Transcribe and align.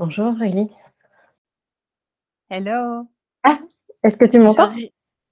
Bonjour 0.00 0.28
Aurélie. 0.28 0.70
Hello. 2.48 3.06
Ah, 3.42 3.58
est-ce 4.02 4.16
que 4.16 4.24
tu 4.24 4.38
m'entends? 4.38 4.72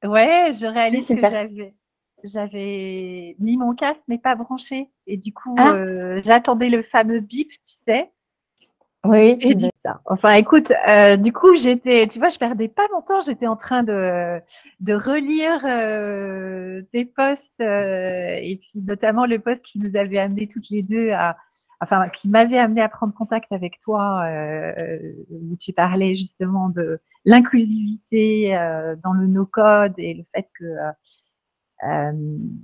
Ouais, 0.05 0.53
je 0.61 0.67
réalise 0.67 1.09
que 1.09 1.19
j'avais 1.19 1.75
j'avais 2.23 3.35
mis 3.39 3.57
mon 3.57 3.75
casque 3.75 4.03
mais 4.09 4.19
pas 4.19 4.35
branché 4.35 4.91
et 5.07 5.17
du 5.17 5.33
coup 5.33 5.55
ah. 5.57 5.73
euh, 5.73 6.21
j'attendais 6.23 6.69
le 6.69 6.83
fameux 6.83 7.21
bip, 7.21 7.49
tu 7.51 7.77
sais. 7.87 8.13
Oui. 9.07 9.39
Et 9.41 9.55
du... 9.55 9.71
Enfin, 10.05 10.33
écoute, 10.35 10.71
euh, 10.87 11.17
du 11.17 11.33
coup 11.33 11.57
j'étais, 11.57 12.07
tu 12.07 12.19
vois, 12.19 12.29
je 12.29 12.39
perdais 12.39 12.69
pas 12.69 12.87
mon 12.93 13.01
temps, 13.01 13.23
j'étais 13.23 13.47
en 13.47 13.57
train 13.57 13.83
de 13.83 14.39
de 14.81 14.93
relire 14.93 15.65
euh, 15.65 16.83
tes 16.93 17.07
posts 17.07 17.59
et 17.59 18.61
puis 18.61 18.83
notamment 18.83 19.25
le 19.25 19.39
post 19.39 19.65
qui 19.65 19.79
nous 19.79 19.97
avait 19.97 20.19
amené 20.19 20.47
toutes 20.47 20.69
les 20.69 20.83
deux 20.83 21.13
à 21.13 21.39
enfin, 21.81 22.09
qui 22.09 22.29
m'avait 22.29 22.59
amené 22.59 22.81
à 22.81 22.89
prendre 22.89 23.15
contact 23.15 23.53
avec 23.53 23.81
toi, 23.81 24.25
euh, 24.27 24.99
où 25.31 25.57
tu 25.57 25.73
parlais 25.73 26.17
justement 26.17 26.69
de 26.69 27.01
l'inclusivité 27.25 28.57
euh, 28.57 28.97
dans 29.03 29.13
le 29.13 29.27
no-code 29.27 29.95
et 29.99 30.15
le 30.15 30.25
fait 30.35 30.49
que 30.59 30.65
euh, 31.85 32.13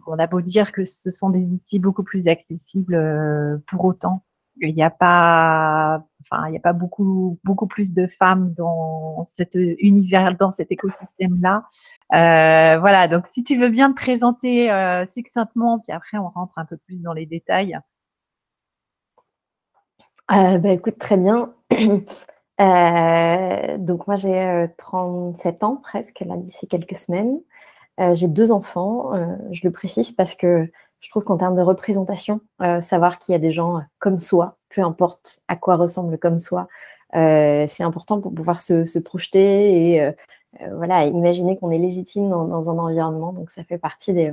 on 0.07 0.19
a 0.19 0.27
beau 0.27 0.41
dire 0.41 0.73
que 0.73 0.85
ce 0.85 1.11
sont 1.11 1.31
des 1.31 1.51
outils 1.51 1.79
beaucoup 1.79 2.03
plus 2.03 2.27
accessibles 2.29 3.63
pour 3.69 3.85
autant. 3.85 4.25
Il 4.61 4.75
n'y 4.75 4.85
a 4.85 4.91
pas, 4.91 6.05
enfin, 6.21 6.47
il 6.47 6.53
n'y 6.53 6.57
a 6.57 6.61
pas 6.61 6.73
beaucoup, 6.73 7.39
beaucoup 7.45 7.67
plus 7.67 7.93
de 7.93 8.07
femmes 8.07 8.55
dans 8.55 9.25
cet 9.25 9.57
univers, 9.79 10.37
dans 10.37 10.53
cet 10.53 10.71
écosystème-là. 10.71 11.65
Euh, 12.13 12.79
voilà. 12.79 13.09
Donc, 13.09 13.27
si 13.33 13.43
tu 13.45 13.59
veux 13.59 13.69
bien 13.69 13.91
te 13.93 13.97
présenter 13.97 14.69
succinctement, 15.07 15.81
puis 15.81 15.93
après 15.93 16.19
on 16.19 16.29
rentre 16.29 16.59
un 16.59 16.65
peu 16.65 16.77
plus 16.77 17.03
dans 17.03 17.13
les 17.13 17.27
détails. 17.27 17.79
Euh, 20.33 20.59
bah, 20.59 20.71
écoute, 20.71 20.99
très 20.99 21.17
bien. 21.17 21.55
Euh, 22.61 23.79
donc 23.79 24.07
moi 24.07 24.15
j'ai 24.15 24.69
37 24.79 25.65
ans 25.65 25.75
presque, 25.75 26.21
là 26.21 26.37
d'ici 26.37 26.69
quelques 26.69 26.97
semaines. 26.97 27.41
j'ai 28.13 28.29
deux 28.29 28.53
enfants, 28.53 29.11
je 29.51 29.61
le 29.65 29.73
précise 29.73 30.13
parce 30.13 30.37
que 30.37 30.71
je 31.01 31.11
trouve 31.11 31.25
qu'en 31.25 31.37
termes 31.37 31.57
de 31.57 31.63
représentation, 31.63 32.41
savoir 32.81 33.19
qu'il 33.19 33.33
y 33.33 33.35
a 33.35 33.41
des 33.41 33.51
gens 33.51 33.83
comme 33.99 34.21
soi, 34.21 34.57
peu 34.69 34.83
importe 34.83 35.41
à 35.49 35.57
quoi 35.57 35.75
ressemble 35.75 36.17
comme 36.17 36.39
soi, 36.39 36.69
c'est 37.13 37.83
important 37.83 38.21
pour 38.21 38.33
pouvoir 38.33 38.61
se, 38.61 39.01
projeter 39.01 39.97
et 39.97 40.13
voilà, 40.77 41.07
imaginer 41.07 41.59
qu'on 41.59 41.73
est 41.73 41.79
légitime 41.79 42.31
dans, 42.31 42.71
un 42.71 42.79
environnement. 42.79 43.33
Donc 43.33 43.51
ça 43.51 43.65
fait 43.65 43.79
partie 43.79 44.15
des, 44.15 44.33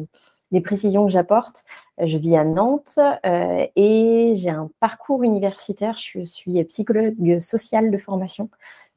les 0.51 0.61
précisions 0.61 1.05
que 1.05 1.11
j'apporte. 1.11 1.63
Je 2.01 2.17
vis 2.17 2.35
à 2.35 2.43
Nantes 2.43 2.99
euh, 3.25 3.65
et 3.75 4.33
j'ai 4.35 4.49
un 4.49 4.69
parcours 4.79 5.23
universitaire. 5.23 5.97
Je 5.97 6.25
suis 6.25 6.63
psychologue 6.65 7.39
sociale 7.39 7.91
de 7.91 7.97
formation. 7.97 8.49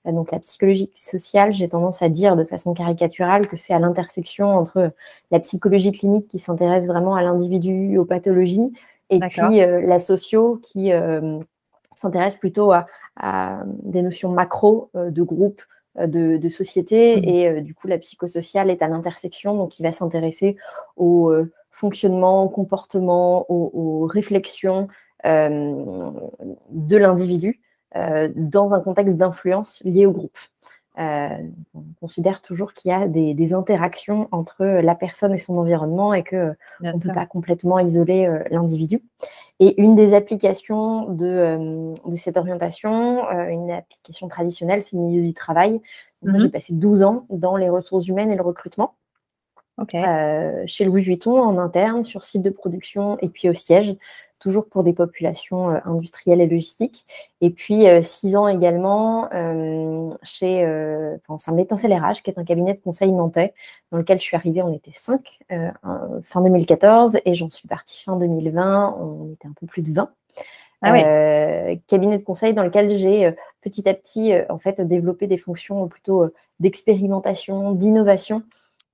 Euh, 0.07 0.13
donc 0.13 0.33
la 0.33 0.41
psychologie 0.41 0.91
sociale, 0.95 1.53
j'ai 1.53 1.69
tendance 1.69 2.03
à 2.03 2.09
dire 2.09 2.37
de 2.37 2.45
façon 2.45 2.75
caricaturale 2.75 3.47
que 3.47 3.57
c'est 3.57 3.75
à 3.75 3.79
l'intersection 3.79 4.49
entre 4.49 4.93
la 5.31 5.41
psychologie 5.41 5.93
clinique 5.93 6.29
qui 6.29 6.39
s'intéresse 6.39 6.87
vraiment 6.87 7.15
à 7.15 7.23
l'individu, 7.23 7.99
aux 7.99 8.05
pathologies, 8.05 8.73
et 9.11 9.21
puis 9.21 9.63
euh, 9.63 9.81
la 9.83 9.99
socio 9.99 10.57
qui 10.63 10.91
s'intéresse 11.95 12.37
plutôt 12.37 12.73
à, 12.73 12.87
à, 13.17 13.63
des 13.83 14.03
notions 14.03 14.31
macro 14.31 14.91
de 14.95 15.23
groupe, 15.23 15.63
euh, 16.01 16.09
de, 16.09 16.49
société. 16.49 17.17
Mmh. 17.17 17.25
Et 17.25 17.49
euh, 17.49 17.61
du 17.61 17.73
coup, 17.75 17.87
la 17.87 17.99
psychosociale 17.99 18.69
est 18.69 18.83
à 18.83 18.89
l'intersection, 18.89 19.57
donc 19.57 19.79
il 19.79 19.85
va 19.85 19.93
s'intéresser 19.93 20.57
au 20.97 21.31
euh, 21.31 21.53
fonctionnement, 21.71 22.43
au 22.43 22.49
comportement, 22.49 23.47
aux, 23.49 24.07
réflexions 24.07 24.89
de 25.25 26.97
l'individu 26.97 27.61
dans 27.95 28.75
un 28.75 28.81
contexte 28.81 29.17
d'influence 29.17 29.81
lié 29.85 30.05
au 30.05 30.13
groupe. 30.13 30.37
On 30.97 31.85
considère 32.01 32.43
toujours 32.43 32.73
qu'il 32.73 32.91
y 32.91 32.95
a 32.95 33.07
des, 33.09 33.55
interactions 33.55 34.29
entre 34.33 34.65
la 34.65 34.95
personne 34.95 35.33
et 35.33 35.39
son 35.39 35.59
environnement 35.59 36.15
et 36.15 36.25
qu'on 36.25 36.55
ne 36.81 37.03
peut 37.03 37.15
pas 37.15 37.27
complètement 37.27 37.79
isoler 37.79 38.45
l'individu. 38.51 39.03
Et 39.61 39.81
une 39.81 39.95
des 39.95 40.15
applications 40.15 41.09
de, 41.11 41.27
euh, 41.27 41.95
de 42.07 42.17
cette 42.17 42.37
orientation, 42.37 43.29
euh, 43.31 43.47
une 43.47 43.71
application 43.71 44.27
traditionnelle, 44.27 44.83
c'est 44.83 44.97
le 44.97 45.03
milieu 45.03 45.23
du 45.23 45.33
travail. 45.33 45.81
Moi, 46.23 46.39
j'ai 46.39 46.49
passé 46.49 46.73
12 46.73 47.03
ans 47.03 47.27
dans 47.29 47.57
les 47.57 47.69
ressources 47.69 48.09
humaines 48.09 48.33
et 48.33 48.37
le 48.37 48.43
recrutement. 48.43 48.95
Euh, 49.95 50.63
chez 50.67 50.85
Louis 50.85 51.03
Vuitton, 51.03 51.39
en 51.39 51.59
interne, 51.59 52.05
sur 52.05 52.25
site 52.25 52.43
de 52.43 52.51
production 52.51 53.19
et 53.21 53.29
puis 53.29 53.49
au 53.49 53.55
siège 53.55 53.95
toujours 54.45 54.67
pour 54.69 54.85
des 54.85 54.93
populations 54.93 55.71
euh, 55.71 55.79
industrielles 55.87 56.43
et 56.43 56.47
logistiques. 56.47 57.07
Et 57.41 57.49
puis, 57.49 57.89
euh, 57.89 58.03
six 58.03 58.37
ans 58.37 58.47
également 58.47 59.31
euh, 59.33 60.11
chez 60.23 60.63
enfin, 61.27 61.39
sein 61.39 61.57
RH, 61.57 62.23
qui 62.23 62.31
est 62.31 62.39
un 62.39 62.45
cabinet 62.45 62.75
de 62.75 62.81
conseil 62.81 63.11
nantais, 63.11 63.55
dans 63.91 63.97
lequel 63.97 64.19
je 64.19 64.25
suis 64.25 64.37
arrivée, 64.37 64.63
on 64.63 64.73
était 64.73 64.93
cinq 64.93 65.39
fin 65.49 66.43
2014, 66.43 67.21
et 67.25 67.35
j'en 67.35 67.49
suis 67.49 67.67
partie 67.69 68.03
fin 68.03 68.17
2020, 68.17 68.97
on 69.01 69.33
était 69.33 69.49
un 69.49 69.55
peu 69.59 69.67
plus 69.67 69.81
de 69.81 69.93
20. 69.93 70.11
Ah 70.83 70.93
cabinet 71.87 72.19
de 72.19 72.23
conseil 72.23 72.53
dans 72.53 72.63
lequel 72.63 72.91
j'ai 72.91 73.35
petit 73.63 73.89
à 73.89 73.95
petit 73.95 74.35
en 74.51 74.59
fait 74.59 74.83
développé 74.83 75.27
des 75.27 75.39
fonctions 75.39 75.89
plutôt 75.89 76.29
d'expérimentation, 76.61 77.73
d'innovation 77.73 78.43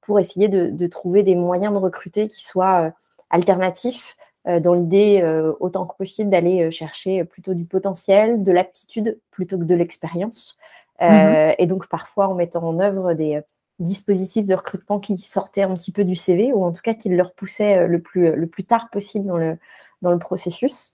pour 0.00 0.20
essayer 0.20 0.48
de, 0.48 0.68
de, 0.68 0.86
trouver 0.86 1.24
des 1.24 1.34
moyens 1.34 1.72
de 1.72 1.78
recruter 1.78 2.28
qui 2.28 2.44
soient 2.44 2.92
alternatifs 3.30 4.16
dans 4.46 4.74
l'idée 4.74 5.20
euh, 5.22 5.52
autant 5.60 5.86
que 5.86 5.96
possible 5.96 6.30
d'aller 6.30 6.62
euh, 6.62 6.70
chercher 6.70 7.24
plutôt 7.24 7.54
du 7.54 7.64
potentiel, 7.64 8.42
de 8.42 8.52
l'aptitude 8.52 9.20
plutôt 9.30 9.58
que 9.58 9.64
de 9.64 9.74
l'expérience. 9.74 10.58
Mmh 11.02 11.54
et 11.58 11.66
donc 11.66 11.88
parfois 11.88 12.28
en 12.28 12.34
mettant 12.34 12.62
en 12.62 12.78
œuvre 12.78 13.14
des 13.14 13.40
dispositifs 13.78 14.46
de 14.46 14.54
recrutement 14.54 15.00
qui 15.00 15.16
sortaient 15.16 15.62
un 15.62 15.74
petit 15.74 15.92
peu 15.92 16.04
du 16.04 16.14
CV 16.14 16.52
ou 16.52 16.62
en 16.62 16.72
tout 16.72 16.82
cas 16.82 16.92
qui 16.92 17.08
le 17.08 17.22
repoussaient 17.22 17.88
le 17.88 18.02
plus, 18.02 18.36
le 18.36 18.46
plus 18.46 18.64
tard 18.64 18.90
possible 18.90 19.24
dans 19.24 19.38
le, 19.38 19.56
dans 20.02 20.10
le 20.10 20.18
processus. 20.18 20.92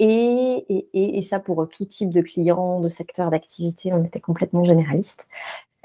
et, 0.00 0.88
et, 0.92 1.18
et, 1.18 1.22
ça 1.22 1.38
pour 1.38 1.68
tout 1.68 1.84
type 1.84 2.10
de 2.10 2.22
clients, 2.22 2.80
de 2.80 2.88
secteur 2.88 3.30
d'activité, 3.30 3.92
on 3.92 4.02
était 4.02 4.18
complètement 4.18 4.64
généraliste. 4.64 5.28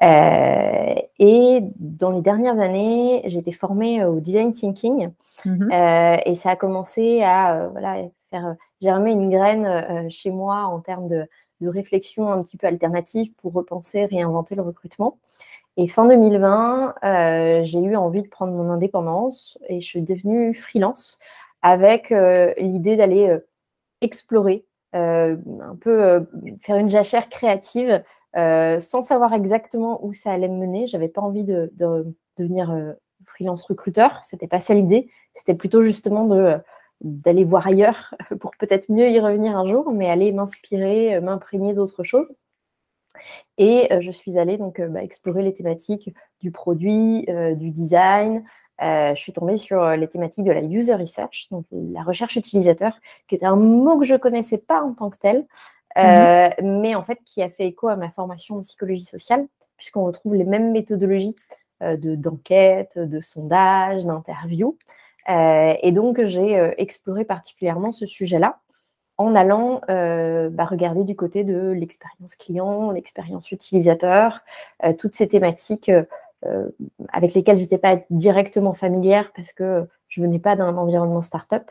Euh, 0.01 0.95
et 1.19 1.59
dans 1.75 2.11
les 2.11 2.21
dernières 2.21 2.59
années, 2.59 3.21
j'ai 3.25 3.39
été 3.39 3.51
formée 3.51 4.05
au 4.05 4.19
design 4.19 4.53
thinking 4.53 5.11
mmh 5.45 5.69
euh, 5.71 6.17
et 6.25 6.35
ça 6.35 6.51
a 6.51 6.55
commencé 6.55 7.21
à 7.21 7.55
euh, 7.55 7.69
voilà, 7.69 8.03
faire 8.29 8.55
germer 8.81 9.11
une 9.11 9.29
graine 9.29 10.09
chez 10.09 10.31
moi 10.31 10.63
en 10.63 10.79
termes 10.79 11.07
de, 11.09 11.27
de, 11.61 11.67
réflexion 11.67 12.31
un 12.31 12.41
petit 12.41 12.57
peu 12.57 12.67
alternative 12.67 13.33
pour 13.35 13.53
repenser, 13.53 14.05
réinventer 14.05 14.55
le 14.55 14.61
recrutement. 14.61 15.17
Et 15.77 15.87
fin 15.87 16.05
2020, 16.05 16.95
j'ai 17.63 17.79
eu 17.79 17.95
envie 17.95 18.21
de 18.21 18.27
prendre 18.27 18.53
mon 18.53 18.69
indépendance 18.69 19.57
et 19.67 19.79
je 19.79 19.85
suis 19.85 20.01
devenue 20.01 20.53
freelance 20.53 21.19
avec 21.61 22.13
l'idée 22.57 22.95
d'aller 22.95 23.37
explorer, 24.01 24.65
un 24.93 25.37
peu 25.79 26.27
faire 26.61 26.75
une 26.75 26.89
jachère 26.89 27.29
créative 27.29 28.03
euh, 28.37 28.79
sans 28.79 29.01
savoir 29.01 29.33
exactement 29.33 30.05
où 30.05 30.13
ça 30.13 30.31
allait 30.31 30.47
me 30.47 30.57
mener. 30.57 30.85
J'avais 30.87 31.07
pas 31.07 31.21
envie 31.21 31.43
de, 31.43 31.71
devenir 32.37 32.71
euh, 32.71 32.93
freelance 33.25 33.63
recruteur, 33.63 34.23
c'était 34.23 34.47
pas 34.47 34.59
ça 34.59 34.73
l'idée. 34.73 35.09
C'était 35.33 35.55
plutôt 35.55 35.81
justement 35.81 36.25
de 36.25 36.57
d'aller 37.01 37.45
voir 37.45 37.65
ailleurs 37.65 38.13
pour 38.41 38.51
peut-être 38.59 38.91
mieux 38.91 39.09
y 39.09 39.19
revenir 39.21 39.57
un 39.57 39.65
jour, 39.67 39.91
mais 39.91 40.09
aller 40.09 40.31
m'inspirer, 40.33 41.15
euh, 41.15 41.21
m'imprégner 41.21 41.73
d'autres 41.73 42.03
choses. 42.03 42.33
Et 43.57 43.89
je 43.99 44.11
suis 44.11 44.37
allée 44.37 44.57
donc 44.57 44.79
bah, 44.79 45.03
explorer 45.03 45.41
les 45.41 45.53
thématiques 45.53 46.13
du 46.39 46.51
produit, 46.51 47.25
du 47.55 47.71
design. 47.71 48.45
je 48.79 49.13
suis 49.17 49.33
tombée 49.33 49.57
sur 49.57 49.83
les 49.97 50.07
thématiques 50.07 50.45
de 50.45 50.51
la 50.51 50.61
user 50.61 50.93
research, 50.93 51.47
donc 51.51 51.65
la 51.71 52.03
recherche 52.03 52.37
utilisateur, 52.37 52.97
qui 53.27 53.35
était 53.35 53.45
un 53.45 53.57
mot 53.57 53.97
que 53.97 54.05
je 54.05 54.15
connaissais 54.15 54.59
pas 54.59 54.81
en 54.83 54.93
tant 54.93 55.09
que 55.09 55.17
tel, 55.17 55.45
Mmh 56.03 56.05
euh, 56.05 56.49
mais 56.61 56.95
en 56.95 57.03
fait 57.03 57.19
qui 57.25 57.41
a 57.41 57.49
fait 57.49 57.67
écho 57.67 57.87
à 57.87 57.95
ma 57.95 58.09
formation 58.09 58.57
en 58.57 58.61
psychologie 58.61 59.03
sociale, 59.03 59.47
puisqu'on 59.77 60.03
retrouve 60.05 60.35
les 60.35 60.43
mêmes 60.43 60.71
méthodologies 60.71 61.35
euh, 61.83 61.97
d'enquête, 61.97 62.97
de, 62.97 63.19
sondage, 63.21 64.05
d'interview. 64.05 64.77
Euh, 65.29 65.73
et 65.81 65.91
donc, 65.91 66.23
j'ai 66.23 66.73
exploré 66.77 67.23
particulièrement 67.23 67.91
ce 67.91 68.05
sujet-là 68.05 68.59
en 69.17 69.35
allant 69.35 69.81
bah, 69.87 70.65
regarder 70.65 71.03
du 71.03 71.15
côté 71.15 71.43
de 71.43 71.71
l'expérience 71.71 72.35
client, 72.35 72.91
l'expérience 72.91 73.51
utilisateur, 73.51 74.39
toutes 74.97 75.13
ces 75.13 75.27
thématiques 75.27 75.91
avec 77.09 77.33
lesquelles 77.33 77.57
je 77.57 77.63
n'étais 77.63 77.77
pas 77.77 77.97
directement 78.09 78.71
familière 78.71 79.33
parce 79.35 79.51
que 79.51 79.85
je 80.07 80.21
venais 80.21 80.39
pas 80.39 80.55
d'un 80.55 80.77
environnement 80.77 81.21
startup, 81.21 81.69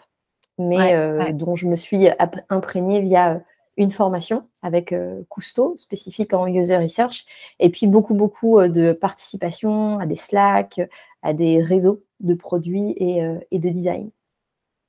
mais 0.58 1.32
dont 1.32 1.56
je 1.56 1.66
me 1.66 1.74
suis 1.74 2.08
imprégnée 2.50 3.00
via 3.00 3.40
une 3.78 3.90
formation 3.90 4.46
avec 4.60 4.94
Cousteau, 5.30 5.76
spécifique 5.78 6.34
en 6.34 6.46
user 6.46 6.76
research, 6.76 7.24
et 7.60 7.70
puis 7.70 7.86
beaucoup, 7.86 8.12
beaucoup 8.12 8.60
de 8.60 8.92
participation 8.92 9.98
à 10.00 10.04
des 10.04 10.16
Slack, 10.16 10.80
à 11.22 11.32
des 11.32 11.62
réseaux 11.62 12.02
de 12.20 12.34
produits 12.34 12.94
et, 12.98 13.58
de 13.58 13.68
design. 13.68 14.10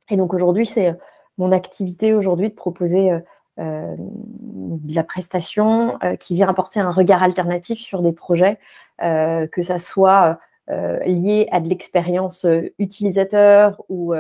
Et 0.10 0.18
donc 0.18 0.34
aujourd'hui, 0.34 0.66
c'est 0.66 0.98
mon 1.38 1.52
activité 1.52 2.16
aujourd'hui 2.16 2.50
de 2.50 2.56
proposer 2.56 3.12
de 3.58 4.96
la 4.96 5.04
prestation 5.04 6.00
qui 6.20 6.34
vient 6.34 6.48
apporter 6.48 6.80
un 6.80 6.92
regard 6.92 7.22
alternatif 7.22 7.80
sur 7.80 8.02
des 8.02 8.12
projets, 8.12 8.58
que 9.00 9.62
ça 9.62 9.78
soit 9.78 10.40
lié 10.68 11.48
à 11.52 11.60
de 11.60 11.70
l'expérience 11.70 12.48
utilisateur 12.80 13.84
ou 13.88 14.16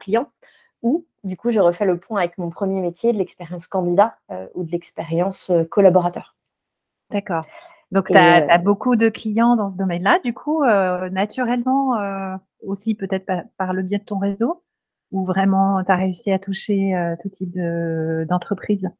client, 0.00 0.26
ou 0.82 1.04
du 1.24 1.36
coup, 1.36 1.50
je 1.50 1.58
refais 1.58 1.86
le 1.86 1.98
point 1.98 2.20
avec 2.20 2.38
mon 2.38 2.50
premier 2.50 2.80
métier, 2.80 3.12
de 3.12 3.18
l'expérience 3.18 3.66
candidat 3.66 4.16
euh, 4.30 4.46
ou 4.54 4.62
de 4.62 4.70
l'expérience 4.70 5.50
euh, 5.50 5.64
collaborateur. 5.64 6.36
D'accord. 7.10 7.42
Donc, 7.92 8.08
tu 8.08 8.16
as, 8.16 8.54
euh, 8.54 8.58
beaucoup 8.58 8.96
de 8.96 9.08
clients 9.08 9.56
dans 9.56 9.70
ce 9.70 9.76
domaine-là, 9.76 10.18
du 10.24 10.34
coup, 10.34 10.64
naturellement, 10.64 11.96
aussi 12.62 12.94
peut-être 12.94 13.26
par, 13.56 13.72
le 13.72 13.82
biais 13.82 13.98
de 13.98 14.04
ton 14.04 14.18
réseau, 14.18 14.62
ou 15.12 15.24
vraiment 15.24 15.84
tu 15.84 15.92
as 15.92 15.96
réussi 15.96 16.32
à 16.32 16.38
toucher 16.38 16.92
tout 17.22 17.28
type 17.28 17.56
d'entreprise? 18.26 18.90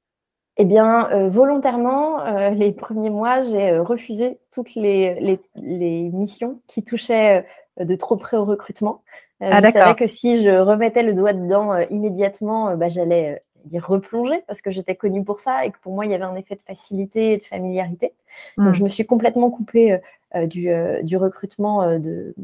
Eh 0.56 0.64
bien, 0.64 1.28
volontairement, 1.28 2.50
les 2.50 2.72
premiers 2.72 3.10
mois, 3.10 3.42
j'ai 3.42 3.78
refusé 3.78 4.38
toutes 4.52 4.74
les, 4.74 5.40
missions 5.56 6.60
qui 6.66 6.84
touchaient 6.84 7.44
de 7.80 7.94
trop 7.96 8.16
près 8.16 8.36
au 8.36 8.44
recrutement. 8.44 9.02
Euh, 9.42 9.50
ah, 9.52 9.60
je 9.64 9.70
savais 9.72 9.94
que 9.94 10.06
si 10.06 10.42
je 10.42 10.50
remettais 10.50 11.02
le 11.02 11.12
doigt 11.12 11.32
dedans 11.32 11.72
euh, 11.72 11.84
immédiatement, 11.90 12.70
euh, 12.70 12.76
bah, 12.76 12.88
j'allais 12.88 13.42
dire 13.64 13.84
replonger 13.86 14.42
parce 14.46 14.62
que 14.62 14.70
j'étais 14.70 14.94
connue 14.94 15.24
pour 15.24 15.40
ça 15.40 15.64
et 15.64 15.70
que 15.70 15.78
pour 15.80 15.92
moi, 15.92 16.06
il 16.06 16.12
y 16.12 16.14
avait 16.14 16.24
un 16.24 16.36
effet 16.36 16.54
de 16.54 16.62
facilité 16.62 17.32
et 17.32 17.38
de 17.38 17.44
familiarité. 17.44 18.12
Donc, 18.58 18.68
hmm. 18.68 18.74
je 18.74 18.84
me 18.84 18.88
suis 18.88 19.06
complètement 19.06 19.50
coupée 19.50 19.98
du, 20.46 20.68
recrutement 21.16 21.98
de, 21.98 22.34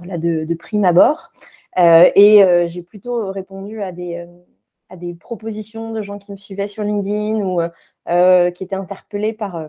de, 0.00 0.54
prime 0.54 0.86
abord. 0.86 1.32
et 1.76 2.66
j'ai 2.66 2.82
plutôt 2.82 3.30
répondu 3.30 3.82
à 3.82 3.92
des, 3.92 4.26
à 4.90 4.96
des 4.96 5.14
propositions 5.14 5.92
de 5.92 6.02
gens 6.02 6.18
qui 6.18 6.32
me 6.32 6.36
suivaient 6.36 6.68
sur 6.68 6.84
LinkedIn 6.84 7.40
ou 7.40 7.60
qui 8.52 8.64
étaient 8.64 8.76
interpellés 8.76 9.32
par 9.32 9.68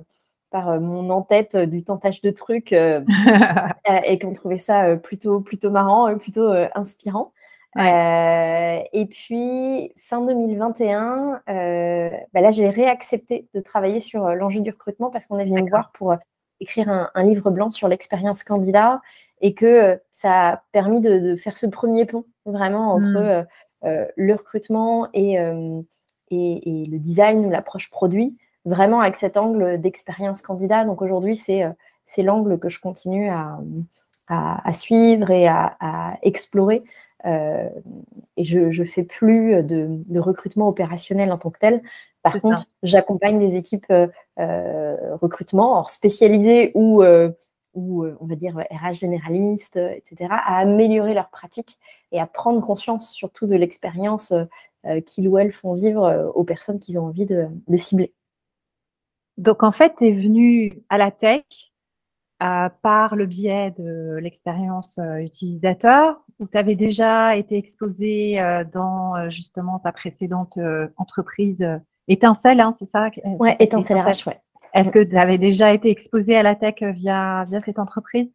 par 0.49 0.69
euh, 0.69 0.79
mon 0.79 1.09
en-tête 1.09 1.55
euh, 1.55 1.65
du 1.65 1.83
tentage 1.83 2.21
de 2.21 2.31
trucs 2.31 2.73
euh, 2.73 3.01
et 4.05 4.19
qu'on 4.19 4.33
trouvait 4.33 4.57
ça 4.57 4.95
plutôt, 4.95 5.39
plutôt 5.39 5.71
marrant, 5.71 6.15
plutôt 6.17 6.51
inspirant. 6.75 7.31
et 7.77 9.05
puis, 9.09 9.93
fin 9.97 10.21
2021, 10.21 11.41
bah 11.47 12.41
là, 12.41 12.51
j'ai 12.51 12.69
réaccepté 12.69 13.47
de 13.53 13.59
travailler 13.61 13.99
sur 13.99 14.29
l'enjeu 14.35 14.61
du 14.61 14.71
recrutement 14.71 15.09
parce 15.09 15.25
qu'on 15.27 15.39
est 15.39 15.45
venu 15.45 15.61
me 15.61 15.69
voir 15.69 15.91
pour 15.91 16.15
écrire 16.59 16.89
un, 16.89 17.23
livre 17.23 17.51
blanc 17.51 17.69
sur 17.69 17.87
l'expérience 17.87 18.43
candidat 18.43 19.01
et 19.41 19.53
que 19.53 19.99
ça 20.11 20.49
a 20.49 20.63
permis 20.71 20.99
de, 20.99 21.35
faire 21.37 21.57
ce 21.57 21.67
premier 21.67 22.05
pont 22.05 22.25
vraiment 22.45 22.93
entre 22.93 23.43
mmh. 23.43 23.47
Le 23.83 24.33
recrutement 24.33 25.07
et, 25.13 25.37
et, 26.31 26.85
le 26.85 26.97
design 26.99 27.45
ou 27.45 27.49
l'approche 27.49 27.89
produit 27.89 28.37
vraiment 28.65 29.01
avec 29.01 29.15
cet 29.15 29.37
angle 29.37 29.79
d'expérience 29.79 30.41
candidat. 30.41 30.85
Donc 30.85 31.01
aujourd'hui, 31.01 31.35
c'est 31.35 31.63
euh, 31.63 31.71
c'est 32.05 32.23
l'angle 32.23 32.57
que 32.59 32.69
je 32.69 32.79
continue 32.79 33.29
à, 33.29 33.59
à, 34.27 34.73
suivre 34.73 35.29
et 35.29 35.47
à, 35.47 36.17
explorer. 36.23 36.83
Euh, 37.25 37.69
et 38.35 38.45
je 38.45 38.59
ne 38.59 38.85
fais 38.85 39.03
plus 39.03 39.61
de, 39.61 39.87
de, 39.89 40.19
recrutement 40.19 40.67
opérationnel 40.67 41.31
en 41.31 41.37
tant 41.37 41.51
que 41.51 41.59
tel. 41.59 41.83
Par 42.23 42.39
contre, 42.39 42.65
j'accompagne 42.81 43.37
des 43.37 43.57
équipes 43.57 43.91
euh, 43.91 44.95
recrutement 45.21 45.85
spécialisées 45.85 46.71
ou, 46.73 47.03
ou 47.75 48.05
on 48.05 48.25
va 48.25 48.35
dire 48.35 48.57
RH 48.71 48.93
généralistes, 48.93 49.77
etc., 49.77 50.31
à 50.31 50.57
améliorer 50.57 51.13
leurs 51.13 51.29
pratiques 51.29 51.77
et 52.11 52.19
à 52.19 52.27
prendre 52.27 52.61
conscience 52.61 53.11
surtout 53.11 53.47
de 53.47 53.55
l'expérience 53.55 54.33
qu'ils 55.05 55.27
ou 55.27 55.37
elles 55.37 55.51
font 55.51 55.73
vivre 55.73 56.31
aux 56.35 56.43
personnes 56.43 56.79
qu'ils 56.79 56.97
ont 56.99 57.05
envie 57.05 57.25
de, 57.25 57.47
de 57.67 57.77
cibler. 57.77 58.13
Donc, 59.37 59.63
en 59.63 59.71
fait, 59.71 59.95
tu 59.97 60.07
es 60.07 60.11
venu 60.11 60.83
à 60.89 60.97
la 60.97 61.11
tech 61.11 61.43
euh, 62.41 62.69
par 62.81 63.17
le 63.17 63.25
biais 63.25 63.73
de 63.77 64.17
l'expérience 64.21 64.97
euh, 64.97 65.17
utilisateur 65.17 66.21
ou 66.39 66.47
tu 66.47 66.57
avais 66.57 66.75
déjà 66.75 67.35
été 67.35 67.57
exposé 67.57 68.39
euh, 68.39 68.63
dans 68.63 69.29
justement 69.29 69.77
ta 69.79 69.91
précédente 69.91 70.57
entreprise 70.95 71.65
Étincelle, 72.07 72.59
hein, 72.59 72.73
c'est 72.79 72.85
ça? 72.85 73.09
Oui, 73.25 73.49
Étincelle 73.59 73.99
RH, 73.99 74.27
ouais. 74.27 74.39
Est-ce 74.73 74.91
que 74.91 75.03
tu 75.03 75.17
avais 75.17 75.37
déjà 75.37 75.73
été 75.73 75.89
exposé 75.89 76.37
à 76.37 76.43
la 76.43 76.55
tech 76.55 76.81
via, 76.81 77.43
via 77.45 77.59
cette 77.59 77.77
entreprise? 77.77 78.31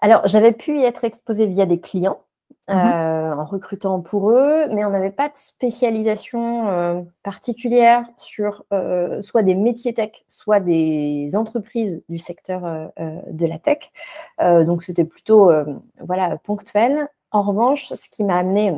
Alors, 0.00 0.26
j'avais 0.26 0.52
pu 0.52 0.78
y 0.80 0.82
être 0.82 1.04
exposé 1.04 1.46
via 1.46 1.64
des 1.64 1.80
clients. 1.80 2.20
Mmh 2.68 2.72
euh, 2.72 3.34
en 3.34 3.44
recrutant 3.44 4.00
pour 4.00 4.30
eux, 4.30 4.68
mais 4.70 4.86
on 4.86 4.90
n'avait 4.90 5.10
pas 5.10 5.28
de 5.28 5.36
spécialisation 5.36 6.68
euh, 6.68 7.02
particulière 7.22 8.06
sur 8.18 8.64
euh, 8.72 9.20
soit 9.20 9.42
des 9.42 9.54
métiers 9.54 9.92
tech, 9.92 10.24
soit 10.28 10.60
des 10.60 11.36
entreprises 11.36 12.02
du 12.08 12.18
secteur 12.18 12.62
de 12.96 13.46
la 13.46 13.58
tech. 13.58 13.92
donc 14.40 14.82
c'était 14.82 15.04
plutôt 15.04 15.52
voilà, 16.00 16.38
ponctuel. 16.38 17.08
En 17.32 17.42
revanche, 17.42 17.92
ce 17.92 18.08
qui 18.08 18.24
m'a 18.24 18.38
amené, 18.38 18.70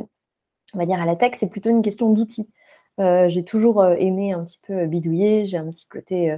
on 0.73 0.77
va 0.77 0.85
dire, 0.85 1.01
à 1.01 1.05
la 1.05 1.15
tech, 1.15 1.31
c'est 1.35 1.49
plutôt 1.49 1.69
une 1.69 1.81
question 1.81 2.09
d'outils. 2.11 2.51
j'ai 2.97 3.45
toujours 3.45 3.85
aimé 3.85 4.33
un 4.33 4.43
petit 4.43 4.59
peu 4.67 4.85
bidouiller, 4.85 5.45
j'ai 5.45 5.57
un 5.57 5.69
petit 5.71 5.87
côté... 5.87 6.35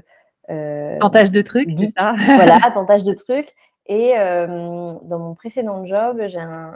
tentage 0.47 1.31
de 1.31 1.41
trucs, 1.41 1.71
c'est 1.71 1.93
ça? 1.97 2.13
Voilà, 2.15 2.59
tentage 2.73 3.03
de 3.03 3.13
trucs. 3.13 3.55
Et 3.87 4.13
dans 4.15 5.19
mon 5.19 5.33
précédent 5.33 5.83
job, 5.85 6.21
j'ai 6.27 6.39
un, 6.39 6.73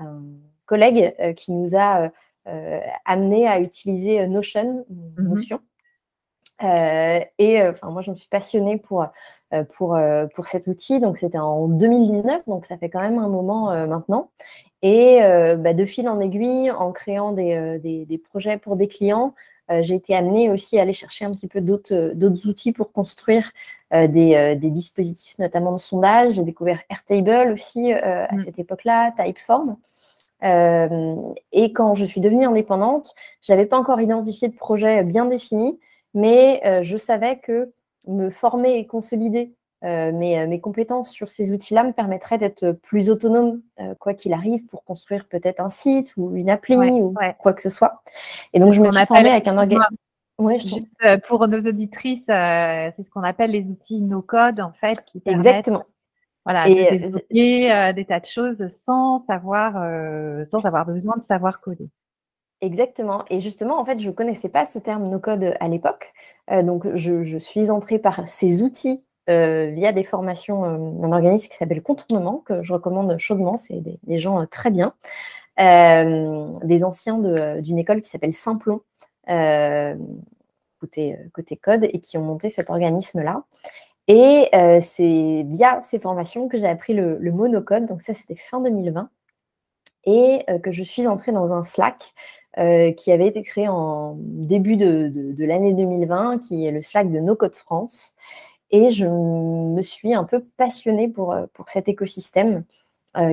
un 0.00 0.22
collègue 0.70 1.14
euh, 1.20 1.32
qui 1.32 1.52
nous 1.52 1.74
a 1.74 2.02
euh, 2.02 2.08
euh, 2.46 2.80
amené 3.04 3.46
à 3.48 3.60
utiliser 3.60 4.26
Notion, 4.28 4.86
mmh 4.88 5.22
Notion. 5.28 5.60
et 7.38 7.62
enfin, 7.68 7.90
moi, 7.90 8.02
je 8.02 8.10
me 8.12 8.16
suis 8.16 8.28
passionnée 8.28 8.76
pour, 8.78 9.06
pour, 9.74 9.98
pour 10.34 10.46
cet 10.46 10.66
outil. 10.66 11.00
Donc, 11.00 11.18
c'était 11.18 11.38
en 11.38 11.68
2019, 11.68 12.42
donc 12.46 12.66
ça 12.66 12.76
fait 12.78 12.88
quand 12.88 13.00
même 13.00 13.18
un 13.18 13.28
moment 13.28 13.86
maintenant. 13.86 14.30
Et 14.82 15.20
bah, 15.58 15.74
de 15.74 15.84
fil 15.84 16.08
en 16.08 16.20
aiguille, 16.20 16.70
en 16.70 16.92
créant 16.92 17.32
des, 17.32 17.78
des, 17.78 18.18
projets 18.18 18.58
pour 18.58 18.76
des 18.76 18.88
clients, 18.88 19.34
j'ai 19.68 19.94
été 19.94 20.14
amenée 20.14 20.50
aussi 20.50 20.78
à 20.78 20.82
aller 20.82 20.92
chercher 20.92 21.24
un 21.24 21.32
petit 21.32 21.48
peu 21.48 21.60
d'autres 21.60 22.46
outils 22.46 22.72
pour 22.72 22.92
construire 22.92 23.52
des, 23.90 24.56
des, 24.56 24.70
dispositifs, 24.70 25.38
notamment 25.38 25.72
de 25.72 25.78
sondage. 25.78 26.34
J'ai 26.34 26.44
découvert 26.44 26.80
Airtable 26.90 27.52
aussi 27.52 27.92
à 27.92 28.34
mmh. 28.34 28.40
cette 28.40 28.58
époque-là, 28.58 29.14
Typeform. 29.16 29.76
Euh, 30.44 31.16
et 31.52 31.72
quand 31.72 31.94
je 31.94 32.04
suis 32.04 32.20
devenue 32.20 32.44
indépendante, 32.44 33.14
je 33.42 33.52
n'avais 33.52 33.66
pas 33.66 33.78
encore 33.78 34.00
identifié 34.00 34.48
de 34.48 34.56
projet 34.56 35.02
bien 35.02 35.26
défini, 35.26 35.78
mais 36.14 36.60
euh, 36.64 36.82
je 36.82 36.96
savais 36.96 37.38
que 37.38 37.72
me 38.06 38.30
former 38.30 38.78
et 38.78 38.86
consolider 38.86 39.54
euh, 39.84 40.12
mes, 40.12 40.60
compétences 40.60 41.10
sur 41.10 41.30
ces 41.30 41.52
outils-là 41.52 41.84
me 41.84 41.92
permettrait 41.92 42.38
d'être 42.38 42.72
plus 42.72 43.10
autonome, 43.10 43.60
quoi 43.98 44.14
qu'il 44.14 44.32
arrive, 44.32 44.66
pour 44.66 44.84
construire 44.84 45.26
peut-être 45.26 45.60
un 45.60 45.70
site 45.70 46.12
ou 46.16 46.34
une 46.36 46.50
appli 46.50 46.76
ou 46.76 47.14
quoi 47.38 47.52
que 47.52 47.62
ce 47.62 47.70
soit. 47.70 48.02
Et 48.52 48.60
donc, 48.60 48.72
je 48.72 48.80
me 48.80 48.90
suis 48.90 49.06
formée 49.06 49.30
avec 49.30 49.48
un 49.48 49.56
organisme. 49.56 49.84
Juste 50.58 50.90
pour 51.28 51.46
nos 51.48 51.60
auditrices, 51.60 52.24
c'est 52.26 53.02
ce 53.02 53.10
qu'on 53.10 53.22
appelle 53.22 53.50
les 53.50 53.70
outils 53.70 54.00
no-code, 54.00 54.60
en 54.60 54.72
fait, 54.72 55.04
qui 55.04 55.20
permettent 55.20 55.46
Exactement. 55.46 55.84
Voilà, 56.44 56.68
et, 56.68 56.74
de 56.74 56.96
développer 56.96 57.72
euh, 57.72 57.92
des 57.92 58.04
tas 58.04 58.20
de 58.20 58.24
choses 58.24 58.66
sans 58.68 59.24
savoir, 59.26 59.74
euh, 59.76 60.42
sans 60.44 60.64
avoir 60.64 60.86
besoin 60.86 61.16
de 61.16 61.22
savoir 61.22 61.60
coder. 61.60 61.90
Exactement. 62.62 63.24
Et 63.30 63.40
justement, 63.40 63.78
en 63.78 63.84
fait, 63.84 63.98
je 64.00 64.08
ne 64.08 64.12
connaissais 64.12 64.48
pas 64.48 64.66
ce 64.66 64.78
terme 64.78 65.08
no-code 65.08 65.54
à 65.60 65.68
l'époque. 65.68 66.12
Euh, 66.50 66.62
donc, 66.62 66.86
je, 66.94 67.38
suis 67.38 67.70
entrée 67.70 67.98
par 67.98 68.26
ces 68.26 68.62
outils 68.62 69.06
via 69.28 69.92
des 69.92 70.02
formations 70.02 70.62
d'un 70.98 71.12
organisme 71.12 71.48
qui 71.48 71.56
s'appelle 71.56 71.84
Contournement, 71.84 72.38
que 72.38 72.64
je 72.64 72.72
recommande 72.72 73.16
chaudement. 73.18 73.56
C'est 73.56 73.80
des, 74.02 74.18
gens 74.18 74.44
très 74.46 74.72
bien. 74.72 74.92
des 75.56 76.82
anciens 76.82 77.16
d'une 77.60 77.78
école 77.78 78.02
qui 78.02 78.10
s'appelle 78.10 78.34
Simplon, 78.34 78.80
côté, 80.80 81.16
côté 81.32 81.56
code, 81.56 81.84
et 81.84 82.00
qui 82.00 82.18
ont 82.18 82.24
monté 82.24 82.50
cet 82.50 82.70
organisme-là. 82.70 83.44
Et 84.12 84.48
euh, 84.56 84.80
c'est 84.82 85.46
via 85.46 85.80
ces 85.82 86.00
formations 86.00 86.48
que 86.48 86.58
j'ai 86.58 86.66
appris 86.66 86.94
le, 86.94 87.20
monocode. 87.30 87.86
Donc 87.86 88.02
ça, 88.02 88.12
c'était 88.12 88.34
fin 88.34 88.60
2020. 88.60 89.08
Et 90.04 90.42
euh, 90.50 90.58
que 90.58 90.72
je 90.72 90.82
suis 90.82 91.06
entrée 91.06 91.30
dans 91.30 91.52
un 91.52 91.62
Slack 91.62 92.12
qui 92.96 93.12
avait 93.12 93.28
été 93.28 93.42
créé 93.42 93.68
en 93.68 94.16
début 94.18 94.76
de, 94.76 95.44
l'année 95.44 95.72
2020, 95.72 96.40
qui 96.40 96.66
est 96.66 96.72
le 96.72 96.82
Slack 96.82 97.12
de 97.12 97.20
No 97.20 97.36
Code 97.36 97.54
France. 97.54 98.16
Et 98.72 98.90
je 98.90 99.06
me 99.06 99.80
suis 99.82 100.14
un 100.14 100.24
peu 100.24 100.44
passionnée 100.56 101.08
pour, 101.08 101.36
pour 101.54 101.68
cet 101.68 101.88
écosystème 101.88 102.64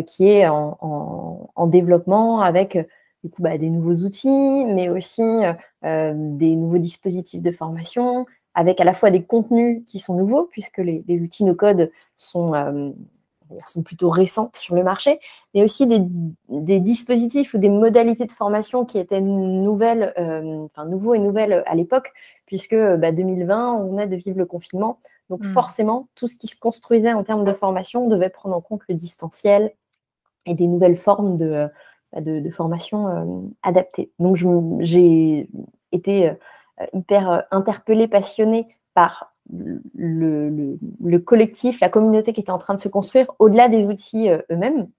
qui 0.05 0.29
est 0.29 0.48
en, 0.48 1.50
développement 1.65 2.41
avec 2.41 2.77
du 3.24 3.31
coup, 3.31 3.41
bah, 3.41 3.57
des 3.57 3.72
nouveaux 3.72 3.96
outils, 4.05 4.65
mais 4.65 4.88
aussi 4.88 5.39
des 5.81 6.55
nouveaux 6.55 6.77
dispositifs 6.77 7.41
de 7.41 7.51
formation, 7.51 8.27
avec 8.57 8.81
à 8.81 8.83
la 8.83 8.95
fois 8.95 9.11
des 9.11 9.23
contenus 9.23 9.83
qui 9.85 9.99
sont 9.99 10.15
nouveaux, 10.15 10.45
puisque 10.45 10.79
les, 10.79 11.21
outils 11.21 11.43
no-code 11.43 11.91
sont, 12.15 12.55
euh, 12.55 12.89
sont 13.67 13.83
plutôt 13.83 14.09
récents 14.09 14.51
sur 14.57 14.73
le 14.73 14.83
marché, 14.83 15.19
mais 15.53 15.61
aussi 15.61 15.85
des, 15.85 16.79
dispositifs 16.79 17.53
ou 17.53 17.59
des 17.59 17.69
modalités 17.69 18.25
de 18.25 18.31
formation 18.31 18.83
qui 18.83 18.97
étaient 18.97 19.21
nouvelles, 19.21 20.11
euh, 20.17 20.65
enfin 20.65 20.85
nouveaux 20.85 21.13
et 21.13 21.19
nouvelles 21.19 21.61
à 21.67 21.75
l'époque, 21.75 22.11
puisque 22.47 22.73
2020, 22.73 23.45
bah, 23.45 23.79
on 23.79 23.91
venait 23.91 24.07
de 24.07 24.15
vivre 24.15 24.39
le 24.39 24.47
confinement. 24.47 24.97
Donc 25.29 25.41
hmm. 25.43 25.51
forcément, 25.51 26.07
tout 26.15 26.27
ce 26.27 26.35
qui 26.35 26.47
se 26.47 26.59
construisait 26.59 27.13
en 27.13 27.23
termes 27.23 27.45
de 27.45 27.53
formation 27.53 28.07
devait 28.07 28.29
prendre 28.29 28.55
en 28.55 28.61
compte 28.61 28.81
le 28.89 28.95
distanciel 28.95 29.71
et 30.47 30.55
des 30.55 30.65
nouvelles 30.65 30.97
formes 30.97 31.37
de, 31.37 31.69
bah, 32.11 32.21
de, 32.21 32.49
formation 32.49 33.07
euh, 33.07 33.47
adaptées. 33.61 34.09
Donc 34.17 34.37
j'ai 34.79 35.47
été 35.91 36.29
euh, 36.29 36.33
hyper 36.93 37.31
euh, 37.31 37.39
interpellée, 37.51 38.07
passionnée 38.07 38.75
par 38.93 39.34
le, 39.50 40.77
collectif, 41.19 41.79
la 41.79 41.89
communauté 41.89 42.34
qui 42.34 42.41
était 42.41 42.51
en 42.51 42.57
train 42.57 42.75
de 42.75 42.79
se 42.79 42.89
construire 42.89 43.31
au-delà 43.39 43.69
des 43.69 43.86
outils 43.86 44.29
euh, 44.29 44.39
eux-mêmes. 44.51 44.89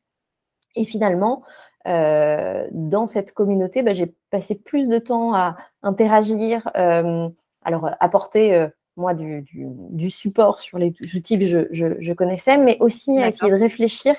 Et 0.74 0.84
finalement, 0.84 1.42
dans 1.86 3.06
cette 3.06 3.32
communauté, 3.32 3.82
bah, 3.82 3.94
j'ai 3.94 4.14
passé 4.30 4.60
plus 4.62 4.88
de 4.88 4.98
temps 4.98 5.32
à 5.32 5.56
interagir, 5.82 6.70
alors 6.74 7.90
apporter 7.98 8.68
moi 8.96 9.14
du, 9.14 10.10
support 10.10 10.60
sur 10.60 10.76
les 10.76 10.92
outils 11.14 11.38
que 11.38 11.46
je, 11.72 12.12
connaissais, 12.12 12.58
mais 12.58 12.76
aussi 12.80 13.18
à 13.18 13.28
essayer 13.28 13.50
de 13.50 13.56
réfléchir 13.56 14.14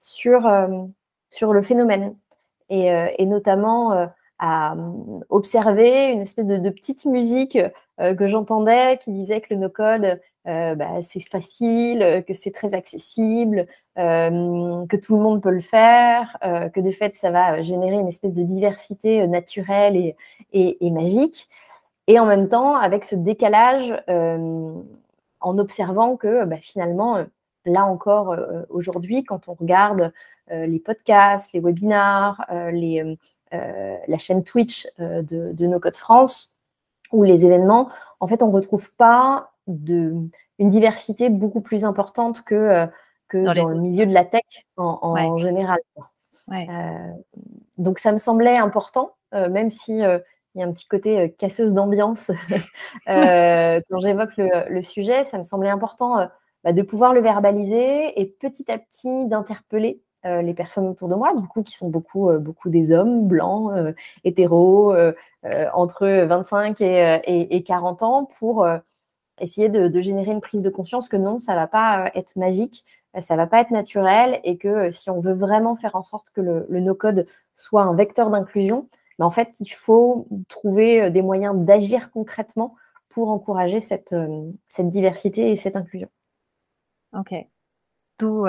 sur, 0.00 0.48
sur 1.32 1.52
le 1.52 1.62
phénomène. 1.62 2.14
Et, 2.68 2.86
et 3.18 3.26
notamment 3.26 4.08
à 4.42 4.74
euh, 4.74 5.20
observer 5.28 6.10
une 6.10 6.20
espèce 6.20 6.46
de, 6.46 6.68
petite 6.68 7.04
musique 7.04 7.56
euh, 8.00 8.14
que 8.14 8.26
j'entendais 8.26 8.98
qui 8.98 9.12
disait 9.12 9.40
que 9.40 9.54
le 9.54 9.60
no-code, 9.60 10.20
euh, 10.48 10.74
bah, 10.74 11.00
c'est 11.00 11.20
facile, 11.20 12.24
que 12.26 12.34
c'est 12.34 12.50
très 12.50 12.74
accessible, 12.74 13.66
que 13.94 14.96
tout 14.96 15.16
le 15.16 15.22
monde 15.22 15.42
peut 15.42 15.50
le 15.50 15.60
faire, 15.60 16.38
que 16.42 16.80
de 16.80 16.90
fait, 16.90 17.14
ça 17.14 17.30
va 17.30 17.60
générer 17.60 17.96
une 17.96 18.08
espèce 18.08 18.32
de 18.32 18.42
diversité 18.42 19.26
naturelle 19.26 19.96
et, 19.96 20.16
et, 20.52 20.90
magique. 20.90 21.46
Et 22.06 22.18
en 22.18 22.24
même 22.24 22.48
temps, 22.48 22.74
avec 22.74 23.04
ce 23.04 23.14
décalage, 23.14 23.94
en 24.08 25.58
observant 25.58 26.16
que 26.16 26.46
bah, 26.46 26.56
finalement, 26.56 27.22
là 27.66 27.84
encore, 27.84 28.34
aujourd'hui, 28.70 29.24
quand 29.24 29.46
on 29.46 29.52
regarde 29.52 30.10
les 30.50 30.80
podcasts, 30.80 31.52
les 31.52 31.60
webinars, 31.60 32.46
les, 32.72 33.18
la 33.52 34.18
chaîne 34.18 34.44
Twitch 34.44 34.88
euh, 35.00 35.22
de, 35.22 35.52
de 35.52 35.66
No 35.66 35.80
Code 35.80 35.96
France 35.96 36.56
ou 37.12 37.24
les 37.24 37.44
événements, 37.44 37.90
en 38.20 38.26
fait, 38.26 38.42
on 38.42 38.48
ne 38.48 38.54
retrouve 38.54 38.92
pas 38.94 39.52
de, 39.66 40.14
une 40.58 40.70
diversité 40.70 41.28
beaucoup 41.28 41.60
plus 41.60 41.84
importante 41.84 42.42
que, 42.42 42.54
euh, 42.54 42.86
que 43.28 43.38
dans, 43.38 43.68
le 43.68 43.78
milieu 43.78 44.06
de 44.06 44.14
la 44.14 44.24
tech 44.24 44.42
en, 44.76 45.36
général. 45.38 45.80
donc, 47.78 47.98
ça 47.98 48.12
me 48.12 48.18
semblait 48.18 48.58
important, 48.58 49.14
même 49.32 49.70
si 49.70 49.98
il 49.98 50.60
y 50.60 50.62
a 50.62 50.66
un 50.66 50.72
petit 50.72 50.86
côté 50.86 51.32
casseuse 51.38 51.74
d'ambiance 51.74 52.30
quand 53.06 54.00
j'évoque 54.00 54.36
le, 54.36 54.82
sujet, 54.82 55.24
ça 55.24 55.38
me 55.38 55.44
semblait 55.44 55.70
important 55.70 56.28
bah, 56.64 56.72
de 56.72 56.82
pouvoir 56.82 57.12
le 57.12 57.20
verbaliser 57.20 58.20
et 58.20 58.26
petit 58.26 58.70
à 58.70 58.78
petit 58.78 59.26
d'interpeller 59.26 60.00
euh, 60.00 60.11
les 60.24 60.54
personnes 60.54 60.86
autour 60.86 61.08
de 61.08 61.14
moi, 61.14 61.34
du 61.34 61.46
coup, 61.46 61.62
qui 61.62 61.74
sont 61.74 61.88
beaucoup, 61.88 62.30
euh, 62.30 62.38
beaucoup 62.38 62.70
des 62.70 62.92
hommes 62.92 63.26
blancs, 63.26 63.72
euh, 63.72 63.92
hétéros, 64.24 64.94
entre 65.74 66.06
25 66.06 66.80
et, 66.80 67.64
40 67.66 68.02
ans, 68.02 68.24
pour 68.38 68.66
essayer 69.40 69.68
de, 69.68 70.00
générer 70.00 70.30
une 70.30 70.40
prise 70.40 70.62
de 70.62 70.70
conscience 70.70 71.08
que 71.08 71.16
non, 71.16 71.40
ça 71.40 71.52
ne 71.52 71.58
va 71.58 71.66
pas 71.66 72.12
être 72.14 72.36
magique, 72.36 72.84
ça 73.20 73.34
ne 73.34 73.38
va 73.38 73.48
pas 73.48 73.60
être 73.60 73.72
naturel, 73.72 74.40
et 74.44 74.56
que 74.56 74.92
si 74.92 75.10
on 75.10 75.20
veut 75.20 75.32
vraiment 75.32 75.74
faire 75.74 75.96
en 75.96 76.04
sorte 76.04 76.30
que 76.30 76.40
le, 76.40 76.66
no-code 76.80 77.26
soit 77.56 77.82
un 77.82 77.94
vecteur 77.94 78.30
d'inclusion, 78.30 78.88
ben, 79.18 79.26
en 79.26 79.32
fait, 79.32 79.56
il 79.58 79.70
faut 79.70 80.28
trouver 80.48 81.10
des 81.10 81.22
moyens 81.22 81.56
d'agir 81.56 82.12
concrètement 82.12 82.76
pour 83.08 83.30
encourager 83.30 83.80
cette, 83.80 84.14
diversité 84.78 85.50
et 85.50 85.56
cette 85.56 85.74
inclusion. 85.74 86.08
Ok. 87.12 87.34
Tout, 88.16 88.46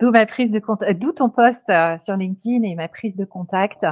D'où 0.00 0.12
ma 0.12 0.26
prise 0.26 0.50
de 0.50 0.60
contact, 0.60 1.00
d'où 1.00 1.12
ton 1.12 1.28
post 1.28 1.68
euh, 1.70 1.98
sur 1.98 2.16
LinkedIn 2.16 2.62
et 2.62 2.76
ma 2.76 2.86
prise 2.86 3.16
de 3.16 3.24
contact. 3.24 3.84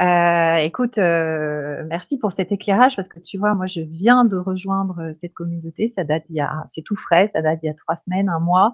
Euh, 0.00 0.56
écoute, 0.56 0.98
euh, 0.98 1.84
merci 1.88 2.18
pour 2.18 2.32
cet 2.32 2.50
éclairage 2.50 2.96
parce 2.96 3.08
que 3.08 3.20
tu 3.20 3.38
vois, 3.38 3.54
moi, 3.54 3.66
je 3.66 3.80
viens 3.80 4.24
de 4.24 4.36
rejoindre 4.36 5.12
cette 5.12 5.34
communauté. 5.34 5.86
Ça 5.86 6.02
date 6.02 6.24
il 6.30 6.36
y 6.36 6.40
a, 6.40 6.64
c'est 6.66 6.82
tout 6.82 6.96
frais, 6.96 7.28
ça 7.28 7.42
date 7.42 7.60
il 7.62 7.66
y 7.66 7.68
a 7.68 7.74
trois 7.74 7.94
semaines, 7.94 8.28
un 8.28 8.40
mois, 8.40 8.72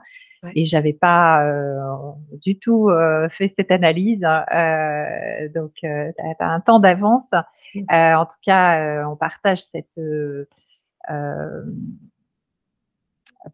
et 0.54 0.64
j'avais 0.64 0.94
pas 0.94 1.46
du 2.42 2.58
tout 2.58 2.90
fait 3.30 3.48
cette 3.48 3.70
analyse. 3.70 4.22
donc, 5.54 5.72
tu 5.74 5.86
as, 5.86 6.12
un 6.40 6.60
temps 6.60 6.80
d'avance. 6.80 7.28
Mmh. 7.74 7.84
en 7.90 8.26
tout 8.26 8.38
cas, 8.42 9.06
on 9.06 9.14
partage 9.14 9.62
cette 9.62 10.00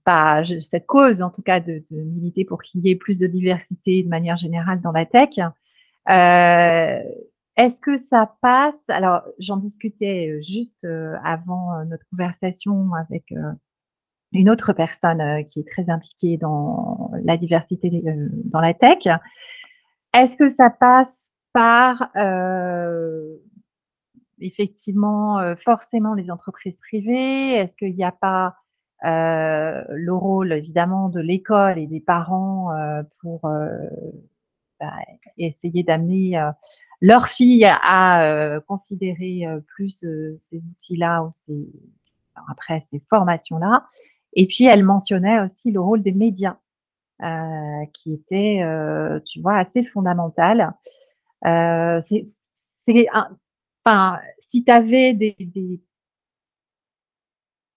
pas 0.04 0.42
cette 0.45 0.87
cause, 0.87 1.23
en 1.23 1.30
tout 1.30 1.42
cas, 1.42 1.61
de, 1.61 1.83
militer 1.90 2.45
pour 2.45 2.62
qu'il 2.62 2.80
y 2.83 2.90
ait 2.90 2.97
plus 2.97 3.18
de 3.18 3.26
diversité 3.26 4.02
de 4.02 4.09
manière 4.09 4.37
générale 4.37 4.80
dans 4.80 4.92
la 4.92 5.07
tech. 5.07 5.38
Euh, 5.38 7.02
est-ce 7.57 7.80
que 7.80 7.97
ça 7.97 8.35
passe? 8.40 8.78
Alors, 8.88 9.23
j'en 9.38 9.57
discutais 9.57 10.30
euh, 10.30 10.42
juste 10.42 10.85
euh, 10.85 11.16
avant 11.25 11.85
notre 11.87 12.07
conversation 12.11 12.92
avec 12.95 13.35
une 14.33 14.50
autre 14.50 14.73
personne 14.73 15.45
qui 15.47 15.61
est 15.61 15.68
très 15.68 15.90
impliquée 15.90 16.37
dans 16.37 17.11
la 17.25 17.37
diversité 17.37 17.90
dans 18.45 18.61
la 18.61 18.75
tech. 18.75 19.07
Est-ce 20.14 20.37
que 20.37 20.49
ça 20.49 20.71
passe 20.71 21.33
par 21.52 22.11
effectivement 24.40 25.57
forcément 25.57 26.14
les 26.14 26.30
entreprises 26.30 26.80
privées? 26.80 27.54
Est-ce 27.54 27.76
qu'il 27.76 27.95
n'y 27.95 28.04
a 28.04 28.12
pas 28.12 28.54
euh, 29.05 29.85
le 29.90 30.12
rôle 30.12 30.52
évidemment 30.52 31.09
de 31.09 31.21
l'école 31.21 31.78
et 31.78 31.87
des 31.87 32.00
parents 32.00 32.73
euh, 32.73 33.02
pour 33.21 33.45
euh, 33.45 33.69
bah, 34.81 34.93
essayer 35.37 35.85
d'amener 35.85 36.40
leurs 37.00 37.28
filles 37.28 37.64
à 37.64 38.61
considérer 38.67 39.45
plus 39.67 40.05
ces 40.40 40.69
outils-là 40.69 41.23
ou 41.23 41.28
ces, 41.33 41.69
après 42.49 42.85
ces 42.90 43.00
formations-là. 43.09 43.87
Et 44.35 44.47
puis 44.47 44.64
elle 44.64 44.85
mentionnait 44.85 45.40
aussi 45.40 45.71
le 45.71 45.81
rôle 45.81 46.02
des 46.02 46.12
médias, 46.12 46.59
qui 47.93 48.14
était, 48.14 48.62
tu 49.26 49.40
vois, 49.40 49.59
assez 49.59 49.85
fondamental. 49.85 50.73
c'est, 51.43 52.25
enfin, 53.85 54.19
si 54.38 54.64
tu 54.64 54.88
des, 54.88 55.37
des, 55.38 55.81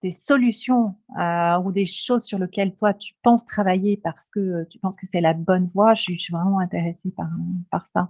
des 0.01 0.11
solutions 0.11 0.95
euh, 1.19 1.57
ou 1.59 1.71
des 1.71 1.85
choses 1.85 2.23
sur 2.23 2.39
lesquelles 2.39 2.73
toi 2.73 2.93
tu 2.93 3.13
penses 3.23 3.45
travailler 3.45 3.97
parce 3.97 4.29
que 4.29 4.63
tu 4.69 4.79
penses 4.79 4.97
que 4.97 5.05
c'est 5.05 5.21
la 5.21 5.33
bonne 5.33 5.69
voie, 5.73 5.93
je, 5.93 6.13
suis 6.17 6.33
vraiment 6.33 6.59
intéressée 6.59 7.11
par, 7.15 7.27
par 7.69 7.87
ça. 7.93 8.09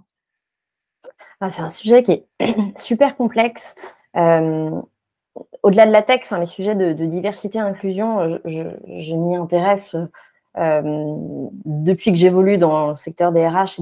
Ah, 1.40 1.50
c'est 1.50 1.62
un 1.62 1.70
sujet 1.70 2.02
qui 2.02 2.12
est 2.12 2.26
super 2.78 3.16
complexe. 3.16 3.74
Euh, 4.16 4.80
au-delà 5.62 5.86
de 5.86 5.92
la 5.92 6.02
tech, 6.02 6.30
les 6.30 6.46
sujets 6.46 6.74
de, 6.74 6.92
diversité 7.04 7.58
et 7.58 7.62
inclusion, 7.62 8.38
je, 8.44 9.14
m'y 9.14 9.36
intéresse 9.36 9.96
euh, 10.58 10.82
depuis 11.64 12.12
que 12.12 12.18
j'évolue 12.18 12.58
dans 12.58 12.92
le 12.92 12.96
secteur 12.96 13.32
des 13.32 13.46
RH 13.46 13.80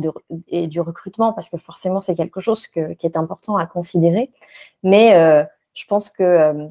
et, 0.48 0.68
du 0.68 0.80
recrutement, 0.80 1.32
parce 1.32 1.50
que 1.50 1.58
forcément, 1.58 2.00
c'est 2.00 2.14
quelque 2.14 2.40
chose 2.40 2.66
qui 2.68 2.78
est 2.78 3.16
important 3.16 3.56
à 3.56 3.66
considérer. 3.66 4.30
Mais 4.84 5.46
je 5.74 5.86
pense 5.86 6.08
que 6.08 6.70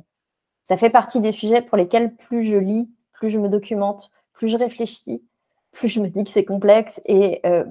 ça 0.70 0.78
fait 0.78 0.92
partie 0.92 1.20
des 1.20 1.32
sujets 1.32 1.64
pour 1.64 1.78
lesquels 1.78 2.14
plus 2.14 2.44
je 2.44 2.56
lis, 2.56 2.92
plus 3.12 3.32
je 3.32 3.40
me 3.40 3.50
documente, 3.50 4.12
plus 4.34 4.50
je 4.50 4.56
réfléchis, 4.56 5.24
plus 5.72 5.90
je 5.90 6.00
me 6.00 6.08
dis 6.10 6.24
que 6.24 6.30
c'est 6.30 6.46
complexe 6.46 7.02
et 7.06 7.42
euh, 7.44 7.64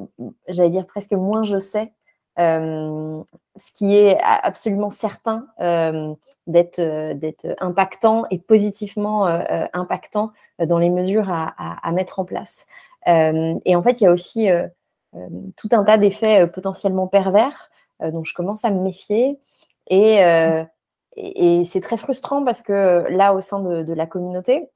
j'allais 0.48 0.70
dire 0.70 0.84
presque 0.84 1.12
moins 1.12 1.44
je 1.44 1.58
sais. 1.58 1.92
Euh, 2.40 3.22
ce 3.56 3.70
qui 3.70 3.94
est 3.94 4.18
absolument 4.20 4.90
certain 4.90 5.46
euh, 5.60 6.12
d'être 6.48 7.54
impactant 7.60 8.24
et 8.32 8.38
positivement 8.40 9.26
impactant 9.72 10.32
dans 10.58 10.78
les 10.78 10.90
mesures 10.90 11.30
à, 11.30 11.92
mettre 11.92 12.18
en 12.18 12.24
place. 12.24 12.66
et 13.06 13.76
en 13.76 13.82
fait, 13.84 14.00
il 14.00 14.04
y 14.04 14.06
a 14.08 14.12
aussi 14.12 14.48
tout 15.56 15.68
un 15.70 15.84
tas 15.84 15.98
d'effets 15.98 16.48
potentiellement 16.48 17.06
pervers 17.06 17.70
dont 18.00 18.24
je 18.24 18.34
commence 18.34 18.64
à 18.64 18.72
me 18.72 18.80
méfier. 18.80 19.38
Et, 19.88 20.18
et, 21.18 21.64
c'est 21.64 21.80
très 21.80 21.96
frustrant 21.96 22.44
parce 22.44 22.62
que 22.62 23.06
là, 23.10 23.34
au 23.34 23.40
sein 23.40 23.60
de, 23.60 23.92
la 23.92 24.06
communauté, 24.06 24.68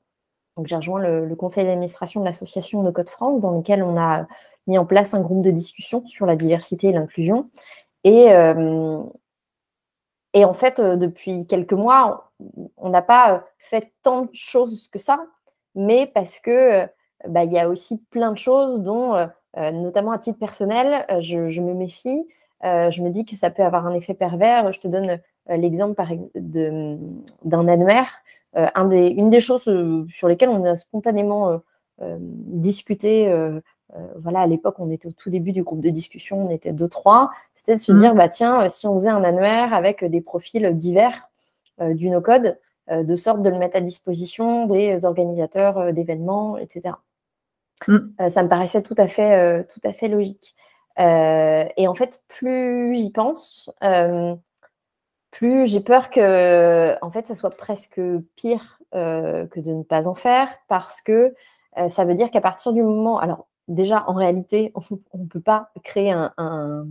j'ai 0.64 0.76
rejoint 0.76 1.00
le, 1.00 1.34
conseil 1.37 1.64
d'administration 1.64 2.20
de 2.20 2.26
l'association 2.26 2.82
de 2.82 2.90
Code 2.90 3.08
France, 3.08 3.40
dans 3.40 3.56
lequel 3.56 3.82
on 3.82 3.96
a 3.96 4.26
mis 4.66 4.78
en 4.78 4.87
place 4.87 5.14
un 5.14 5.20
groupe 5.20 5.42
de 5.42 5.50
discussion 5.50 6.06
sur 6.06 6.26
la 6.26 6.37
diversité 6.37 6.88
et 6.88 6.92
l'inclusion. 6.92 7.50
Et, 8.04 8.26
et 10.34 10.44
en 10.44 10.54
fait, 10.54 10.80
depuis 10.80 11.46
quelques 11.46 11.72
mois, 11.72 12.32
on 12.76 12.90
n'a 12.90 13.02
pas 13.02 13.44
fait 13.58 13.92
tant 14.02 14.22
de 14.22 14.30
choses 14.32 14.88
que 14.88 14.99
ça, 14.99 15.25
mais 15.75 16.06
parce 16.06 16.38
que 16.40 16.87
bah, 17.28 17.44
il 17.44 17.52
y 17.52 17.58
a 17.58 17.68
aussi 17.68 17.99
plein 18.11 18.32
de 18.32 18.38
choses 18.38 18.82
dont, 18.82 19.14
notamment 19.56 20.12
à 20.12 20.18
titre 20.18 20.38
personnel, 20.38 21.06
je, 21.20 21.61
me 21.61 21.75
méfie. 21.75 22.26
je 22.62 23.02
me 23.02 23.11
dis 23.11 23.25
que 23.25 23.37
ça 23.37 23.50
peut 23.50 23.62
avoir 23.62 23.87
un 23.87 23.94
effet 23.94 24.14
pervers. 24.14 24.72
Je 24.72 24.80
te 24.80 24.88
donne 24.88 25.11
euh, 25.11 25.16
l'exemple 25.49 26.02
d'un 26.34 27.68
annuaire. 27.68 28.22
Euh, 28.56 28.68
une 28.76 29.30
des 29.30 29.40
choses 29.40 29.66
euh, 29.68 30.06
sur 30.11 30.28
lesquelles 30.28 30.50
on 30.50 30.64
a 30.64 30.76
spontanément 30.76 31.61
discuté, 32.00 33.32
voilà, 34.16 34.40
à 34.40 34.46
l'époque, 34.49 34.76
on 34.78 34.90
était 34.90 35.06
au 35.06 35.12
tout 35.12 35.30
début 35.30 35.52
du 35.52 35.62
groupe 35.62 35.80
de 35.80 35.90
discussion, 35.90 36.49
on 36.49 36.50
était 36.50 36.72
deux, 36.72 36.88
trois, 36.88 37.30
c'était 37.54 37.76
de 37.76 37.80
se 37.80 37.92
mmh. 37.92 38.00
dire, 38.00 38.14
bah, 38.16 38.28
tiens, 38.28 38.68
si 38.68 38.88
on 38.88 38.94
faisait 38.94 39.11
un 39.11 39.22
annuaire 39.22 39.72
avec 39.72 40.04
des 40.04 40.20
profils 40.20 40.68
divers 40.76 41.28
du 41.80 42.11
no-code, 42.11 42.58
de 42.90 43.16
sorte 43.16 43.42
de 43.42 43.50
le 43.50 43.58
mettre 43.58 43.76
à 43.76 43.80
disposition 43.80 44.66
des 44.66 45.04
organisateurs 45.04 45.92
d'événements, 45.92 46.56
etc. 46.58 46.96
Mmh. 47.87 48.28
ça 48.30 48.42
me 48.42 48.49
paraissait 48.49 48.82
tout 48.82 48.96
à 48.99 49.06
fait, 49.06 49.64
tout 49.66 49.80
à 49.84 49.92
fait 49.92 50.08
logique. 50.08 50.56
et 50.99 51.87
en 51.87 51.94
fait, 51.94 52.20
plus 52.26 52.96
j'y 52.96 53.11
pense, 53.11 53.72
plus 55.32 55.66
j'ai 55.66 55.80
peur 55.80 56.10
que, 56.10 56.94
en 57.02 57.10
fait, 57.10 57.26
ça 57.26 57.34
soit 57.34 57.50
presque 57.50 58.00
pire 58.36 58.78
euh, 58.94 59.46
que 59.46 59.58
de 59.58 59.72
ne 59.72 59.82
pas 59.82 60.06
en 60.06 60.14
faire, 60.14 60.48
parce 60.68 61.00
que 61.00 61.34
euh, 61.78 61.88
ça 61.88 62.04
veut 62.04 62.14
dire 62.14 62.30
qu'à 62.30 62.42
partir 62.42 62.74
du 62.74 62.82
moment, 62.82 63.18
alors 63.18 63.48
déjà 63.66 64.04
en 64.06 64.12
réalité, 64.12 64.72
on 65.12 65.18
ne 65.18 65.26
peut 65.26 65.40
pas 65.40 65.70
créer 65.82 66.12
un, 66.12 66.86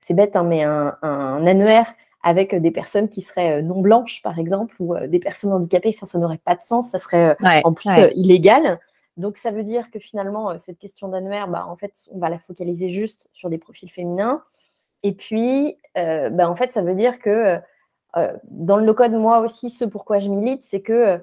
c'est 0.00 0.14
bête, 0.14 0.34
hein, 0.34 0.44
mais 0.44 0.64
un, 0.64 1.46
annuaire 1.46 1.94
avec 2.22 2.54
des 2.54 2.70
personnes 2.70 3.10
qui 3.10 3.20
seraient 3.20 3.58
euh, 3.58 3.62
non 3.62 3.82
blanches, 3.82 4.22
par 4.22 4.38
exemple, 4.38 4.74
ou 4.80 4.96
des 5.06 5.18
personnes 5.18 5.52
handicapées. 5.52 5.94
Enfin, 5.94 6.06
ça 6.06 6.18
n'aurait 6.18 6.38
pas 6.38 6.56
de 6.56 6.62
sens, 6.62 6.90
ça 6.90 6.98
serait 6.98 7.36
en 7.64 7.74
plus 7.74 7.90
illégal. 8.14 8.80
Donc, 9.18 9.36
ça 9.36 9.50
veut 9.50 9.62
dire 9.62 9.90
que 9.90 9.98
finalement, 9.98 10.58
cette 10.58 10.78
question 10.78 11.08
d'annuaire, 11.08 11.48
bah, 11.48 11.66
en 11.68 11.76
fait, 11.76 11.92
on 12.10 12.18
va 12.18 12.30
la 12.30 12.38
focaliser 12.38 12.88
juste 12.88 13.28
sur 13.34 13.50
des 13.50 13.58
profils 13.58 13.90
féminins. 13.90 14.42
Et 15.02 15.12
puis, 15.12 15.76
bah, 15.94 16.48
en 16.48 16.56
fait, 16.56 16.72
ça 16.72 16.80
veut 16.80 16.94
dire 16.94 17.18
que 17.18 17.60
dans 18.44 18.76
le 18.76 18.84
no-code, 18.84 19.12
moi 19.12 19.40
aussi, 19.40 19.70
ce 19.70 19.84
pourquoi 19.84 20.18
je 20.18 20.30
milite, 20.30 20.62
c'est 20.62 20.82
qu'il 20.82 21.20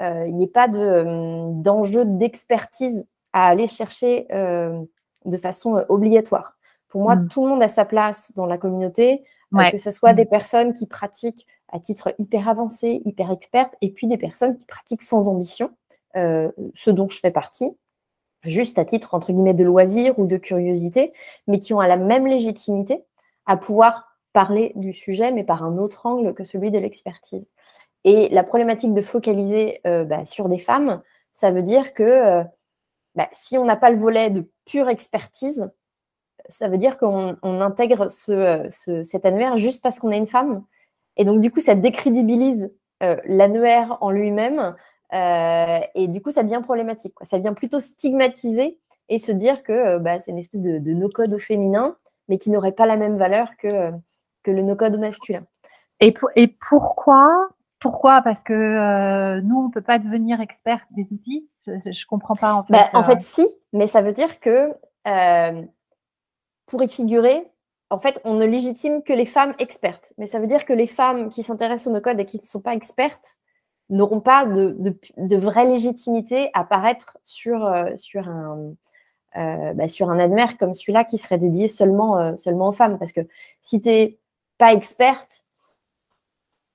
euh, 0.00 0.26
n'y 0.28 0.44
ait 0.44 0.48
pas 0.48 0.68
euh, 0.68 1.50
d'enjeu 1.52 2.04
d'expertise 2.04 3.08
à 3.32 3.48
aller 3.48 3.66
chercher 3.66 4.26
de 4.30 5.38
façon 5.38 5.84
obligatoire. 5.88 6.56
Pour 6.88 7.02
moi, 7.02 7.16
mm. 7.16 7.28
tout 7.28 7.44
le 7.44 7.50
monde 7.50 7.62
a 7.62 7.68
sa 7.68 7.84
place 7.84 8.32
dans 8.34 8.46
la 8.46 8.58
communauté, 8.58 9.24
que 9.70 9.78
ce 9.78 9.90
soit 9.90 10.12
des 10.12 10.24
mm. 10.24 10.28
personnes 10.28 10.72
qui 10.72 10.86
pratiquent 10.86 11.46
à 11.68 11.80
titre 11.80 12.14
hyper 12.18 12.48
avancé, 12.48 13.00
hyper 13.06 13.30
experte, 13.30 13.74
et 13.80 13.90
puis 13.90 14.06
des 14.06 14.18
personnes 14.18 14.58
qui 14.58 14.66
pratiquent 14.66 15.02
sans 15.02 15.28
ambition, 15.28 15.70
ce 16.14 16.90
dont 16.90 17.08
je 17.08 17.18
fais 17.18 17.30
partie, 17.30 17.74
juste 18.44 18.78
à 18.78 18.84
titre 18.84 19.14
entre 19.14 19.32
guillemets 19.32 19.54
de 19.54 19.64
loisir 19.64 20.18
ou 20.18 20.26
de 20.26 20.36
curiosité, 20.36 21.12
mais 21.46 21.58
qui 21.58 21.72
ont 21.72 21.80
la 21.80 21.96
même 21.96 22.26
légitimité 22.26 23.02
à 23.46 23.56
pouvoir 23.56 24.11
parler 24.32 24.72
du 24.76 24.92
sujet, 24.92 25.32
mais 25.32 25.44
par 25.44 25.62
un 25.62 25.78
autre 25.78 26.06
angle 26.06 26.34
que 26.34 26.44
celui 26.44 26.70
de 26.70 26.78
l'expertise. 26.78 27.46
Et 28.04 28.28
la 28.30 28.42
problématique 28.42 28.94
de 28.94 29.02
focaliser 29.02 29.80
euh, 29.86 30.04
bah, 30.04 30.24
sur 30.24 30.48
des 30.48 30.58
femmes, 30.58 31.02
ça 31.34 31.50
veut 31.50 31.62
dire 31.62 31.94
que 31.94 32.02
euh, 32.02 32.42
bah, 33.14 33.28
si 33.32 33.58
on 33.58 33.64
n'a 33.64 33.76
pas 33.76 33.90
le 33.90 33.98
volet 33.98 34.30
de 34.30 34.48
pure 34.64 34.88
expertise, 34.88 35.70
ça 36.48 36.68
veut 36.68 36.78
dire 36.78 36.98
qu'on 36.98 37.36
intègre 37.42 38.10
ce, 38.10 38.68
cet 39.04 39.24
annuaire 39.24 39.56
juste 39.56 39.82
parce 39.82 40.00
qu'on 40.00 40.10
est 40.10 40.18
une 40.18 40.26
femme. 40.26 40.64
Et 41.16 41.24
donc, 41.24 41.40
du 41.40 41.50
coup, 41.52 41.60
ça 41.60 41.74
décrédibilise 41.74 42.74
euh, 43.02 43.16
l'annuaire 43.26 43.98
en 44.00 44.10
lui-même. 44.10 44.74
et 45.12 46.08
du 46.08 46.20
coup, 46.20 46.32
ça 46.32 46.42
devient 46.42 46.60
problématique. 46.62 47.14
Ça 47.22 47.38
vient 47.38 47.54
plutôt 47.54 47.80
stigmatiser 47.80 48.80
et 49.08 49.18
se 49.18 49.30
dire 49.30 49.62
que 49.62 49.98
bah, 49.98 50.20
c'est 50.20 50.32
une 50.32 50.38
espèce 50.38 50.62
de, 50.62 50.78
de 50.78 50.92
no-code 50.92 51.34
au 51.34 51.38
féminin, 51.38 51.96
mais 52.28 52.38
qui 52.38 52.50
n'aurait 52.50 52.72
pas 52.72 52.86
la 52.86 52.96
même 52.96 53.16
valeur 53.16 53.56
que 53.56 53.92
que 54.42 54.50
le 54.50 54.62
no-code 54.62 54.98
masculin. 54.98 55.44
Et, 56.02 56.14
et 56.34 56.48
pourquoi 56.48 57.48
Pourquoi? 57.78 58.22
Parce 58.22 58.42
que 58.42 58.52
euh, 58.52 59.40
nous, 59.40 59.56
on 59.56 59.68
ne 59.68 59.72
peut 59.72 59.82
pas 59.82 59.98
devenir 59.98 60.40
expert 60.40 60.84
des 60.90 61.12
outils? 61.12 61.48
Je 61.64 61.72
ne 61.72 62.08
comprends 62.08 62.34
pas 62.34 62.54
en 62.54 62.64
fait. 62.64 62.72
Bah, 62.72 62.90
en 62.92 63.02
euh. 63.02 63.04
fait, 63.04 63.22
si, 63.22 63.46
mais 63.72 63.86
ça 63.86 64.02
veut 64.02 64.12
dire 64.12 64.40
que 64.40 64.72
euh, 65.06 65.62
pour 66.66 66.82
y 66.82 66.88
figurer, 66.88 67.48
en 67.88 68.00
fait, 68.00 68.20
on 68.24 68.34
ne 68.34 68.44
légitime 68.44 69.02
que 69.04 69.12
les 69.12 69.24
femmes 69.24 69.54
expertes. 69.60 70.12
Mais 70.18 70.26
ça 70.26 70.40
veut 70.40 70.48
dire 70.48 70.64
que 70.64 70.72
les 70.72 70.88
femmes 70.88 71.28
qui 71.30 71.44
s'intéressent 71.44 71.86
au 71.86 71.90
no-code 71.92 72.18
et 72.18 72.24
qui 72.24 72.38
ne 72.38 72.44
sont 72.44 72.60
pas 72.60 72.74
expertes 72.74 73.36
n'auront 73.90 74.20
pas 74.20 74.44
de, 74.46 74.76
de, 75.18 75.36
vraie 75.36 75.66
légitimité 75.66 76.50
à 76.54 76.60
apparaître 76.60 77.18
sur, 77.24 77.70
sur 77.96 78.26
un, 78.26 78.72
bah, 79.34 79.86
sur 79.86 80.08
un 80.08 80.18
annuaire 80.18 80.56
comme 80.56 80.74
celui-là 80.74 81.04
qui 81.04 81.18
serait 81.18 81.36
dédié 81.36 81.68
seulement, 81.68 82.36
seulement 82.38 82.68
aux 82.68 82.72
femmes. 82.72 82.98
Parce 82.98 83.12
que 83.12 83.20
si 83.60 83.82
tu 83.82 83.90
es 83.90 84.18
pas 84.62 84.74
experte, 84.74 85.42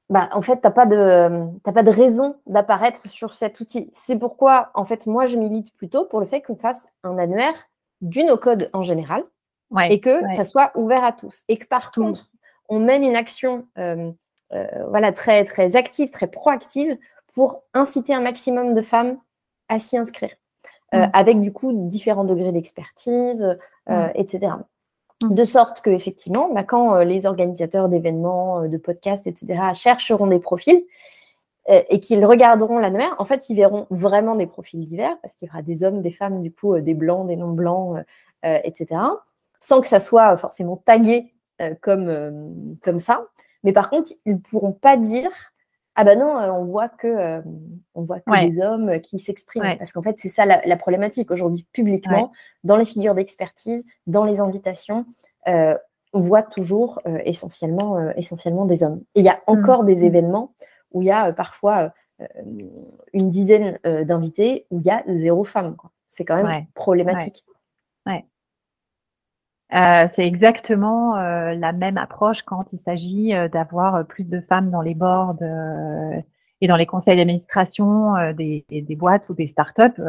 bah, 0.09 0.27
en 0.33 0.41
fait, 0.41 0.59
tu 0.59 0.61
n'as 0.65 0.71
pas, 0.71 0.85
de, 0.85 1.71
pas 1.71 1.83
de 1.83 1.89
raison 1.89 2.35
d'apparaître 2.45 2.99
sur 3.09 3.33
cet 3.33 3.61
outil. 3.61 3.89
C'est 3.93 4.19
pourquoi, 4.19 4.71
en 4.73 4.83
fait, 4.83 5.07
moi, 5.07 5.25
je 5.25 5.37
milite 5.37 5.73
plutôt 5.77 6.03
pour 6.03 6.19
le 6.19 6.25
fait 6.25 6.41
qu'on 6.41 6.57
fasse 6.57 6.85
un 7.05 7.17
annuaire 7.17 7.55
du 8.01 8.25
no-code 8.25 8.69
en 8.73 8.81
général 8.81 9.23
et 9.89 10.01
que 10.01 10.19
ça 10.35 10.43
soit 10.43 10.73
ouvert 10.75 11.05
à 11.05 11.13
tous. 11.13 11.43
Et 11.47 11.55
que 11.55 11.65
par 11.65 11.93
contre, 11.93 12.29
on 12.67 12.81
mène 12.81 13.03
une 13.03 13.15
action 13.15 13.65
euh, 13.77 14.11
euh, 14.51 14.67
voilà, 14.89 15.13
très, 15.13 15.45
très 15.45 15.77
active, 15.77 16.09
très 16.09 16.27
proactive 16.27 16.97
pour 17.33 17.63
inciter 17.73 18.13
un 18.13 18.21
maximum 18.21 18.73
de 18.73 18.81
femmes 18.81 19.17
à 19.69 19.79
s'y 19.79 19.97
inscrire. 19.97 20.35
Euh, 20.93 21.05
mm. 21.05 21.09
avec 21.13 21.39
du 21.39 21.53
coup 21.53 21.71
différents 21.73 22.25
degrés 22.25 22.51
d'expertise, 22.51 23.57
mm. 23.87 24.09
etc. 24.15 24.51
Mmh. 25.23 25.33
De 25.33 25.45
sorte 25.45 25.81
que, 25.81 25.89
effectivement, 25.89 26.53
bah, 26.53 26.63
quand 26.63 26.95
euh, 26.95 27.03
les 27.03 27.25
organisateurs 27.25 27.89
d'événements, 27.89 28.61
euh, 28.61 28.67
de 28.67 28.77
podcasts, 28.77 29.25
etc., 29.25 29.59
chercheront 29.73 30.27
des 30.27 30.39
profils 30.39 30.83
euh, 31.69 31.81
et 31.89 31.99
qu'ils 31.99 32.23
regarderont 32.23 32.77
l'annuaire, 32.77 33.15
en 33.17 33.25
fait, 33.25 33.49
ils 33.49 33.55
verront 33.55 33.87
vraiment 33.89 34.35
des 34.35 34.45
profils 34.45 34.79
divers, 34.85 35.17
parce 35.21 35.33
qu'il 35.33 35.47
y 35.47 35.51
aura 35.51 35.63
des 35.63 35.83
hommes, 35.83 36.03
des 36.03 36.11
femmes, 36.11 36.41
du 36.43 36.51
coup, 36.51 36.79
des 36.79 36.93
blancs, 36.93 37.27
des 37.27 37.35
non-blancs, 37.35 37.97
etc., 38.43 39.01
sans 39.59 39.81
que 39.81 39.87
ça 39.87 39.99
soit 39.99 40.37
forcément 40.37 40.77
tagué 40.77 41.33
comme, 41.81 42.77
comme 42.83 42.99
ça. 42.99 43.25
Mais 43.63 43.73
par 43.73 43.89
contre, 43.89 44.11
ils 44.25 44.35
ne 44.35 44.39
pourront 44.39 44.71
pas 44.71 44.95
dire 44.95 45.31
ah 45.99 46.03
ben 46.03 46.19
non, 46.19 46.37
on 46.37 46.65
voit 46.65 46.89
que, 46.89 47.41
on 47.95 48.03
voit 48.03 48.19
que 48.19 48.47
des 48.47 48.61
hommes 48.61 49.01
qui 49.01 49.17
s'expriment. 49.17 49.77
Parce 49.79 49.91
qu'en 49.91 50.03
fait, 50.03 50.15
c'est 50.19 50.29
ça 50.29 50.45
la, 50.45 50.77
problématique 50.77 51.31
aujourd'hui, 51.31 51.65
publiquement, 51.73 52.31
dans 52.63 52.77
les 52.77 52.85
figures 52.85 53.15
d'expertise, 53.15 53.83
dans 54.05 54.23
les 54.23 54.39
invitations, 54.39 55.05
on 55.47 56.19
voit 56.19 56.43
toujours 56.43 57.01
essentiellement, 57.25 58.11
essentiellement 58.11 58.65
des 58.65 58.83
hommes. 58.83 59.01
Et 59.15 59.21
il 59.21 59.25
y 59.25 59.29
a 59.29 59.41
mmh. 59.47 59.51
encore 59.51 59.83
des 59.85 60.03
mmh. 60.03 60.05
événements 60.05 60.53
où 60.91 61.01
il 61.01 61.05
y 61.05 61.11
a 61.11 61.33
parfois 61.33 61.91
une 63.13 63.29
dizaine 63.31 63.79
d'invités 63.83 64.67
où 64.69 64.79
il 64.79 64.85
y 64.85 64.91
a 64.91 65.03
zéro 65.07 65.43
femme. 65.43 65.75
C'est 66.07 66.25
quand 66.25 66.41
même 66.43 66.67
problématique. 66.75 67.43
Euh, 69.73 70.07
c'est 70.13 70.25
exactement 70.25 71.17
euh, 71.17 71.53
la 71.53 71.73
même 71.73 71.97
approche 71.97 72.41
quand 72.43 72.71
il 72.71 72.77
s'agit 72.77 73.35
euh, 73.35 73.49
d'avoir 73.49 74.07
plus 74.07 74.29
de 74.29 74.39
femmes 74.39 74.71
dans 74.71 74.81
les 74.81 74.95
boards 74.95 75.35
et 76.61 76.67
dans 76.67 76.77
les 76.77 76.85
conseils 76.85 77.17
d'administration 77.17 78.33
des, 78.33 78.65
des, 78.69 78.95
boîtes 78.95 79.29
ou 79.29 79.33
des 79.33 79.45
startups. 79.45 80.01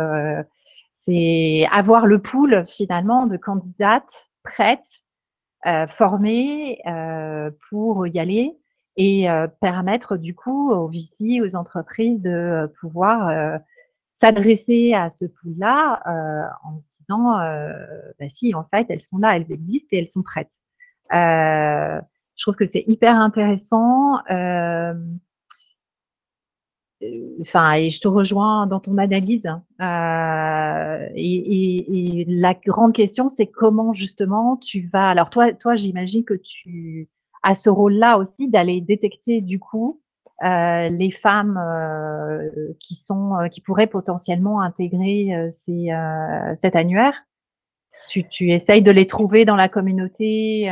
c'est 0.94 1.66
avoir 1.70 2.06
le 2.06 2.20
pool 2.20 2.64
finalement 2.66 3.26
de 3.26 3.36
candidates 3.36 4.30
prêtes, 4.42 5.04
formées 5.88 6.80
pour 7.68 8.06
y 8.06 8.18
aller 8.18 8.56
et 8.96 9.26
permettre 9.60 10.16
du 10.16 10.34
coup 10.34 10.70
aux 10.70 10.88
VC, 10.88 11.42
aux 11.42 11.54
entreprises 11.54 12.22
de 12.22 12.72
pouvoir 12.80 13.60
s'adresser 14.20 14.94
à 14.94 15.10
ce 15.10 15.26
pool-là 15.26 16.02
euh, 16.06 16.48
en 16.64 16.72
disant, 16.90 17.38
euh, 17.38 17.72
bah 18.18 18.28
si, 18.28 18.54
en 18.54 18.64
fait, 18.64 18.86
elles 18.88 19.00
sont 19.00 19.18
là, 19.18 19.36
elles 19.36 19.50
existent 19.52 19.88
et 19.92 19.98
elles 19.98 20.08
sont 20.08 20.22
prêtes. 20.22 20.50
Euh, 21.12 22.00
je 22.36 22.44
trouve 22.44 22.56
que 22.56 22.66
c'est 22.66 22.84
hyper 22.88 23.14
intéressant. 23.14 24.18
enfin, 27.40 27.72
et 27.74 27.90
je 27.90 28.00
te 28.00 28.08
rejoins 28.08 28.66
dans 28.66 28.80
ton 28.80 28.98
analyse. 28.98 29.46
Hein. 29.46 29.62
et, 31.14 32.24
la 32.28 32.54
grande 32.54 32.94
question, 32.94 33.28
c'est 33.28 33.46
comment 33.46 33.92
justement 33.92 34.56
tu 34.56 34.88
vas. 34.92 35.10
Alors 35.10 35.30
toi, 35.30 35.52
toi, 35.52 35.76
j'imagine 35.76 36.24
que 36.24 36.34
tu 36.34 37.08
as 37.44 37.54
ce 37.54 37.70
rôle-là 37.70 38.18
aussi 38.18 38.48
d'aller 38.48 38.80
détecter 38.80 39.40
du 39.40 39.60
coup 39.60 40.00
euh, 40.44 40.88
les 40.90 41.10
femmes 41.10 41.58
euh, 41.58 42.48
qui 42.78 42.94
sont 42.94 43.34
euh, 43.34 43.48
qui 43.48 43.60
pourraient 43.60 43.88
potentiellement 43.88 44.60
intégrer 44.60 45.48
cet 45.50 46.76
annuaire. 46.76 47.14
Tu, 48.08 48.52
essayes 48.52 48.82
de 48.82 48.90
les 48.90 49.06
trouver 49.06 49.44
dans 49.44 49.56
la 49.56 49.68
communauté 49.68 50.66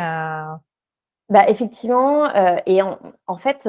bah, 1.28 1.48
Effectivement, 1.48 2.32
et 2.64 2.80
en, 2.80 3.36
fait, 3.36 3.68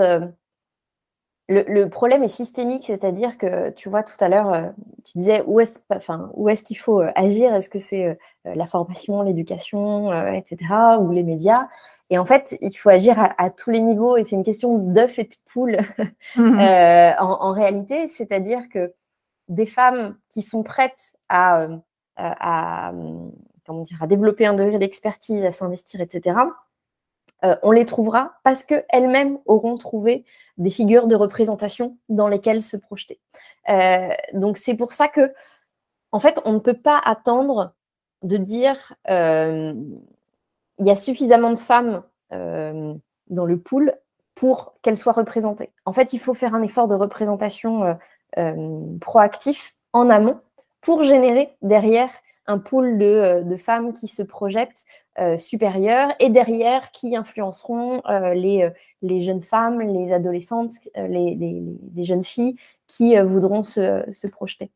le, 1.50 1.66
le, 1.68 1.90
problème 1.90 2.24
est 2.24 2.30
systémique, 2.30 2.86
c'est-à-dire 2.86 3.38
que 3.38 3.72
tu 3.72 3.90
vois 3.90 4.04
tout 4.04 4.16
à 4.22 4.30
l'heure, 4.30 4.72
tu 5.04 5.18
disais 5.18 5.44
où 5.48 5.60
est-ce 5.60 5.80
enfin, 5.90 6.32
où 6.36 6.48
est 6.48 6.64
qu'il 6.64 6.78
faut 6.78 7.02
agir? 7.16 7.54
Est-ce 7.54 7.70
que 7.70 7.80
c'est 7.80 8.18
la 8.46 8.68
formation, 8.68 9.22
l'éducation, 9.24 10.14
etc., 10.32 10.60
ou 11.00 11.12
les 11.12 11.24
médias? 11.24 11.68
Et 12.10 12.18
en 12.18 12.26
fait, 12.26 12.58
il 12.62 12.76
faut 12.78 12.90
agir 12.90 13.34
à, 13.38 13.50
tous 13.50 13.70
les 13.70 13.82
niveaux 13.82 14.16
et 14.16 14.24
c'est 14.24 14.36
une 14.36 14.44
question 14.44 14.78
d'œuf 14.78 15.20
et 15.20 15.26
de 15.26 15.36
poule 15.52 15.78
mhm. 16.36 16.60
euh, 16.60 17.12
en, 17.20 17.52
réalité. 17.52 18.08
C'est-à-dire 18.08 18.70
que 18.70 18.94
des 19.50 19.66
femmes 19.66 20.18
qui 20.30 20.42
sont 20.42 20.64
prêtes 20.64 21.18
à, 21.28 21.62
euh, 21.62 21.78
à, 22.16 22.94
comment 23.66 23.82
dire, 23.82 24.02
à 24.02 24.08
développer 24.08 24.46
un 24.46 24.54
degré 24.54 24.78
d'expertise, 24.78 25.44
à 25.44 25.52
s'investir, 25.52 26.00
etc., 26.00 26.38
euh, 27.44 27.56
on 27.62 27.70
les 27.70 27.86
trouvera 27.86 28.34
parce 28.44 28.64
qu'elles-mêmes 28.64 29.38
auront 29.46 29.78
trouvé 29.78 30.26
des 30.58 30.72
figures 30.72 31.06
de 31.06 31.16
représentation 31.16 31.98
dans 32.10 32.28
lesquelles 32.28 32.64
se 32.64 32.78
projeter. 32.78 33.20
donc 34.34 34.58
c'est 34.58 34.76
pour 34.76 34.92
ça 34.92 35.08
que, 35.08 35.32
en 36.12 36.20
fait, 36.20 36.42
on 36.46 36.54
ne 36.54 36.60
peut 36.60 36.82
pas 36.82 36.98
attendre 36.98 37.76
de 38.24 38.38
dire 38.38 38.96
il 40.80 40.86
y 40.86 40.92
a 40.92 40.96
suffisamment 40.96 41.52
de 41.52 41.58
femmes 41.58 42.04
euh, 42.34 42.94
dans 43.28 43.46
le 43.46 43.58
pool 43.58 43.94
pour 44.36 44.76
qu'elles 44.82 44.98
soient 44.98 45.14
représentées. 45.14 45.72
En 45.86 45.94
fait, 45.94 46.14
il 46.14 46.20
faut 46.20 46.34
faire 46.34 46.54
un 46.54 46.62
effort 46.62 46.88
de 46.88 46.96
représentation 46.96 47.84
euh, 47.84 47.94
euh, 48.38 48.98
proactif 49.02 49.76
en 49.94 50.10
amont 50.10 50.40
pour 50.82 51.04
générer 51.04 51.56
derrière 51.62 52.10
un 52.46 52.60
pool 52.60 52.98
de, 52.98 53.56
femmes 53.58 53.94
qui 53.94 54.08
se 54.08 54.22
projettent 54.22 54.86
supérieures 55.38 56.14
et 56.20 56.30
derrière 56.30 56.92
qui 56.92 57.18
influenceront 57.18 58.02
les, 58.08 58.70
les, 59.02 59.20
jeunes 59.20 59.42
femmes, 59.42 59.82
les 59.82 60.14
adolescentes, 60.14 60.72
les, 60.96 61.36
les 61.36 62.04
jeunes 62.06 62.24
filles 62.24 62.56
qui 62.86 63.20
voudront 63.20 63.64
se, 63.64 64.06
se 64.14 64.28
projeter. 64.28 64.72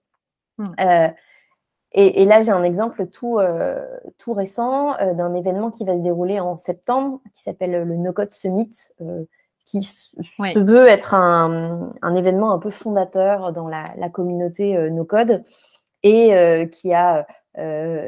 Hmm. 0.58 0.66
Et, 1.94 2.24
là, 2.24 2.42
j'ai 2.42 2.52
un 2.52 2.64
exemple 2.64 3.08
tout, 3.08 3.38
euh, 3.40 3.86
tout 4.18 4.34
récent 4.34 4.98
euh, 5.00 5.14
d'un 5.14 5.36
événement 5.36 5.72
qui 5.72 5.84
va 5.84 5.94
se 5.94 6.02
dérouler 6.02 6.40
en 6.40 6.58
septembre, 6.58 7.20
qui 7.34 7.42
s'appelle 7.42 7.84
le 7.84 7.96
No 7.98 8.14
Code 8.14 8.32
Summit, 8.32 8.72
euh, 9.02 9.26
qui 9.66 9.84
se 9.84 10.58
veut 10.58 10.88
être 10.88 11.14
un, 11.14 11.92
un, 12.02 12.16
événement 12.16 12.54
un 12.54 12.60
peu 12.60 12.70
fondateur 12.70 13.52
dans 13.52 13.68
la, 13.68 13.86
la 13.98 14.10
communauté 14.10 14.90
No 14.90 15.06
Code 15.06 15.44
et 16.04 16.68
qui 16.72 16.94
a 16.94 17.28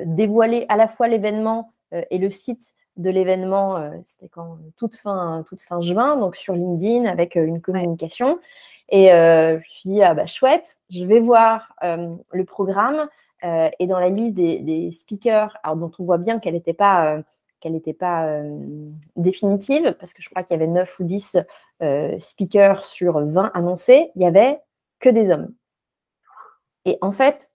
dévoilé 0.05 0.65
à 0.67 0.75
la 0.75 0.87
fois 0.87 1.07
l'événement 1.07 1.71
et 1.91 2.17
le 2.17 2.29
site 2.31 2.73
de 2.97 3.09
l'événement, 3.09 3.77
c'était 4.03 4.27
quand 4.27 4.57
toute 4.77 4.95
fin, 4.95 5.45
toute 5.47 5.61
fin 5.61 5.79
juin, 5.79 6.17
donc 6.17 6.35
sur 6.35 6.53
LinkedIn 6.53 7.05
avec 7.05 7.35
une 7.35 7.61
communication. 7.61 8.39
Et 8.89 9.07
je 9.09 9.55
me 9.55 9.61
suis 9.69 9.91
dit, 9.91 10.03
ah 10.03 10.15
bah 10.15 10.25
chouette, 10.25 10.79
je 10.89 11.05
vais 11.05 11.21
voir 11.21 11.73
le 11.81 12.43
programme. 12.43 13.07
Euh, 13.43 13.69
et 13.79 13.87
dans 13.87 13.99
la 13.99 14.09
liste 14.09 14.35
des, 14.35 14.91
speakers, 14.91 15.57
alors 15.63 15.75
dont 15.75 15.91
on 15.99 16.03
voit 16.03 16.17
bien 16.17 16.39
qu'elle 16.39 16.53
n'était 16.53 16.73
pas, 16.73 17.15
euh, 17.15 17.21
euh, 17.65 18.89
définitive, 19.15 19.95
parce 19.99 20.13
que 20.13 20.21
je 20.21 20.29
crois 20.29 20.43
qu'il 20.43 20.57
y 20.57 20.61
avait 20.61 20.71
9 20.71 20.99
ou 20.99 21.03
10 21.03 21.37
speakers 22.19 22.85
sur 22.85 23.19
20 23.19 23.51
annoncés, 23.53 24.11
il 24.15 24.19
n'y 24.19 24.25
avait 24.25 24.59
que 24.99 25.09
des 25.09 25.31
hommes. 25.31 25.53
Et 26.85 26.97
en 27.01 27.11
fait, 27.11 27.49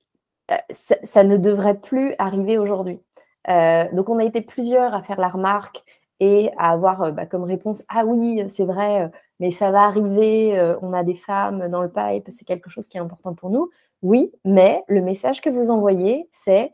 ça, 0.71 1.25
ne 1.25 1.37
devrait 1.37 1.79
plus 1.79 2.15
arriver 2.19 2.59
aujourd'hui. 2.59 3.01
donc 3.47 4.09
on 4.09 4.19
a 4.19 4.25
été 4.25 4.41
plusieurs 4.41 4.95
à 4.95 5.03
faire 5.03 5.21
la 5.21 5.29
remarque 5.29 5.83
et 6.21 6.51
à 6.57 6.71
avoir 6.71 7.13
bah, 7.13 7.27
comme 7.27 7.45
réponse 7.45 7.85
Ah 7.89 8.05
oui, 8.05 8.43
c'est 8.49 8.65
vrai, 8.65 9.11
mais 9.41 9.51
ça 9.51 9.71
va 9.71 9.83
arriver, 9.83 10.59
on 10.83 10.93
a 10.95 11.05
des 11.05 11.15
femmes 11.15 11.69
dans 11.69 11.83
le 11.83 11.91
pipe, 11.91 12.29
c'est 12.31 12.47
quelque 12.47 12.71
chose 12.71 12.89
qui 12.89 12.97
est 12.97 13.01
important 13.01 13.35
pour 13.35 13.51
nous. 13.51 13.71
Oui, 14.03 14.33
mais 14.45 14.85
le 14.89 15.03
message 15.03 15.41
que 15.41 15.51
vous 15.51 15.71
envoyez, 15.71 16.29
c'est 16.31 16.73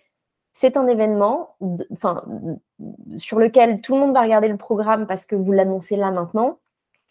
c'est 0.52 0.76
un 0.76 0.86
événement 0.86 1.56
sur 3.16 3.40
lequel 3.40 3.80
tout 3.80 3.94
le 3.94 4.00
monde 4.00 4.14
va 4.14 4.22
regarder 4.22 4.46
le 4.46 4.56
programme 4.56 5.06
parce 5.06 5.26
que 5.26 5.34
vous 5.34 5.50
l'annoncez 5.50 5.96
là 5.96 6.12
maintenant 6.12 6.58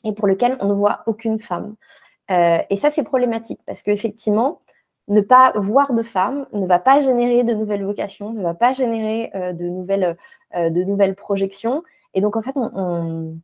et 0.06 0.14
pour 0.14 0.28
lequel 0.28 0.58
on 0.62 0.68
ne 0.68 0.74
voit 0.74 1.04
aucune 1.08 1.40
femme. 1.40 1.76
Euh, 2.32 2.60
et 2.70 2.78
ça, 2.78 2.90
c'est 2.90 3.04
problématique 3.04 3.60
parce 3.66 3.82
qu'effectivement, 3.82 4.62
ne 5.10 5.20
pas 5.20 5.52
voir 5.56 5.94
de 5.94 6.04
femmes 6.04 6.46
ne 6.54 6.66
va 6.66 6.80
pas 6.80 7.02
générer 7.02 7.44
de 7.44 7.54
nouvelles 7.54 7.84
vocations, 7.84 8.32
ne 8.32 8.42
va 8.42 8.54
pas 8.54 8.72
générer 8.72 9.32
euh, 9.36 9.52
de, 9.52 9.66
nouvelles, 9.66 10.18
euh, 10.56 10.70
de 10.70 10.84
nouvelles 10.84 11.16
projections. 11.16 11.84
Et 12.14 12.22
donc, 12.22 12.38
en 12.38 12.42
fait, 12.42 12.56
on 12.56 13.38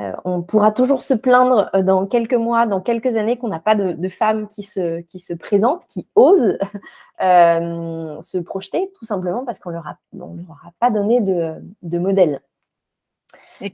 euh, 0.00 0.12
on 0.24 0.42
pourra 0.42 0.72
toujours 0.72 1.02
se 1.02 1.14
plaindre 1.14 1.70
euh, 1.74 1.82
dans 1.82 2.04
quelques 2.06 2.34
mois, 2.34 2.66
dans 2.66 2.80
quelques 2.80 3.16
années 3.16 3.36
qu'on 3.36 3.46
n'a 3.46 3.60
pas 3.60 3.76
de, 3.76 4.08
femmes 4.08 4.48
qui 4.48 4.64
se, 4.64 5.02
qui 5.02 5.20
se 5.20 5.32
présentent, 5.32 5.86
qui 5.86 6.08
osent 6.16 6.58
euh, 7.22 8.20
se 8.20 8.38
projeter, 8.38 8.90
tout 8.98 9.04
simplement 9.04 9.44
parce 9.44 9.60
qu'on 9.60 9.70
ne 9.70 9.76
leur, 9.76 9.86
a, 9.86 9.96
aura 10.18 10.72
pas 10.80 10.90
donné 10.90 11.20
de, 11.20 11.54
de 11.82 11.98
modèle. 11.98 12.40
Et, 13.60 13.72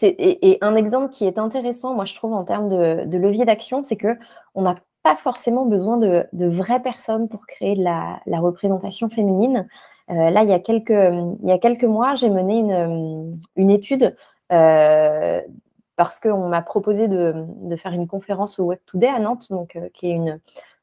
et, 0.00 0.58
un 0.62 0.76
exemple 0.76 1.12
qui 1.12 1.26
est 1.26 1.38
intéressant, 1.38 1.94
moi 1.94 2.06
je 2.06 2.14
trouve, 2.14 2.32
en 2.32 2.44
termes 2.44 2.70
de, 2.70 3.18
levier 3.18 3.44
d'action, 3.44 3.82
c'est 3.82 3.98
qu'on 3.98 4.62
n'a 4.62 4.76
pas 5.02 5.16
forcément 5.16 5.66
besoin 5.66 5.98
de, 5.98 6.26
vraies 6.32 6.80
personnes 6.80 7.28
pour 7.28 7.46
créer 7.46 7.76
de 7.76 7.82
la, 7.82 8.20
la 8.24 8.40
représentation 8.40 9.10
féminine. 9.10 9.68
Euh, 10.10 10.30
là, 10.30 10.44
il 10.44 10.48
y, 10.48 10.52
a 10.52 10.58
quelques, 10.60 11.84
mois, 11.84 12.14
j'ai 12.14 12.30
mené 12.30 12.58
une, 12.58 13.40
une 13.56 13.70
étude 13.70 14.16
euh, 14.52 15.40
parce 15.96 16.20
qu'on 16.20 16.48
m'a 16.48 16.62
proposé 16.62 17.08
de, 17.08 17.44
faire 17.76 17.92
une 17.92 18.06
conférence 18.06 18.58
au 18.58 18.64
Web 18.66 18.78
Today 18.86 19.08
à 19.08 19.18
Nantes, 19.18 19.50
donc, 19.50 19.74
euh, 19.76 19.88
qui 19.94 20.12
est 20.12 20.20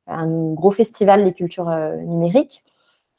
un 0.08 0.54
gros 0.54 0.72
festival 0.72 1.24
des 1.24 1.34
cultures 1.34 1.70
numériques, 1.70 2.64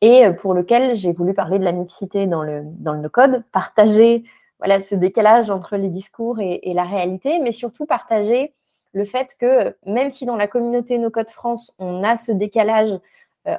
et 0.03 0.31
pour 0.41 0.53
lequel 0.53 0.97
j'ai 0.97 1.13
voulu 1.13 1.33
parler 1.33 1.59
de 1.59 1.65
la 1.65 1.73
mixité 1.73 2.27
dans 2.27 2.43
le, 2.43 2.63
dans 2.65 2.93
le 2.93 3.01
no-code, 3.01 3.43
partager 3.53 4.25
voilà, 4.59 4.81
ce 4.81 4.95
décalage 4.95 5.51
entre 5.51 5.77
les 5.77 5.89
discours 5.89 6.41
et, 6.41 6.61
et, 6.65 6.75
la 6.75 6.85
réalité, 6.85 7.39
mais 7.39 7.53
surtout 7.53 7.87
partager 7.87 8.53
le 8.93 9.05
fait 9.05 9.35
que 9.41 9.75
même 9.87 10.11
si 10.11 10.27
dans 10.27 10.37
la 10.37 10.47
communauté 10.47 10.99
no-code 10.99 11.31
France, 11.31 11.73
on 11.79 12.03
a 12.03 12.17
ce 12.19 12.33
décalage 12.33 12.99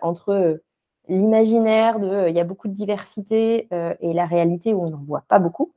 entre 0.02 0.62
l'imaginaire 1.08 2.00
de 2.00 2.08
euh, 2.08 2.30
il 2.30 2.36
y 2.36 2.40
a 2.40 2.44
beaucoup 2.44 2.68
de 2.68 2.74
diversité 2.74 3.68
euh, 3.74 3.94
et 4.00 4.14
la 4.14 4.26
réalité 4.26 4.74
où 4.74 4.84
on 4.86 4.90
n'en 4.90 5.04
voit 5.06 5.24
pas 5.28 5.40
beaucoup. 5.40 5.72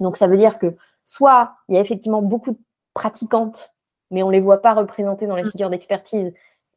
Donc 0.00 0.16
ça 0.16 0.26
veut 0.26 0.36
dire 0.36 0.58
que 0.58 0.74
soit 1.04 1.54
il 1.68 1.74
y 1.74 1.78
a 1.78 1.80
effectivement 1.80 2.22
beaucoup 2.22 2.52
de 2.52 2.58
pratiquantes, 2.94 3.74
mais 4.10 4.22
on 4.22 4.28
ne 4.28 4.32
les 4.32 4.40
voit 4.40 4.62
pas 4.62 4.74
représentées 4.74 5.26
dans 5.26 5.36
les 5.36 5.44
mm. 5.44 5.50
figures 5.50 5.70
d'expertise. 5.70 6.32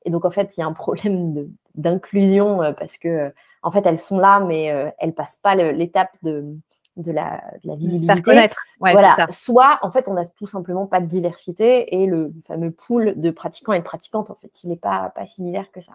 Et 0.06 0.10
donc 0.10 0.26
en 0.26 0.32
fait, 0.32 0.56
il 0.56 0.62
y 0.62 0.64
a 0.64 0.68
un 0.68 0.74
problème 0.74 1.50
d'inclusion 1.76 2.62
euh, 2.62 2.72
parce 2.74 2.98
que 2.98 3.34
en 3.64 3.72
fait, 3.72 3.86
elles 3.86 4.00
sont 4.00 4.20
là, 4.20 4.40
mais 4.40 4.66
elles 5.00 5.14
passent 5.14 5.40
pas 5.42 5.56
l'étape 5.56 6.12
de, 6.22 6.56
de, 6.96 7.12
la, 7.12 7.44
de 7.64 7.68
la 7.68 7.76
visibilité. 7.76 8.50
voilà. 8.80 9.28
Soit 9.30 9.80
en 9.82 9.92
fait, 9.92 10.08
on 10.08 10.14
n'a 10.14 10.26
tout 10.26 10.48
simplement 10.48 10.86
pas 10.86 11.02
de 11.02 11.08
diversité 11.08 11.96
et 12.02 12.06
le 12.06 12.32
fameux 12.46 12.72
pool 12.72 13.20
de 13.20 13.30
pratiquants 13.30 13.74
et 13.74 13.80
de 13.80 13.84
pratiquantes, 13.84 14.30
en 14.30 14.36
fait, 14.36 14.64
il 14.64 14.70
n'est 14.70 14.78
pas, 14.78 15.12
pas 15.16 15.26
si 15.26 15.44
divers 15.44 15.70
que 15.72 15.82
ça. 15.82 15.94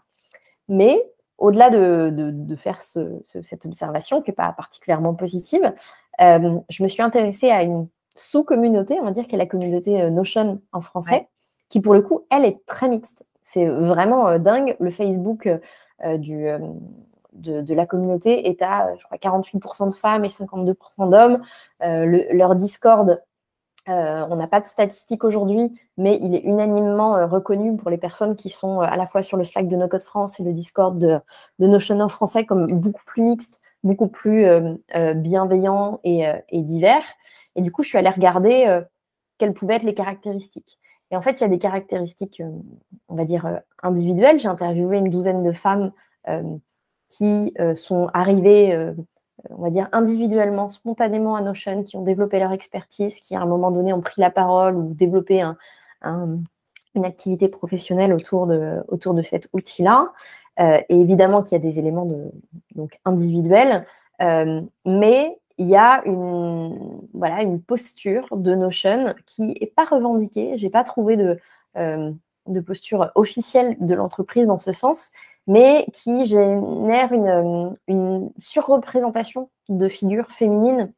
Mais 0.69 1.03
au-delà 1.39 1.71
de, 1.71 2.57
faire 2.57 2.81
cette 2.81 3.67
observation, 3.67 4.23
qui 4.23 4.31
n'est 4.31 4.35
pas 4.35 4.53
particulièrement 4.53 5.15
positive, 5.15 5.73
euh, 6.21 6.59
je 6.69 6.83
me 6.83 6.89
suis 6.89 7.03
intéressée 7.03 7.51
à 7.51 7.63
une 7.63 7.89
sous-communauté, 8.17 8.99
on 9.01 9.05
va 9.05 9.11
dire, 9.11 9.27
qui 9.27 9.35
est 9.35 9.39
la 9.39 9.47
communauté 9.47 10.03
euh, 10.03 10.11
Notion 10.11 10.61
en 10.73 10.81
français, 10.81 11.29
qui 11.69 11.81
pour 11.81 11.95
le 11.95 12.03
coup, 12.03 12.27
elle 12.31 12.45
est 12.45 12.65
très 12.67 12.89
mixte. 12.89 13.27
C'est 13.43 13.67
vraiment 13.67 14.29
euh, 14.29 14.39
dingue. 14.39 14.77
Le 14.79 14.91
Facebook 14.91 15.49
du, 16.19 16.47
de, 17.33 17.75
la 17.75 17.87
communauté 17.87 18.49
est 18.49 18.61
à, 18.61 18.95
je 18.99 19.05
crois, 19.05 19.19
48% 19.19 19.89
de 19.89 19.95
femmes 19.95 20.25
et 20.25 20.29
52% 20.29 21.09
d'hommes. 21.11 21.43
leur 21.81 22.55
Discord 22.57 23.23
euh, 23.89 24.25
on 24.31 24.37
n'a 24.37 24.47
pas 24.47 24.61
de 24.61 24.69
statistiques 24.69 25.25
aujourd'hui, 25.25 25.73
mais 25.97 26.17
il 26.23 26.37
est 26.37 26.43
unanimement 26.45 27.17
euh, 27.17 27.27
reconnu 27.27 27.77
pour 27.77 27.91
les 27.91 27.99
personnes 27.99 28.37
qui 28.37 28.49
sont 28.49 28.81
euh, 28.81 28.85
à 28.85 28.97
la 28.97 29.09
fois 29.09 29.25
sur 29.25 29.37
le 29.37 29.43
Slack 29.43 29.67
de 29.67 29.75
No 29.75 29.89
Code 29.89 30.05
France 30.05 30.39
et 30.39 30.45
le 30.45 30.53
Discord 30.53 30.97
de, 30.97 31.21
Notion 31.59 31.99
en 31.99 32.09
français 32.09 32.47
comme 32.47 32.67
beaucoup 32.79 33.03
plus 33.05 33.23
mixte, 33.23 33.61
beaucoup 33.83 34.09
plus 34.09 34.47
bienveillant 35.17 36.01
et, 36.05 36.25
divers. 36.53 37.05
Et 37.57 37.63
du 37.63 37.73
coup, 37.73 37.83
je 37.83 37.89
suis 37.89 37.99
allée 37.99 38.11
regarder 38.11 38.81
quelles 39.39 39.55
pouvaient 39.55 39.75
être 39.75 39.83
les 39.83 39.95
caractéristiques. 39.95 40.79
Et 41.11 41.17
en 41.17 41.23
fait, 41.23 41.33
il 41.33 41.41
y 41.41 41.45
a 41.45 41.49
des 41.49 41.59
caractéristiques, 41.59 42.43
on 43.09 43.17
va 43.17 43.25
dire, 43.25 43.61
individuelles. 43.83 44.39
J'ai 44.39 44.49
interviewé 44.49 44.99
une 44.99 45.11
douzaine 45.11 45.43
de 45.43 45.53
femmes 45.53 45.93
qui 47.09 47.55
sont 47.75 48.09
arrivées 48.15 48.95
on 49.51 49.63
va 49.63 49.71
dire, 49.71 49.89
individuellement, 49.93 50.69
spontanément 50.69 51.37
à 51.37 51.43
Notion, 51.43 51.83
qui 51.83 51.97
ont 51.97 52.03
développé 52.03 52.39
leur 52.39 52.53
expertise, 52.53 53.21
qui 53.21 53.35
à 53.35 53.41
un 53.41 53.47
moment 53.47 53.71
donné 53.71 53.93
ont 53.93 54.01
pris 54.01 54.21
la 54.21 54.31
parole 54.31 54.77
ou 54.77 54.95
développé 54.95 55.43
une 56.05 57.05
activité 57.05 57.49
professionnelle 57.49 58.13
autour 58.13 58.47
de, 58.47 58.83
autour 58.89 59.15
de 59.15 59.23
cet 59.23 59.49
outil-là. 59.53 60.13
Euh, 60.61 60.81
et 60.89 61.01
évidemment 61.01 61.43
qu'il 61.43 61.57
y 61.57 61.61
a 61.61 61.63
des 61.63 61.79
éléments 61.79 62.07
donc, 62.75 62.99
individuels, 63.07 63.87
euh, 64.21 64.61
mais 64.85 65.39
il 65.59 65.67
y 65.67 65.77
a 65.77 66.03
une, 66.05 67.01
voilà, 67.15 67.43
une 67.43 67.61
posture 67.61 68.27
de 68.37 68.55
Notion 68.55 69.15
qui 69.27 69.47
n'est 69.47 69.73
pas 69.75 69.85
revendiquée. 69.85 70.59
Je 70.59 70.65
n'ai 70.65 70.71
pas 70.71 70.85
trouvé 70.85 71.17
de, 71.17 71.39
euh, 71.77 72.13
de 72.47 72.61
posture 72.61 73.11
officielle 73.15 73.77
de 73.81 73.95
l'entreprise 73.95 74.49
dans 74.49 74.59
ce 74.59 74.73
sens, 74.73 75.11
mais 75.47 75.87
qui 75.93 76.27
génère 76.27 77.13
une, 77.13 77.77
une 77.89 78.31
surreprésentation 78.39 79.51
de 79.69 79.89
figures 79.89 80.31
féminines 80.31 80.93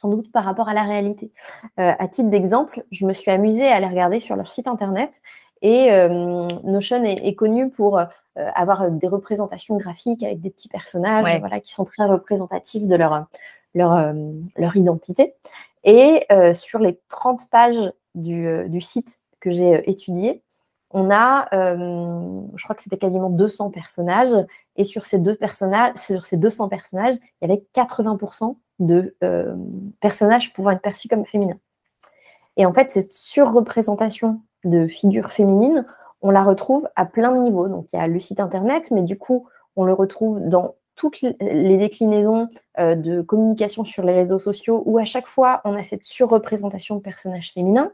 sans 0.00 0.08
doute 0.08 0.32
par 0.32 0.44
rapport 0.44 0.68
à 0.68 0.74
la 0.74 0.82
réalité. 0.82 1.30
Euh, 1.78 1.92
à 1.98 2.08
titre 2.08 2.30
d'exemple, 2.30 2.84
je 2.90 3.04
me 3.04 3.12
suis 3.12 3.30
amusée 3.30 3.68
à 3.68 3.76
aller 3.76 3.86
regarder 3.86 4.18
sur 4.18 4.34
leur 4.34 4.50
site 4.50 4.66
internet 4.66 5.20
et 5.60 5.92
euh, 5.92 6.48
Notion 6.64 7.04
est, 7.04 7.34
connu 7.34 7.68
pour 7.68 7.98
euh, 7.98 8.06
avoir 8.54 8.90
des 8.90 9.08
représentations 9.08 9.76
graphiques 9.76 10.22
avec 10.22 10.40
des 10.40 10.48
petits 10.48 10.68
personnages 10.68 11.38
voilà, 11.40 11.60
qui 11.60 11.74
sont 11.74 11.84
très 11.84 12.06
représentatifs 12.06 12.86
de 12.86 12.94
leur, 12.96 13.26
leur, 13.74 14.14
leur 14.56 14.76
identité. 14.76 15.34
Et 15.84 16.26
sur 16.54 16.78
les 16.78 16.98
30 17.08 17.50
pages 17.50 17.92
du, 18.14 18.68
du 18.68 18.80
site 18.80 19.20
que 19.40 19.50
j'ai 19.50 19.90
étudié, 19.90 20.42
on 20.90 21.10
a, 21.10 21.48
je 21.52 22.64
crois 22.64 22.74
que 22.74 22.82
c'était 22.82 22.98
quasiment 22.98 23.30
200 23.30 23.70
personnages, 23.70 24.34
et 24.76 24.84
sur 24.84 25.06
ces, 25.06 25.18
deux 25.18 25.36
personnages, 25.36 25.94
sur 25.96 26.24
ces 26.24 26.36
200 26.36 26.68
personnages, 26.68 27.14
il 27.40 27.48
y 27.48 27.52
avait 27.52 27.64
80% 27.74 28.56
de 28.80 29.14
euh, 29.22 29.54
personnages 30.00 30.52
pouvant 30.52 30.70
être 30.70 30.80
perçus 30.80 31.08
comme 31.08 31.24
féminins. 31.24 31.58
Et 32.56 32.66
en 32.66 32.72
fait, 32.72 32.90
cette 32.90 33.12
surreprésentation 33.12 34.40
de 34.64 34.88
figures 34.88 35.30
féminines, 35.30 35.86
on 36.22 36.30
la 36.30 36.42
retrouve 36.42 36.88
à 36.96 37.06
plein 37.06 37.32
de 37.32 37.38
niveaux. 37.38 37.68
Donc, 37.68 37.92
il 37.92 37.96
y 37.96 37.98
a 38.02 38.06
le 38.06 38.18
site 38.18 38.40
internet, 38.40 38.90
mais 38.90 39.02
du 39.02 39.16
coup, 39.16 39.48
on 39.76 39.84
le 39.84 39.92
retrouve 39.92 40.40
dans 40.40 40.74
toutes 40.96 41.20
les 41.22 41.78
déclinaisons 41.78 42.48
euh, 42.78 42.94
de 42.94 43.22
communication 43.22 43.84
sur 43.84 44.02
les 44.02 44.12
réseaux 44.12 44.38
sociaux 44.38 44.82
où 44.84 44.98
à 44.98 45.04
chaque 45.04 45.26
fois, 45.26 45.62
on 45.64 45.74
a 45.74 45.82
cette 45.82 46.04
surreprésentation 46.04 46.96
de 46.96 47.00
personnages 47.00 47.52
féminins. 47.52 47.92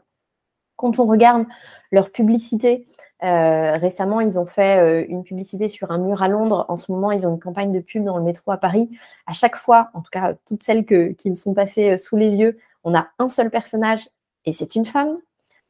Quand 0.77 0.99
on 0.99 1.05
regarde 1.05 1.45
leur 1.91 2.11
publicité, 2.11 2.87
euh, 3.23 3.77
récemment, 3.77 4.21
ils 4.21 4.37
ont 4.37 4.45
fait 4.45 4.79
euh, 4.79 5.05
une 5.09 5.23
publicité 5.23 5.67
sur 5.67 5.91
un 5.91 5.97
mur 5.97 6.21
à 6.21 6.27
Londres. 6.27 6.65
En 6.69 6.77
ce 6.77 6.91
moment, 6.91 7.11
ils 7.11 7.25
ont 7.27 7.31
une 7.31 7.39
campagne 7.39 7.71
de 7.71 7.79
pub 7.79 8.03
dans 8.03 8.17
le 8.17 8.23
métro 8.23 8.51
à 8.51 8.57
Paris. 8.57 8.89
À 9.25 9.33
chaque 9.33 9.55
fois, 9.55 9.89
en 9.93 10.01
tout 10.01 10.11
cas, 10.11 10.35
toutes 10.45 10.63
celles 10.63 10.85
qui 10.85 11.29
me 11.29 11.35
sont 11.35 11.53
passées 11.53 11.93
euh, 11.93 11.97
sous 11.97 12.15
les 12.15 12.35
yeux, 12.35 12.59
on 12.83 12.95
a 12.95 13.07
un 13.17 13.27
seul 13.27 13.49
personnage 13.49 14.07
et 14.45 14.53
c'est 14.53 14.75
une 14.75 14.85
femme. 14.85 15.17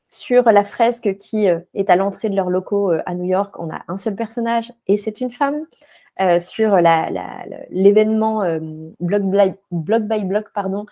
Sur 0.09 0.43
la 0.43 0.63
fresque 0.63 1.17
qui 1.17 1.47
est 1.47 1.89
à 1.89 1.95
l'entrée 1.97 2.29
de 2.29 2.35
leurs 2.35 2.49
locaux 2.49 2.91
à 3.05 3.13
New 3.13 3.25
York, 3.25 3.59
on 3.59 3.69
a 3.69 3.81
un 3.89 3.97
seul 3.97 4.15
personnage 4.15 4.71
et 4.87 4.95
c'est 4.95 5.19
une 5.19 5.31
femme. 5.31 5.65
sur 6.39 6.77
l'événement 7.69 8.43
Blog, 9.01 9.53
Blog, 9.71 10.03
by 10.03 10.23
Blog, 10.23 10.45
pardon, 10.53 10.85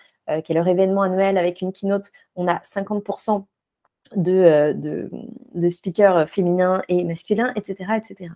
qui 0.44 0.52
est 0.52 0.54
leur 0.54 0.68
événement 0.68 1.00
annuel 1.00 1.38
avec 1.38 1.62
une 1.62 1.72
keynote, 1.72 2.12
on 2.34 2.46
a 2.46 2.56
50% 2.56 3.44
euh, 4.16 4.72
de, 4.72 5.10
de, 5.54 5.70
speakers 5.70 6.28
féminins 6.28 6.82
et 6.88 7.04
masculins, 7.04 7.52
etc. 7.54 7.92
etc. 7.96 8.30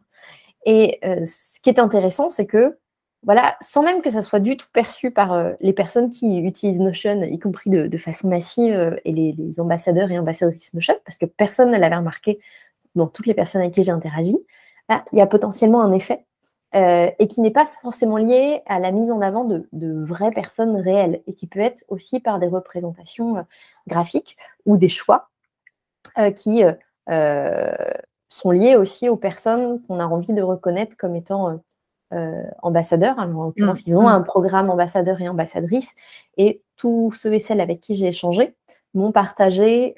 Et 0.66 0.98
euh, 1.04 1.24
ce 1.24 1.60
qui 1.60 1.70
est 1.70 1.78
intéressant, 1.78 2.28
c'est 2.28 2.46
que, 2.46 2.76
voilà, 3.22 3.56
sans 3.62 3.82
même 3.82 4.02
que 4.02 4.10
ça 4.10 4.20
soit 4.20 4.40
du 4.40 4.56
tout 4.58 4.66
perçu 4.72 5.10
par 5.10 5.32
euh, 5.32 5.52
les 5.60 5.72
personnes 5.72 6.10
qui 6.10 6.38
utilisent 6.40 6.80
Notion, 6.80 7.22
y 7.22 7.38
compris 7.38 7.70
de, 7.70 7.96
façon 7.96 8.28
massive, 8.28 8.98
et 9.04 9.12
les, 9.12 9.60
ambassadeurs 9.60 10.10
et 10.10 10.18
ambassadrices 10.18 10.74
Notion, 10.74 10.94
parce 11.04 11.16
que 11.16 11.26
personne 11.26 11.70
ne 11.70 11.78
l'avait 11.78 11.96
remarqué 11.96 12.40
dans 12.94 13.06
toutes 13.06 13.26
les 13.26 13.34
personnes 13.34 13.62
avec 13.62 13.72
qui 13.72 13.82
j'ai 13.82 13.92
interagi, 13.92 14.36
bah, 14.88 15.04
il 15.12 15.18
y 15.18 15.22
a 15.22 15.26
potentiellement 15.26 15.82
un 15.82 15.92
effet 15.92 16.24
et 16.72 17.26
qui 17.28 17.40
n'est 17.40 17.50
pas 17.50 17.66
forcément 17.82 18.16
lié 18.16 18.62
à 18.66 18.78
la 18.78 18.92
mise 18.92 19.10
en 19.10 19.20
avant 19.20 19.44
de, 19.44 19.68
de, 19.72 20.04
vraies 20.04 20.30
personnes 20.30 20.76
réelles 20.76 21.20
et 21.26 21.34
qui 21.34 21.48
peut 21.48 21.58
être 21.58 21.84
aussi 21.88 22.20
par 22.20 22.38
des 22.38 22.46
représentations 22.46 23.44
graphiques 23.88 24.36
ou 24.66 24.76
des 24.76 24.88
choix 24.88 25.30
qui 26.36 26.64
euh, 26.64 26.72
euh, 27.10 27.72
sont 28.28 28.50
liées 28.50 28.76
aussi 28.76 29.08
aux 29.08 29.16
personnes 29.16 29.82
qu'on 29.82 30.00
a 30.00 30.06
envie 30.06 30.32
de 30.32 30.42
reconnaître 30.42 30.96
comme 30.96 31.16
étant 31.16 31.60
ambassadeurs. 32.62 33.18
en 33.18 33.26
l'occurrence, 33.26 33.80
mmh. 33.80 33.90
ils 33.90 33.96
ont 33.96 34.02
mmh. 34.02 34.06
un 34.06 34.20
programme 34.22 34.70
ambassadeur 34.70 35.20
et 35.20 35.28
ambassadrice. 35.28 35.94
Et 36.36 36.62
tous 36.76 37.12
ceux 37.12 37.32
et 37.34 37.40
celles 37.40 37.60
avec 37.60 37.80
qui 37.80 37.94
j'ai 37.94 38.08
échangé 38.08 38.56
m'ont 38.94 39.12
partagé 39.12 39.94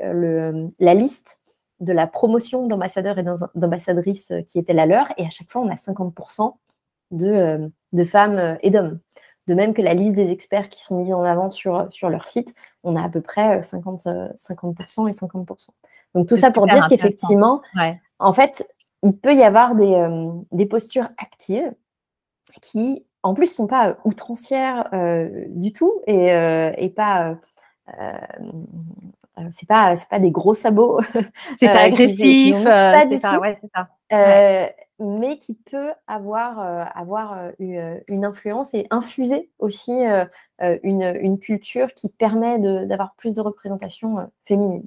la 0.78 0.94
liste 0.94 1.40
de 1.80 1.92
la 1.92 2.06
promotion 2.06 2.66
d'ambassadeurs 2.66 3.18
et 3.18 3.24
d'ambassadrices 3.54 4.32
qui 4.46 4.58
était 4.58 4.72
la 4.74 4.86
leur. 4.86 5.06
Et 5.16 5.26
à 5.26 5.30
chaque 5.30 5.50
fois, 5.50 5.62
on 5.62 5.70
a 5.70 5.74
50% 5.74 6.54
de, 7.10 7.70
de, 7.92 8.04
femmes 8.04 8.58
et 8.62 8.70
d'hommes. 8.70 9.00
De 9.48 9.54
même 9.54 9.74
que 9.74 9.82
la 9.82 9.94
liste 9.94 10.14
des 10.14 10.30
experts 10.30 10.68
qui 10.68 10.82
sont 10.82 11.02
mis 11.02 11.12
en 11.12 11.24
avant 11.24 11.50
sur, 11.50 11.88
sur 11.90 12.08
leur 12.08 12.28
site, 12.28 12.54
on 12.84 12.94
a 12.94 13.04
à 13.04 13.08
peu 13.08 13.20
près 13.20 13.62
50, 13.62 14.04
50% 14.36 15.08
et 15.08 15.12
50%. 15.12 15.68
Donc 16.14 16.28
tout 16.28 16.36
ça 16.36 16.50
pour 16.50 16.66
dire 16.66 16.88
qu'effectivement, 16.88 17.62
en 18.18 18.32
fait, 18.32 18.64
il 19.02 19.16
peut 19.16 19.34
y 19.34 19.42
avoir 19.42 19.74
des, 19.74 19.94
euh, 19.94 20.66
postures 20.66 21.08
actives 21.18 21.72
qui, 22.60 23.04
en 23.22 23.34
plus, 23.34 23.50
ne 23.50 23.54
sont 23.54 23.66
pas 23.66 23.96
outrancières 24.04 24.88
euh, 24.92 25.44
du 25.48 25.72
tout 25.72 25.92
et, 26.06 26.32
euh, 26.32 26.72
et 26.76 26.88
pas 26.88 27.36
c'est 29.50 29.68
pas 29.68 29.96
pas 30.08 30.18
des 30.18 30.30
gros 30.30 30.54
sabots 30.54 31.00
c'est 31.60 31.66
pas 31.66 31.80
agressif 31.80 32.54
pas 32.62 33.04
du 33.06 33.18
tout, 33.18 33.36
ouais, 33.36 33.56
ça. 33.74 33.88
mais 35.00 35.36
qui 35.38 35.54
peut 35.54 35.90
avoir 36.06 36.60
avoir 36.96 37.50
une, 37.58 38.24
influence 38.24 38.72
et 38.72 38.86
infuser 38.90 39.50
aussi 39.58 39.92
une, 40.60 41.02
une, 41.20 41.38
culture 41.40 41.92
qui 41.94 42.08
permet 42.08 42.58
d'avoir 42.86 43.14
plus 43.16 43.34
de 43.34 43.40
représentation 43.40 44.30
féminine 44.44 44.86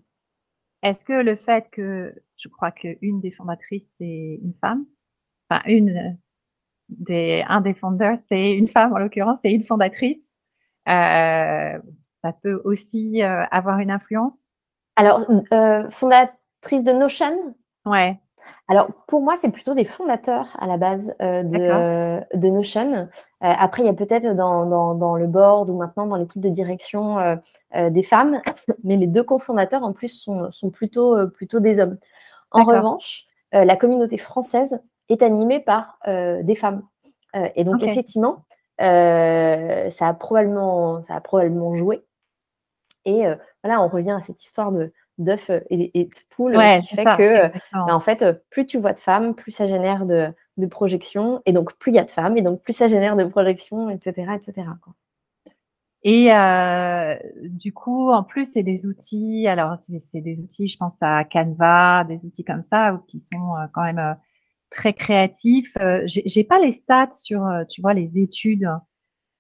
est-ce 0.86 1.04
que 1.04 1.14
le 1.14 1.36
fait 1.36 1.68
que 1.72 2.14
je 2.38 2.48
crois 2.48 2.72
qu'une 2.72 3.20
des 3.20 3.32
fondatrices, 3.32 3.90
c'est 3.98 4.40
une 4.42 4.54
femme, 4.62 4.86
enfin, 5.50 5.64
une 5.66 6.16
des, 6.90 7.44
un 7.48 7.62
des 7.62 7.74
fondeurs, 7.74 8.18
c'est 8.30 8.54
une 8.54 8.68
femme 8.68 8.94
en 8.94 9.00
l'occurrence, 9.00 9.40
c'est 9.42 9.52
une 9.52 9.64
fondatrice, 9.64 10.24
euh, 10.88 11.80
ça 12.24 12.34
peut 12.44 12.62
aussi 12.64 13.24
euh, 13.24 13.46
avoir 13.50 13.80
une 13.80 13.90
influence? 13.90 14.46
Alors, 14.96 15.26
euh, 15.54 15.90
fondatrice 15.90 16.84
de 16.84 16.92
Notion? 16.92 17.56
Ouais. 17.86 18.20
Alors, 18.68 18.88
pour 19.08 19.22
moi, 19.22 19.36
c'est 19.38 19.52
plutôt 19.52 19.76
des 19.76 19.86
fondateurs 19.86 20.56
à 20.60 20.66
la 20.66 20.78
base 20.78 21.14
euh, 21.22 21.44
de, 21.44 22.38
de, 22.38 22.48
Notion. 22.50 22.94
Euh, 22.94 23.06
après, 23.40 23.84
il 23.84 23.86
y 23.86 23.90
a 23.90 23.94
peut-être 23.94 24.36
dans, 24.36 25.18
le 25.18 25.28
board 25.28 25.70
ou 25.70 25.78
maintenant 25.78 26.08
dans 26.08 26.16
l'équipe 26.16 26.42
de 26.42 26.50
direction 26.50 27.20
euh, 27.20 27.90
des 27.90 28.04
femmes, 28.04 28.42
mais 28.84 28.98
les 28.98 29.08
deux 29.08 29.24
cofondateurs, 29.24 29.84
en 29.84 29.94
plus, 29.94 30.28
sont, 30.52 30.70
plutôt, 30.72 31.28
plutôt 31.30 31.60
des 31.60 31.80
hommes. 31.80 31.98
En 32.52 32.64
revanche, 32.64 33.26
la 33.52 33.76
communauté 33.76 34.18
française 34.18 34.82
est 35.10 35.22
animée 35.22 35.60
par 35.60 36.00
des 36.08 36.56
femmes. 36.56 36.84
et 37.56 37.64
donc, 37.64 37.84
effectivement, 37.84 38.46
ça, 38.80 40.08
a 40.08 40.14
probablement, 40.14 41.04
ça 41.04 41.16
a 41.16 41.22
probablement 41.22 41.76
joué. 41.76 42.04
Et 43.04 43.26
voilà, 43.64 43.82
on 43.82 43.90
revient 43.90 44.12
à 44.12 44.22
cette 44.22 44.44
histoire 44.44 44.72
de, 44.72 44.92
d'œufs 45.18 45.50
et, 45.70 46.00
et, 46.00 46.06
de 46.06 46.12
poules 46.30 46.58
qui 46.82 46.96
fait 46.96 47.04
que, 47.04 47.48
bah, 47.74 47.96
en 47.96 48.00
fait, 48.00 48.26
plus 48.50 48.66
tu 48.66 48.78
vois 48.78 48.94
de 48.94 49.00
femmes, 49.00 49.36
plus 49.36 49.52
ça 49.52 49.66
génère 49.68 50.06
de, 50.06 50.34
de 50.58 50.66
projections, 50.66 51.42
et 51.46 51.54
donc 51.54 51.74
plus 51.78 51.92
il 51.92 51.96
y 51.96 52.00
a 52.00 52.04
de 52.04 52.12
femmes, 52.12 52.38
et 52.38 52.42
donc 52.42 52.62
plus 52.62 52.74
ça 52.74 52.88
génère 52.88 53.16
de 53.16 53.24
projections, 53.24 53.90
etc. 53.90 54.34
etc. 54.36 54.68
Et 56.08 56.32
euh, 56.32 57.16
du 57.42 57.74
coup, 57.74 58.12
en 58.12 58.24
plus, 58.24 58.52
c'est 58.54 58.62
des 58.62 58.86
outils, 58.86 59.48
alors 59.48 59.78
c'est 60.12 60.22
des 60.22 60.40
outils, 60.40 60.68
je 60.68 60.78
pense 60.78 60.96
à 61.02 61.24
Canva, 61.24 62.04
des 62.04 62.24
outils 62.28 62.44
comme 62.44 62.62
ça, 62.62 63.02
qui 63.08 63.22
sont 63.22 63.56
euh, 63.56 63.66
quand 63.74 63.82
même 63.82 63.98
euh, 63.98 64.14
très 64.70 64.94
créatifs. 64.94 65.76
J'ai 66.06 66.44
pas 66.44 66.60
les 66.60 66.72
stats 66.72 67.10
sur, 67.12 67.44
tu 67.70 67.82
vois, 67.82 67.96
les 67.96 68.20
études 68.20 68.70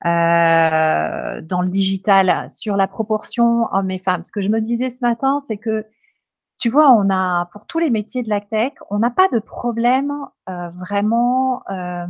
euh, 0.05 1.41
dans 1.41 1.61
le 1.61 1.69
digital 1.69 2.49
sur 2.51 2.75
la 2.75 2.87
proportion 2.87 3.67
hommes 3.71 3.91
et 3.91 3.99
femmes. 3.99 4.23
Ce 4.23 4.31
que 4.31 4.41
je 4.41 4.49
me 4.49 4.59
disais 4.59 4.89
ce 4.89 5.03
matin, 5.05 5.43
c'est 5.47 5.57
que 5.57 5.85
tu 6.57 6.69
vois, 6.69 6.91
on 6.91 7.09
a 7.09 7.45
pour 7.51 7.65
tous 7.65 7.79
les 7.79 7.89
métiers 7.89 8.23
de 8.23 8.29
la 8.29 8.41
tech, 8.41 8.73
on 8.89 8.99
n'a 8.99 9.09
pas 9.09 9.27
de 9.29 9.39
problème 9.39 10.13
euh, 10.49 10.69
vraiment. 10.69 11.63
Euh, 11.69 12.05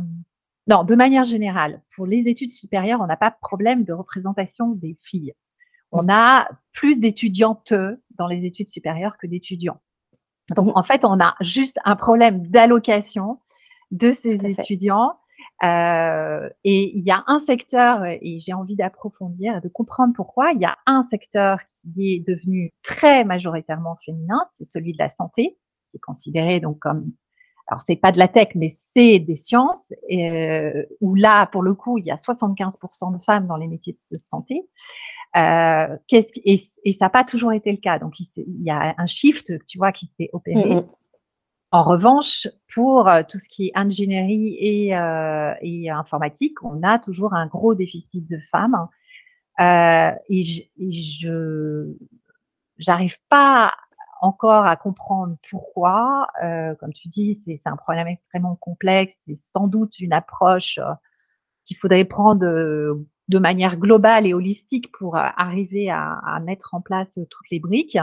non, 0.68 0.82
de 0.82 0.94
manière 0.96 1.24
générale, 1.24 1.80
pour 1.94 2.06
les 2.06 2.28
études 2.28 2.50
supérieures, 2.50 3.00
on 3.00 3.06
n'a 3.06 3.16
pas 3.16 3.30
de 3.30 3.36
problème 3.40 3.84
de 3.84 3.92
représentation 3.92 4.70
des 4.70 4.96
filles. 5.02 5.32
On 5.92 6.08
a 6.08 6.48
plus 6.72 6.98
d'étudiantes 6.98 7.72
dans 8.18 8.26
les 8.26 8.46
études 8.46 8.68
supérieures 8.68 9.16
que 9.16 9.28
d'étudiants. 9.28 9.80
Donc, 10.54 10.76
en 10.76 10.82
fait, 10.82 11.04
on 11.04 11.20
a 11.20 11.34
juste 11.40 11.78
un 11.84 11.96
problème 11.96 12.46
d'allocation 12.48 13.40
de 13.90 14.12
ces 14.12 14.44
étudiants. 14.46 15.18
Euh, 15.64 16.50
et 16.64 16.96
il 16.96 17.04
y 17.04 17.10
a 17.10 17.24
un 17.26 17.38
secteur, 17.38 18.04
et 18.04 18.38
j'ai 18.40 18.52
envie 18.52 18.76
d'approfondir, 18.76 19.60
de 19.62 19.68
comprendre 19.68 20.12
pourquoi, 20.14 20.52
il 20.52 20.60
y 20.60 20.66
a 20.66 20.76
un 20.86 21.02
secteur 21.02 21.58
qui 21.74 22.14
est 22.14 22.26
devenu 22.26 22.72
très 22.82 23.24
majoritairement 23.24 23.96
féminin, 24.04 24.46
c'est 24.52 24.64
celui 24.64 24.92
de 24.92 24.98
la 24.98 25.08
santé, 25.08 25.56
qui 25.90 25.96
est 25.96 26.00
considéré 26.00 26.60
donc 26.60 26.78
comme, 26.78 27.10
alors 27.68 27.82
c'est 27.86 27.96
pas 27.96 28.12
de 28.12 28.18
la 28.18 28.28
tech, 28.28 28.48
mais 28.54 28.68
c'est 28.94 29.18
des 29.18 29.34
sciences, 29.34 29.92
euh, 30.12 30.84
où 31.00 31.14
là, 31.14 31.46
pour 31.46 31.62
le 31.62 31.74
coup, 31.74 31.98
il 31.98 32.04
y 32.04 32.10
a 32.10 32.16
75% 32.16 33.16
de 33.16 33.24
femmes 33.24 33.46
dans 33.46 33.56
les 33.56 33.66
métiers 33.66 33.96
de 34.10 34.18
santé. 34.18 34.68
Euh, 35.36 35.96
et, 36.12 36.60
et, 36.84 36.92
ça 36.92 37.06
n'a 37.06 37.10
pas 37.10 37.24
toujours 37.24 37.52
été 37.52 37.70
le 37.70 37.78
cas. 37.78 37.98
Donc, 37.98 38.18
il, 38.20 38.62
y 38.62 38.70
a 38.70 38.94
un 38.96 39.06
shift, 39.06 39.52
tu 39.66 39.78
vois, 39.78 39.92
qui 39.92 40.06
s'est 40.06 40.30
opéré. 40.32 40.82
En 41.72 41.82
revanche, 41.82 42.48
pour 42.72 43.08
euh, 43.08 43.22
tout 43.28 43.38
ce 43.38 43.48
qui 43.48 43.68
est 43.68 43.72
ingénierie 43.74 44.56
et, 44.60 44.96
euh, 44.96 45.54
et, 45.60 45.90
informatique, 45.90 46.62
on 46.62 46.82
a 46.82 46.98
toujours 46.98 47.34
un 47.34 47.46
gros 47.46 47.74
déficit 47.74 48.28
de 48.30 48.38
femmes. 48.50 48.88
Euh, 49.60 50.12
et 50.28 50.42
je 50.78 51.94
n'arrive 52.86 53.16
pas 53.28 53.74
encore 54.20 54.66
à 54.66 54.76
comprendre 54.76 55.36
pourquoi. 55.48 56.28
Euh, 56.42 56.74
comme 56.76 56.92
tu 56.92 57.08
dis, 57.08 57.40
c'est 57.44 57.60
un 57.66 57.76
problème 57.76 58.08
extrêmement 58.08 58.56
complexe. 58.56 59.14
C'est 59.26 59.34
sans 59.34 59.66
doute 59.66 59.98
une 59.98 60.12
approche 60.12 60.78
euh, 60.78 60.92
qu'il 61.64 61.76
faudrait 61.76 62.04
prendre 62.04 62.40
de 63.28 63.38
manière 63.38 63.76
globale 63.76 64.26
et 64.26 64.34
holistique 64.34 64.92
pour 64.92 65.16
euh, 65.16 65.26
arriver 65.36 65.90
à, 65.90 66.12
à, 66.24 66.40
mettre 66.40 66.74
en 66.74 66.80
place 66.80 67.18
euh, 67.18 67.26
toutes 67.28 67.50
les 67.50 67.60
briques. 67.60 67.98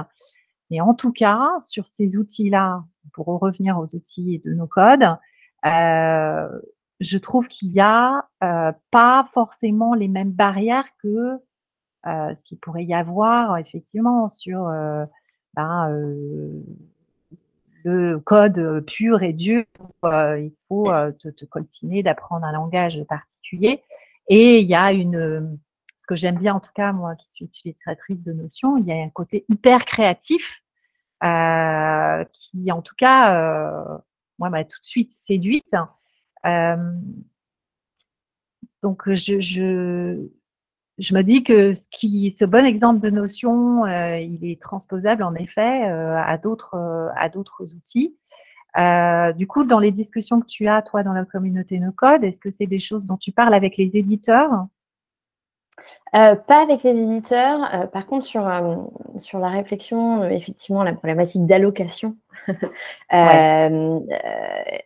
Mais 0.70 0.82
en 0.82 0.94
tout 0.94 1.12
cas, 1.12 1.50
sur 1.66 1.88
ces 1.88 2.18
outils-là, 2.18 2.84
pour 3.14 3.28
revenir 3.28 3.78
aux 3.78 3.96
outils 3.96 4.42
de 4.46 4.54
nos 4.54 4.68
codes, 4.68 5.18
euh, 5.66 6.48
je 7.00 7.18
trouve 7.18 7.48
qu'il 7.48 7.72
n'y 7.72 7.80
a 7.80 8.26
euh, 8.44 8.72
pas 8.92 9.28
forcément 9.34 9.94
les 9.94 10.08
mêmes 10.08 10.32
barrières 10.32 10.88
que 11.02 11.40
euh, 12.06 12.36
ce 12.36 12.44
qu'il 12.44 12.58
pourrait 12.60 12.86
y 12.86 12.94
avoir 12.94 13.58
effectivement 13.58 14.30
sur 14.30 14.70
ben, 15.56 15.90
le 17.84 18.20
code 18.20 18.84
pur 18.86 19.24
et 19.24 19.34
dur. 19.34 19.64
il 20.04 20.52
faut 20.68 20.92
te, 21.20 21.30
te 21.30 21.46
continuer 21.46 22.04
d'apprendre 22.04 22.46
un 22.46 22.52
langage 22.52 23.02
particulier. 23.06 23.82
Et 24.30 24.60
il 24.60 24.68
y 24.68 24.76
a 24.76 24.94
une, 24.94 25.58
ce 25.98 26.06
que 26.06 26.16
j'aime 26.16 26.38
bien 26.38 26.56
en 26.56 26.60
tout 26.60 26.72
cas, 26.76 26.92
moi 26.92 27.16
qui 27.16 27.30
suis 27.30 27.46
utilisatrice 27.46 28.22
de 28.24 28.34
notions, 28.34 28.78
il 28.78 28.86
y 28.86 28.92
a 28.92 28.96
un 28.96 29.10
côté 29.10 29.46
hyper 29.50 29.86
créatif 29.86 30.62
qui 32.32 32.72
en 32.72 32.82
tout 32.82 32.96
cas, 32.96 33.36
euh, 33.36 33.98
moi, 34.40 34.50
m'a 34.50 34.64
tout 34.64 34.80
de 34.82 34.86
suite 34.86 35.12
séduite. 35.12 35.74
Euh, 36.46 36.94
donc, 38.82 39.04
je, 39.14 39.40
je, 39.40 40.28
je, 40.98 41.14
me 41.14 41.22
dis 41.22 41.44
que 41.44 41.74
ce, 41.74 42.46
bon 42.46 42.66
exemple 42.66 43.00
de 43.00 43.10
notion, 43.10 43.86
euh, 43.86 44.18
il 44.20 44.44
est 44.46 44.62
transposable 44.62 45.24
en 45.24 45.36
effet 45.36 45.90
euh, 45.90 46.18
à 46.18 46.38
d'autres 46.38 47.74
outils. 47.76 48.18
Du 49.38 49.48
coup, 49.48 49.64
dans 49.64 49.80
les 49.80 49.92
discussions 49.92 50.42
que 50.42 50.48
tu 50.48 50.68
as, 50.68 50.82
toi, 50.82 51.04
dans 51.04 51.14
la 51.14 51.26
communauté 51.26 51.80
No 51.80 51.92
Code, 51.92 52.24
est-ce 52.24 52.40
que 52.40 52.50
c'est 52.50 52.68
des 52.68 52.80
choses 52.80 53.06
dont 53.06 53.18
tu 53.18 53.32
parles 53.32 53.54
avec 53.54 53.78
les 53.78 53.96
éditeurs? 53.96 54.68
Euh, 56.16 56.36
pas 56.36 56.62
avec 56.62 56.84
les 56.84 57.00
éditeurs. 57.00 57.60
Euh, 57.74 57.88
par 57.88 58.06
contre, 58.06 58.26
sur, 58.26 58.50
sur 59.18 59.40
la 59.40 59.50
réflexion, 59.50 60.24
effectivement, 60.26 60.84
la 60.84 60.94
problématique 60.94 61.46
d'allocation, 61.46 62.16
il 62.48 62.56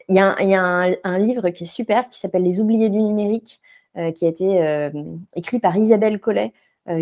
y 0.10 0.20
a, 0.20 0.44
y 0.44 0.56
a 0.56 0.62
un, 0.62 0.94
un, 1.04 1.18
livre 1.18 1.50
qui 1.50 1.64
est 1.64 1.68
super 1.68 2.08
qui 2.08 2.20
s'appelle 2.20 2.44
Les 2.44 2.60
oubliés 2.60 2.90
du 2.90 3.02
numérique, 3.02 3.60
qui 4.14 4.26
a 4.26 4.28
été 4.28 4.90
écrit 5.36 5.58
par 5.60 5.76
Isabelle 5.76 6.20
Collet, 6.20 6.54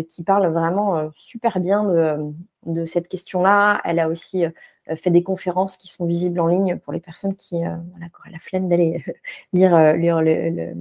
qui 0.08 0.22
parle 0.24 0.46
vraiment 0.46 1.10
super 1.14 1.60
bien 1.60 1.84
de, 1.84 2.32
de 2.66 2.84
cette 2.84 3.08
question-là. 3.08 3.80
Elle 3.84 3.98
a 3.98 4.08
aussi 4.08 4.44
euh, 4.44 4.50
fait 4.94 5.10
des 5.10 5.22
conférences 5.22 5.76
qui 5.76 5.88
sont 5.88 6.06
visibles 6.06 6.38
en 6.38 6.46
ligne 6.46 6.76
pour 6.76 6.92
les 6.92 7.00
personnes 7.00 7.34
qui 7.34 7.56
euh, 7.56 7.74
voilà, 7.90 8.06
auraient 8.18 8.30
la 8.30 8.38
flemme 8.38 8.68
d'aller 8.68 9.02
euh, 9.08 9.12
lire, 9.52 9.94
lire 9.94 10.20
le, 10.22 10.50
le, 10.50 10.74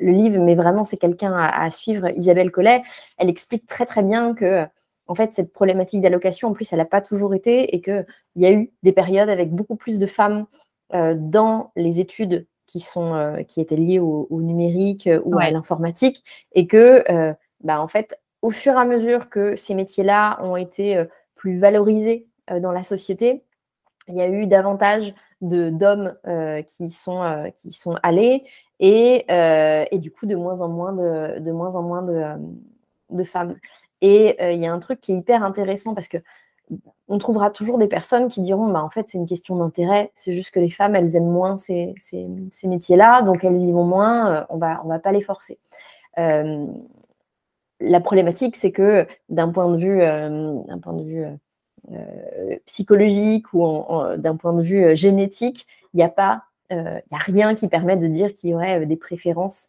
le, 0.00 0.12
livre, 0.12 0.38
mais 0.42 0.54
vraiment 0.54 0.84
c'est 0.84 0.98
quelqu'un 0.98 1.32
à, 1.32 1.62
à, 1.62 1.70
suivre. 1.70 2.10
Isabelle 2.14 2.50
Collet, 2.50 2.82
elle 3.16 3.30
explique 3.30 3.66
très 3.66 3.86
très 3.86 4.02
bien 4.02 4.34
que 4.34 4.66
en 5.06 5.14
fait 5.14 5.32
cette 5.32 5.52
problématique 5.52 6.02
d'allocation, 6.02 6.48
en 6.48 6.52
plus, 6.52 6.70
elle 6.72 6.80
n'a 6.80 6.84
pas 6.84 7.00
toujours 7.00 7.34
été 7.34 7.74
et 7.74 7.80
qu'il 7.80 8.04
y 8.36 8.46
a 8.46 8.52
eu 8.52 8.70
des 8.82 8.92
périodes 8.92 9.30
avec 9.30 9.50
beaucoup 9.50 9.76
plus 9.76 9.98
de 9.98 10.06
femmes 10.06 10.46
euh, 10.92 11.14
dans 11.16 11.72
les 11.76 12.00
études 12.00 12.46
qui, 12.66 12.80
sont, 12.80 13.14
euh, 13.14 13.42
qui 13.42 13.62
étaient 13.62 13.76
liées 13.76 14.00
au, 14.00 14.26
au 14.28 14.42
numérique 14.42 15.08
ou 15.24 15.36
ouais. 15.36 15.46
à 15.46 15.50
l'informatique 15.50 16.22
et 16.52 16.66
que 16.66 17.02
bah, 17.64 17.80
en 17.80 17.88
fait, 17.88 18.18
au 18.42 18.50
fur 18.50 18.72
et 18.72 18.76
à 18.76 18.84
mesure 18.84 19.30
que 19.30 19.56
ces 19.56 19.74
métiers-là 19.74 20.38
ont 20.42 20.56
été 20.56 21.02
plus 21.36 21.58
valorisés 21.58 22.26
euh, 22.26 22.31
dans 22.48 22.72
la 22.72 22.82
société, 22.82 23.44
il 24.08 24.16
y 24.16 24.22
a 24.22 24.28
eu 24.28 24.46
davantage 24.46 25.14
d'hommes 25.40 26.14
euh, 26.26 26.62
qui, 26.62 26.88
sont, 26.90 27.22
euh, 27.22 27.50
qui 27.50 27.72
sont 27.72 27.96
allés 28.02 28.44
et, 28.78 29.24
euh, 29.30 29.84
et, 29.90 29.98
du 29.98 30.10
coup 30.12 30.26
de 30.26 30.36
moins 30.36 30.60
en 30.60 30.68
moins 30.68 30.92
de, 30.92 31.40
de, 31.40 31.52
moins 31.52 31.74
en 31.76 31.82
moins 31.82 32.02
de, 32.02 32.12
euh, 32.12 32.36
de 33.10 33.24
femmes. 33.24 33.56
Et 34.00 34.36
euh, 34.40 34.52
il 34.52 34.60
y 34.60 34.66
a 34.66 34.72
un 34.72 34.78
truc 34.78 35.00
qui 35.00 35.12
est 35.12 35.16
hyper 35.16 35.42
intéressant 35.42 35.94
parce 35.94 36.08
que 36.08 36.18
on 37.08 37.18
trouvera 37.18 37.50
toujours 37.50 37.76
des 37.76 37.88
personnes 37.88 38.28
qui 38.28 38.40
diront 38.40 38.68
bah, 38.68 38.82
en 38.82 38.88
fait 38.88 39.06
c'est 39.08 39.18
une 39.18 39.26
question 39.26 39.56
d'intérêt, 39.56 40.12
c'est 40.14 40.32
juste 40.32 40.52
que 40.52 40.60
les 40.60 40.70
femmes 40.70 40.94
elles 40.94 41.16
aiment 41.16 41.30
moins 41.30 41.58
ces, 41.58 41.94
ces, 41.98 42.28
ces 42.50 42.68
métiers-là, 42.68 43.22
donc 43.22 43.44
elles 43.44 43.58
y 43.58 43.72
vont 43.72 43.84
moins, 43.84 44.46
on 44.48 44.56
va, 44.58 44.80
on 44.84 44.88
va 44.88 44.98
pas 44.98 45.12
les 45.12 45.20
forcer. 45.22 45.58
la 46.16 48.00
problématique 48.00 48.56
c'est 48.56 48.72
que 48.72 49.06
d'un 49.28 49.50
point 49.50 49.68
de 49.70 49.76
vue, 49.76 49.98
d'un 49.98 50.78
point 50.78 50.94
de 50.94 51.02
vue 51.04 51.24
euh, 51.24 51.34
psychologique 52.66 53.52
ou 53.52 53.66
d'un 54.16 54.36
point 54.36 54.52
de 54.52 54.62
vue 54.62 54.84
euh, 54.84 54.94
génétique, 54.94 55.66
il 55.94 55.98
n'y 55.98 56.02
a 56.02 56.08
pas, 56.08 56.44
il 56.70 56.78
euh, 56.78 56.98
a 57.10 57.18
rien 57.18 57.54
qui 57.54 57.68
permet 57.68 57.96
de 57.96 58.06
dire 58.06 58.32
qu'il 58.32 58.50
y 58.50 58.54
aurait 58.54 58.86
des 58.86 58.96
préférences 58.96 59.68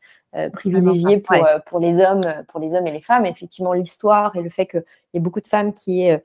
privilégiées 0.52 1.20
pour, 1.20 1.36
ouais. 1.36 1.44
pour, 1.68 1.80
les 1.80 2.04
hommes, 2.04 2.24
pour 2.48 2.60
les 2.60 2.74
hommes 2.74 2.88
et 2.88 2.92
les 2.92 3.02
femmes. 3.02 3.28
effectivement, 3.28 3.74
l'histoire 3.74 4.36
et 4.36 4.42
le 4.42 4.50
fait 4.50 4.66
qu'il 4.66 4.84
y 5.14 5.18
ait 5.18 5.20
beaucoup 5.20 5.42
de 5.42 5.48
femmes 5.48 5.74
qui 5.74 6.02
aient 6.02 6.24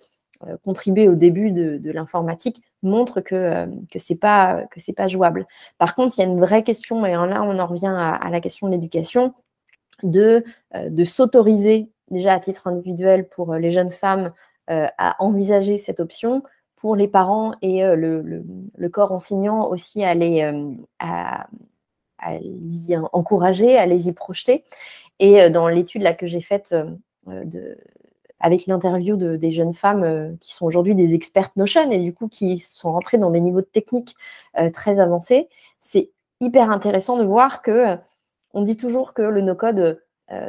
contribué 0.65 1.09
au 1.09 1.15
début 1.15 1.51
de, 1.51 1.77
de 1.77 1.91
l'informatique 1.91 2.63
montre 2.83 3.21
que 3.21 3.67
que 3.91 3.99
c'est 3.99 4.19
pas 4.19 4.65
que 4.71 4.81
c'est 4.81 4.95
pas 4.95 5.09
jouable. 5.09 5.47
Par 5.77 5.95
contre, 5.95 6.15
il 6.17 6.23
y 6.23 6.25
a 6.25 6.27
une 6.27 6.41
vraie 6.41 6.63
question 6.63 7.05
et 7.05 7.13
là 7.13 7.43
on 7.43 7.59
en 7.59 7.67
revient 7.67 7.93
à, 7.95 8.15
à 8.15 8.31
la 8.31 8.41
question 8.41 8.67
de 8.69 8.73
l'éducation 8.73 9.35
de 10.03 10.43
de 10.75 11.05
s'autoriser 11.05 11.91
déjà 12.11 12.33
à 12.33 12.41
titre 12.41 12.67
individuel 12.67 13.29
pour 13.29 13.55
les 13.57 13.71
jeunes 13.71 13.91
femmes 13.91 14.27
euh, 14.27 14.31
à 14.69 15.17
envisager 15.23 15.79
cette 15.79 16.01
option 16.01 16.43
pour 16.77 16.95
les 16.95 17.09
parents 17.09 17.55
et 17.63 17.85
euh, 17.85 17.97
le, 17.97 18.23
le, 18.23 18.89
corps 18.89 19.13
enseignant 19.13 19.69
aussi 19.69 20.05
à 20.05 20.15
les, 20.15 20.43
euh, 20.43 20.73
à, 20.99 21.49
à 22.19 22.33
encourager, 23.13 23.77
à 23.77 23.87
les 23.87 24.09
y 24.09 24.13
projeter. 24.13 24.65
Et 25.19 25.51
dans 25.51 25.67
l'étude 25.69 26.05
que 26.17 26.27
j'ai 26.29 26.41
faite 26.41 26.75
de, 27.27 27.77
avec 28.41 28.67
l'interview 28.67 29.17
de, 29.17 29.37
des 29.37 29.51
jeunes 29.51 29.75
femmes 29.75 30.05
euh, 30.05 30.33
qui 30.41 30.53
sont 30.53 30.67
aujourd'hui 30.67 30.95
des 30.95 31.15
expertes 31.15 31.57
Notion 31.57 31.91
et 31.91 31.99
du 31.99 32.15
coup 32.15 32.29
qui 32.29 32.59
sont 32.59 32.93
rentrées 32.93 33.19
dans 33.19 33.31
des 33.31 33.41
niveaux 33.41 33.61
de 33.61 33.67
technique 33.67 34.17
euh, 34.59 34.71
très 34.71 35.01
avancés, 35.01 35.49
c'est 35.81 36.11
hyper 36.41 36.71
intéressant 36.71 37.17
de 37.17 37.25
voir 37.25 37.63
que 37.63 37.71
euh, 37.71 37.97
on 38.55 38.63
dit 38.63 38.77
toujours 38.77 39.13
que 39.13 39.23
le 39.23 39.43
no-code, 39.43 40.03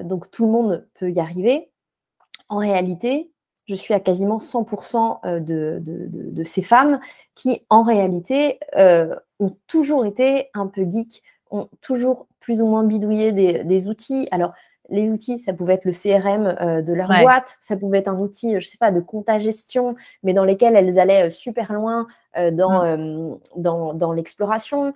donc 0.03 0.31
tout 0.31 0.45
le 0.45 0.51
monde 0.51 0.87
peut 0.93 1.11
y 1.11 1.19
arriver. 1.19 1.69
En 2.47 2.57
réalité, 2.57 3.29
je 3.69 3.75
suis 3.75 3.93
à 3.93 3.99
quasiment 3.99 4.39
100% 4.39 5.19
euh, 5.25 5.39
de, 5.39 5.79
de, 5.79 6.07
de, 6.07 6.31
de, 6.31 6.43
ces 6.43 6.63
femmes 6.63 6.99
qui, 7.35 7.61
en 7.69 7.83
réalité, 7.83 8.59
euh, 8.75 9.15
ont 9.39 9.55
toujours 9.67 10.05
été 10.05 10.49
un 10.55 10.65
peu 10.65 10.83
geeks, 10.89 11.21
ont 11.51 11.69
toujours 11.81 12.25
plus 12.39 12.61
ou 12.63 12.65
moins 12.65 12.83
bidouillé 12.83 13.31
des, 13.31 13.63
des 13.63 13.87
outils. 13.87 14.27
Alors, 14.31 14.53
les 14.89 15.09
outils, 15.09 15.39
ça 15.39 15.53
pouvait 15.53 15.75
être 15.75 15.85
le 15.85 15.91
CRM 15.91 16.55
euh, 16.61 16.81
de 16.81 16.93
leur 16.93 17.09
ouais. 17.09 17.21
boîte, 17.21 17.57
ça 17.59 17.77
pouvait 17.77 17.99
être 17.99 18.07
un 18.07 18.17
outil, 18.17 18.51
je 18.51 18.55
ne 18.55 18.61
sais 18.61 18.77
pas, 18.77 18.91
de 18.91 18.99
compta 18.99 19.37
gestion, 19.37 19.95
mais 20.23 20.33
dans 20.33 20.43
lesquels 20.43 20.75
elles 20.75 20.99
allaient 20.99 21.27
euh, 21.27 21.29
super 21.29 21.73
loin 21.73 22.07
euh, 22.37 22.51
dans, 22.51 22.97
mmh. 22.97 23.39
dans, 23.55 23.93
dans 23.93 24.11
l'exploration. 24.11 24.93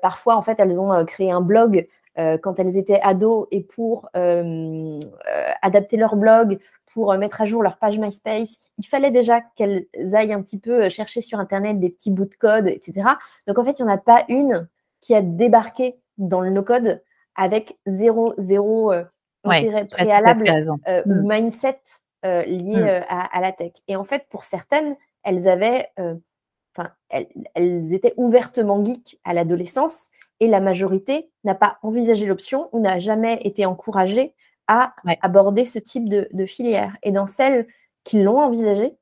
parfois, 0.00 0.36
en 0.36 0.42
fait, 0.42 0.60
elles 0.60 0.78
ont 0.78 1.04
créé 1.04 1.32
un 1.32 1.40
blog 1.40 1.88
quand 2.16 2.58
elles 2.58 2.76
étaient 2.76 3.00
ados 3.00 3.46
et 3.50 3.62
pour 3.62 4.08
euh, 4.16 5.00
euh, 5.28 5.50
adapter 5.62 5.96
leur 5.96 6.16
blog, 6.16 6.58
pour 6.92 7.14
mettre 7.16 7.40
à 7.40 7.46
jour 7.46 7.62
leur 7.62 7.78
page 7.78 7.98
MySpace, 7.98 8.58
il 8.78 8.86
fallait 8.86 9.10
déjà 9.10 9.40
qu'elles 9.40 9.86
aillent 10.12 10.32
un 10.32 10.42
petit 10.42 10.58
peu 10.58 10.88
chercher 10.90 11.20
sur 11.20 11.38
Internet 11.38 11.80
des 11.80 11.90
petits 11.90 12.10
bouts 12.10 12.26
de 12.26 12.34
code, 12.34 12.66
etc. 12.68 13.08
Donc 13.46 13.58
en 13.58 13.64
fait, 13.64 13.78
il 13.78 13.84
n'y 13.84 13.90
en 13.90 13.94
a 13.94 13.98
pas 13.98 14.24
une 14.28 14.68
qui 15.00 15.14
a 15.14 15.22
débarqué 15.22 15.96
dans 16.18 16.40
le 16.40 16.50
no-code 16.50 17.02
avec 17.34 17.78
zéro, 17.86 18.34
zéro 18.36 18.90
ouais, 18.90 19.06
intérêt 19.44 19.86
préalable 19.86 20.76
ou 21.06 21.14
mmh. 21.14 21.28
mindset 21.28 21.80
liées 22.24 22.82
mmh. 22.82 23.04
à, 23.08 23.40
la 23.40 23.52
tech. 23.52 23.72
Et 23.88 23.96
en 23.96 24.04
fait, 24.04 24.26
pour 24.28 24.44
certaines, 24.44 24.96
elles 25.22 25.48
avaient, 25.48 25.88
enfin, 26.76 26.90
elles, 27.08 27.94
étaient 27.94 28.12
ouvertement 28.18 28.84
geeks 28.84 29.18
à 29.24 29.32
l'adolescence 29.32 30.10
et 30.42 30.48
la 30.48 30.60
majorité 30.60 31.30
n'a 31.44 31.54
pas 31.54 31.78
envisagé 31.82 32.26
l'option 32.26 32.68
ou 32.72 32.80
n'a 32.80 32.98
jamais 32.98 33.38
été 33.44 33.64
encouragée 33.64 34.34
à 34.66 34.94
aborder 35.20 35.64
ce 35.64 35.78
type 35.78 36.08
de, 36.08 36.46
filière. 36.46 36.96
Et 37.02 37.12
dans 37.12 37.26
celles 37.26 37.66
qui 38.04 38.22
l'ont 38.22 38.40
envisagé, 38.40 38.96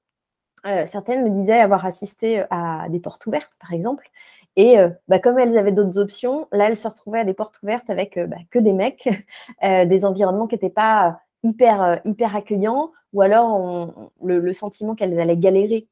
certaines 0.87 1.25
me 1.25 1.31
disaient 1.31 1.59
avoir 1.59 1.87
assisté 1.87 2.45
à 2.51 2.87
des 2.91 3.01
portes 3.01 3.25
ouvertes, 3.27 3.53
par 3.59 3.73
exemple, 3.73 4.11
et 4.57 4.79
euh, 4.79 4.91
bah, 5.09 5.19
comme 5.19 5.39
elles 5.39 5.57
avaient 5.57 5.73
d'autres 5.73 5.99
options, 5.99 6.49
là, 6.53 6.69
elles 6.69 6.77
se 6.77 6.89
retrouvaient 6.89 7.21
à 7.21 7.25
des 7.25 7.35
portes 7.35 7.63
ouvertes 7.63 7.89
avec 7.89 8.17
euh, 8.17 8.27
bah, 8.27 8.37
que 8.51 8.59
des 8.59 8.73
mecs, 8.73 9.09
euh, 9.65 9.85
des 9.87 10.05
environnements 10.05 10.47
qui 10.47 10.57
n'étaient 10.57 10.71
pas 10.71 11.21
hyper, 11.43 12.01
hyper 12.05 12.37
accueillants, 12.37 12.93
ou 13.13 13.23
alors 13.23 14.13
le, 14.23 14.53
sentiment 14.53 14.95
qu'elles 14.95 15.19
allaient 15.19 15.39
galérer 15.39 15.89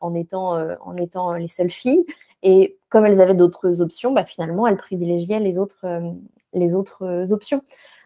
en, 0.00 0.14
étant, 0.14 0.56
en 0.80 0.96
étant 0.96 1.32
les 1.32 1.48
seules 1.48 1.70
filles. 1.70 2.06
Et 2.44 2.78
comme 2.88 3.06
elles 3.06 3.20
avaient 3.20 3.34
d'autres 3.34 3.80
options, 3.80 4.12
bah, 4.12 4.24
finalement, 4.24 4.68
elles 4.68 4.76
privilégiaient 4.76 5.40
les 5.40 5.58
autres, 5.58 5.84
les 6.52 6.76
autres 6.76 7.32
options. 7.32 7.62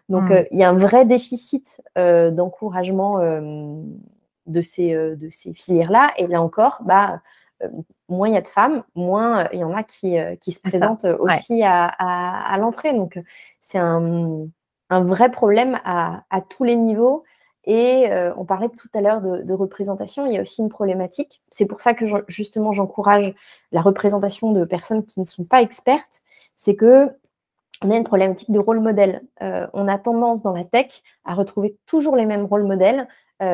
Donc, 0.07 0.31
mmh. 0.31 0.45
il 0.51 0.57
y 0.57 0.63
a 0.63 0.69
un 0.69 0.77
vrai 0.77 1.05
déficit 1.05 1.81
d'encouragement 1.95 3.19
de 4.47 4.61
ces, 4.61 4.93
de 4.93 5.29
ces 5.29 5.53
filières-là. 5.53 6.13
Et 6.17 6.25
là 6.25 6.41
encore, 6.41 6.81
bah, 6.83 7.21
moins 8.07 8.27
il 8.27 8.33
y 8.33 8.37
a 8.37 8.41
de 8.41 8.47
femmes, 8.47 8.83
moins 8.95 9.47
il 9.53 9.59
y 9.59 9.63
en 9.63 9.75
a 9.75 9.83
qui, 9.83 10.17
euh, 10.17 10.35
qui 10.35 10.51
se 10.51 10.61
présentent 10.61 11.05
aussi 11.05 11.63
à, 11.63 11.85
à, 11.85 12.57
l'entrée. 12.57 12.93
Donc, 12.93 13.19
c'est 13.59 13.77
un, 13.77 14.47
un, 14.89 15.01
vrai 15.01 15.31
problème 15.31 15.79
à, 15.83 16.23
à, 16.29 16.41
tous 16.41 16.63
les 16.63 16.75
niveaux. 16.75 17.23
Et 17.65 18.11
euh, 18.11 18.33
on 18.37 18.45
parlait 18.45 18.69
tout 18.69 18.87
à 18.93 19.01
l'heure 19.01 19.21
de, 19.21 19.53
représentation, 19.53 20.25
il 20.25 20.33
y 20.33 20.37
a 20.37 20.41
aussi 20.41 20.61
une 20.61 20.69
problématique. 20.69 21.41
C'est 21.49 21.65
pour 21.65 21.81
ça 21.81 21.93
que 21.93 22.05
justement 22.27 22.73
j'encourage 22.73 23.33
la 23.71 23.81
représentation 23.81 24.51
de 24.51 24.63
personnes 24.65 25.05
qui 25.05 25.19
ne 25.19 25.25
sont 25.25 25.43
pas 25.43 25.61
expertes. 25.61 26.21
C'est 26.55 26.75
que 26.75 27.09
on 27.81 27.91
a 27.91 27.95
une 27.95 28.03
problématique 28.03 28.51
de 28.51 28.59
rôle 28.59 28.79
modèle. 28.79 29.21
Euh, 29.41 29.67
on 29.73 29.87
a 29.87 29.97
tendance 29.97 30.41
dans 30.41 30.51
la 30.51 30.65
tech 30.65 31.01
à 31.23 31.33
retrouver 31.33 31.77
toujours 31.85 32.15
les 32.15 32.25
mêmes 32.25 32.45
rôles 32.45 32.65
modèles, 32.65 33.07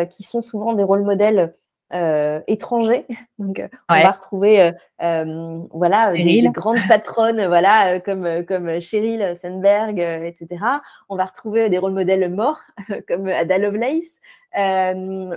qui 0.10 0.24
sont 0.24 0.42
souvent 0.42 0.74
des 0.74 0.82
rôles 0.82 1.04
modèles 1.04 1.54
euh, 1.94 2.42
étrangers. 2.48 3.06
Donc, 3.40 3.60
euh, 3.60 3.68
on 3.90 3.94
va 3.94 4.12
retrouver 4.12 4.72
euh, 5.04 5.60
voilà, 5.72 6.12
des, 6.14 6.42
grandes 6.50 6.80
patronnes 6.88 7.46
voilà, 7.46 8.00
comme, 8.00 8.44
comme 8.44 8.82
Cheryl 8.82 9.36
Sandberg, 9.36 10.00
etc. 10.00 10.64
On 11.10 11.16
va 11.16 11.26
retrouver 11.26 11.70
des 11.70 11.78
rôles 11.78 11.94
modèles 11.94 12.34
morts, 12.34 12.62
comme 13.08 13.28
Ada 13.28 13.60
Lovelace, 13.60 14.20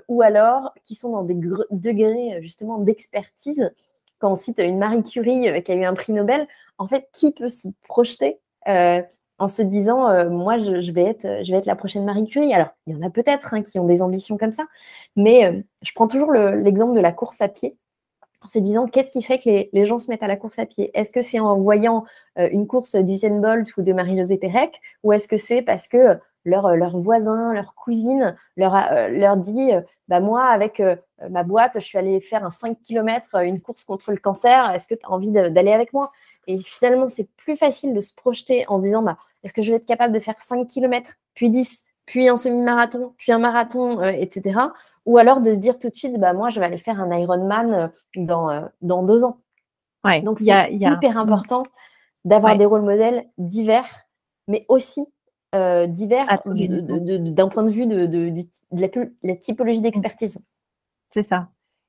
ou 0.08 0.22
alors 0.22 0.72
qui 0.82 0.94
sont 0.94 1.12
dans 1.12 1.22
des 1.22 1.36
degrés 1.70 2.38
justement 2.40 2.78
d'expertise. 2.78 3.72
Quand 4.18 4.32
on 4.32 4.36
cite 4.36 4.58
une 4.58 4.78
Marie 4.78 5.02
Curie 5.02 5.62
qui 5.62 5.72
a 5.72 5.74
eu 5.74 5.84
un 5.84 5.94
prix 5.94 6.12
Nobel, 6.12 6.48
en 6.78 6.88
fait, 6.88 7.08
qui 7.12 7.30
peut 7.32 7.48
se 7.48 7.68
projeter 7.86 8.38
en 9.38 9.48
se 9.48 9.62
disant 9.62 10.08
euh, 10.08 10.28
moi 10.28 10.58
je, 10.58 10.92
vais 10.92 11.04
être 11.04 11.44
je 11.44 11.52
vais 11.52 11.58
être 11.58 11.66
la 11.66 11.76
prochaine 11.76 12.04
Marie 12.04 12.26
Curie. 12.26 12.52
Alors 12.52 12.68
il 12.86 12.94
y 12.94 12.96
en 12.96 13.06
a 13.06 13.10
peut-être 13.10 13.54
hein, 13.54 13.62
qui 13.62 13.78
ont 13.78 13.86
des 13.86 14.02
ambitions 14.02 14.36
comme 14.36 14.52
ça, 14.52 14.66
mais 15.16 15.46
euh, 15.46 15.62
je 15.82 15.92
prends 15.94 16.08
toujours 16.08 16.32
l'exemple 16.32 16.94
de 16.94 17.00
la 17.00 17.12
course 17.12 17.40
à 17.40 17.48
pied 17.48 17.76
en 18.42 18.48
se 18.48 18.58
disant 18.58 18.86
qu'est-ce 18.86 19.10
qui 19.10 19.22
fait 19.22 19.38
que 19.38 19.68
les, 19.72 19.86
gens 19.86 19.98
se 19.98 20.08
mettent 20.10 20.22
à 20.22 20.28
la 20.28 20.36
course 20.36 20.58
à 20.58 20.66
pied? 20.66 20.90
Est-ce 20.94 21.10
que 21.10 21.22
c'est 21.22 21.40
en 21.40 21.56
voyant 21.56 22.04
euh, 22.38 22.48
une 22.52 22.66
course 22.66 22.94
d'Usain 22.94 23.40
Bolt 23.40 23.76
ou 23.76 23.82
de 23.82 23.92
Marie-Josée 23.92 24.38
Pérec 24.38 24.80
ou 25.02 25.12
est-ce 25.12 25.28
que 25.28 25.36
c'est 25.36 25.62
parce 25.62 25.88
que 25.88 26.18
leur, 26.44 26.76
leur 26.76 26.96
voisin, 26.98 27.52
leur 27.52 27.74
cousine 27.74 28.36
leur, 28.56 29.36
dit 29.36 29.70
bah 30.06 30.20
moi 30.20 30.44
avec 30.44 30.80
ma 31.28 31.42
boîte, 31.42 31.72
je 31.74 31.80
suis 31.80 31.98
allée 31.98 32.20
faire 32.20 32.44
un 32.44 32.50
5 32.50 32.78
km, 32.82 33.34
une 33.44 33.60
course 33.60 33.84
contre 33.84 34.12
le 34.12 34.16
cancer, 34.16 34.70
est-ce 34.70 34.86
que 34.86 34.94
tu 34.94 35.04
as 35.04 35.10
envie 35.10 35.30
d'aller 35.30 35.72
avec 35.72 35.92
moi? 35.92 36.10
Et 36.48 36.58
finalement, 36.60 37.08
c'est 37.10 37.30
plus 37.36 37.56
facile 37.56 37.92
de 37.92 38.00
se 38.00 38.14
projeter 38.14 38.64
en 38.68 38.78
se 38.78 38.82
disant 38.84 39.02
bah 39.02 39.18
est-ce 39.42 39.52
que 39.52 39.62
je 39.62 39.70
vais 39.70 39.76
être 39.76 39.86
capable 39.86 40.14
de 40.14 40.20
faire 40.20 40.40
5 40.40 40.66
km, 40.66 41.14
puis 41.34 41.50
10, 41.50 41.84
puis 42.08 42.28
un 42.28 42.36
semi-marathon, 42.36 43.14
puis 43.18 43.32
un 43.32 43.38
marathon, 43.38 44.00
euh, 44.00 44.10
etc. 44.10 44.58
Ou 45.04 45.18
alors 45.18 45.40
de 45.40 45.52
se 45.52 45.58
dire 45.58 45.78
tout 45.78 45.90
de 45.90 45.94
suite, 45.94 46.18
bah, 46.18 46.32
moi, 46.32 46.48
je 46.48 46.58
vais 46.58 46.66
aller 46.66 46.78
faire 46.78 47.00
un 47.00 47.16
Ironman 47.16 47.72
euh, 47.72 47.88
dans, 48.16 48.50
euh, 48.50 48.62
dans 48.80 49.02
deux 49.02 49.24
ans. 49.24 49.38
Donc, 50.24 50.38
c'est 50.38 50.72
hyper 50.72 51.14
mmh. 51.14 51.18
important 51.18 51.64
d'avoir 52.24 52.56
des 52.56 52.64
rôles 52.64 52.82
modèles 52.82 53.26
divers, 53.36 54.06
mais 54.46 54.64
aussi 54.68 55.06
divers 55.52 56.26
d'un 56.46 57.48
point 57.48 57.62
de 57.62 57.70
vue 57.70 57.86
de, 57.86 58.46
la, 59.22 59.36
typologie 59.36 59.82
d'expertise. 59.82 60.42
C'est 61.12 61.24
ça. 61.24 61.48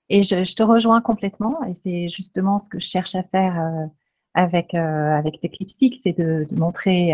Et 0.09 0.23
je, 0.23 0.53
te 0.53 0.63
rejoins 0.63 0.99
complètement, 0.99 1.63
et 1.63 1.75
c'est 1.75 2.09
justement 2.09 2.59
ce 2.59 2.67
que 2.67 2.79
je 2.79 2.87
cherche 2.87 3.15
à 3.15 3.23
faire 3.23 3.89
avec, 4.33 4.73
avec 4.73 5.39
c'est 5.41 6.17
de, 6.17 6.47
montrer 6.51 7.13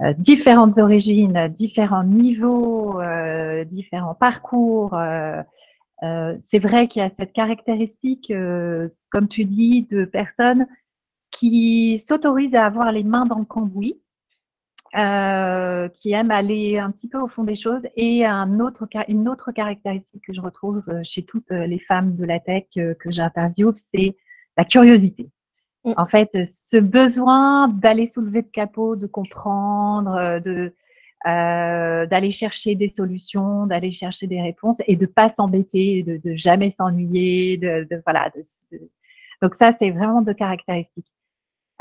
euh, 0.00 0.12
différentes 0.12 0.78
origines, 0.78 1.48
différents 1.48 2.04
niveaux, 2.04 3.00
euh, 3.00 3.64
différents 3.64 4.14
parcours. 4.14 4.94
Euh, 4.94 5.42
c'est 6.46 6.60
vrai 6.60 6.86
qu'il 6.86 7.02
y 7.02 7.04
a 7.04 7.10
cette 7.18 7.32
caractéristique, 7.32 8.32
comme 9.10 9.26
tu 9.28 9.44
dis, 9.44 9.82
de 9.90 10.04
personnes 10.04 10.66
qui 11.32 11.98
s'autorisent 11.98 12.54
à 12.54 12.64
avoir 12.64 12.92
les 12.92 13.02
mains 13.02 13.24
dans 13.24 13.40
le 13.40 13.44
cambouis, 13.44 14.00
qui 14.92 16.12
aiment 16.12 16.30
aller 16.30 16.78
un 16.78 16.92
petit 16.92 17.08
peu 17.08 17.18
au 17.18 17.26
fond 17.26 17.42
des 17.42 17.56
choses, 17.56 17.88
et 17.96 18.24
une 18.24 19.28
autre 19.28 19.50
caractéristique 19.50 20.22
que 20.24 20.32
je 20.32 20.40
retrouve 20.40 20.84
chez 21.02 21.24
toutes 21.24 21.50
les 21.50 21.80
femmes 21.80 22.14
de 22.14 22.24
la 22.24 22.38
tech 22.38 22.66
que 22.74 23.10
j'interviewe, 23.10 23.72
c'est 23.74 24.16
la 24.56 24.64
curiosité. 24.64 25.28
Mm. 25.84 25.92
En 25.96 26.06
fait, 26.06 26.30
ce 26.44 26.78
besoin 26.78 27.68
d'aller 27.68 28.06
soulever 28.06 28.42
le 28.42 28.50
capot, 28.50 28.96
de 28.96 29.06
comprendre, 29.06 30.14
euh, 30.14 30.40
de 30.40 30.74
euh, 31.26 32.06
d'aller 32.06 32.30
chercher 32.30 32.76
des 32.76 32.86
solutions, 32.86 33.66
d'aller 33.66 33.92
chercher 33.92 34.28
des 34.28 34.40
réponses 34.40 34.80
et 34.86 34.94
de 34.94 35.04
pas 35.04 35.28
s'embêter, 35.28 36.04
de, 36.04 36.20
jamais 36.36 36.70
s'ennuyer, 36.70 37.56
de, 37.56 37.88
voilà. 38.06 38.30
donc 39.42 39.56
ça, 39.56 39.72
c'est 39.72 39.90
vraiment 39.90 40.22
deux 40.22 40.34
caractéristiques. 40.34 41.12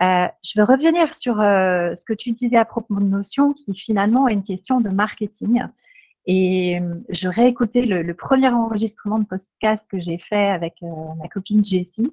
Euh, 0.02 0.28
je 0.44 0.60
veux 0.60 0.66
revenir 0.66 1.14
sur 1.14 1.36
ce 1.36 2.04
que 2.04 2.14
tu 2.14 2.32
disais 2.32 2.58
à 2.58 2.66
propos 2.66 2.96
de 2.96 3.04
Notion, 3.04 3.54
qui 3.54 3.76
finalement 3.76 4.28
est 4.28 4.34
une 4.34 4.44
question 4.44 4.82
de 4.82 4.90
marketing. 4.90 5.62
Et 6.26 6.80
je 7.10 7.28
réécoutais 7.28 7.84
le, 7.84 8.02
le 8.02 8.14
premier 8.16 8.50
enregistrement 8.50 9.20
de 9.20 9.26
podcast 9.26 9.88
que 9.90 10.00
j'ai 10.00 10.18
fait 10.18 10.48
avec 10.48 10.82
ma 10.82 11.28
copine 11.28 11.64
Jessie. 11.64 12.12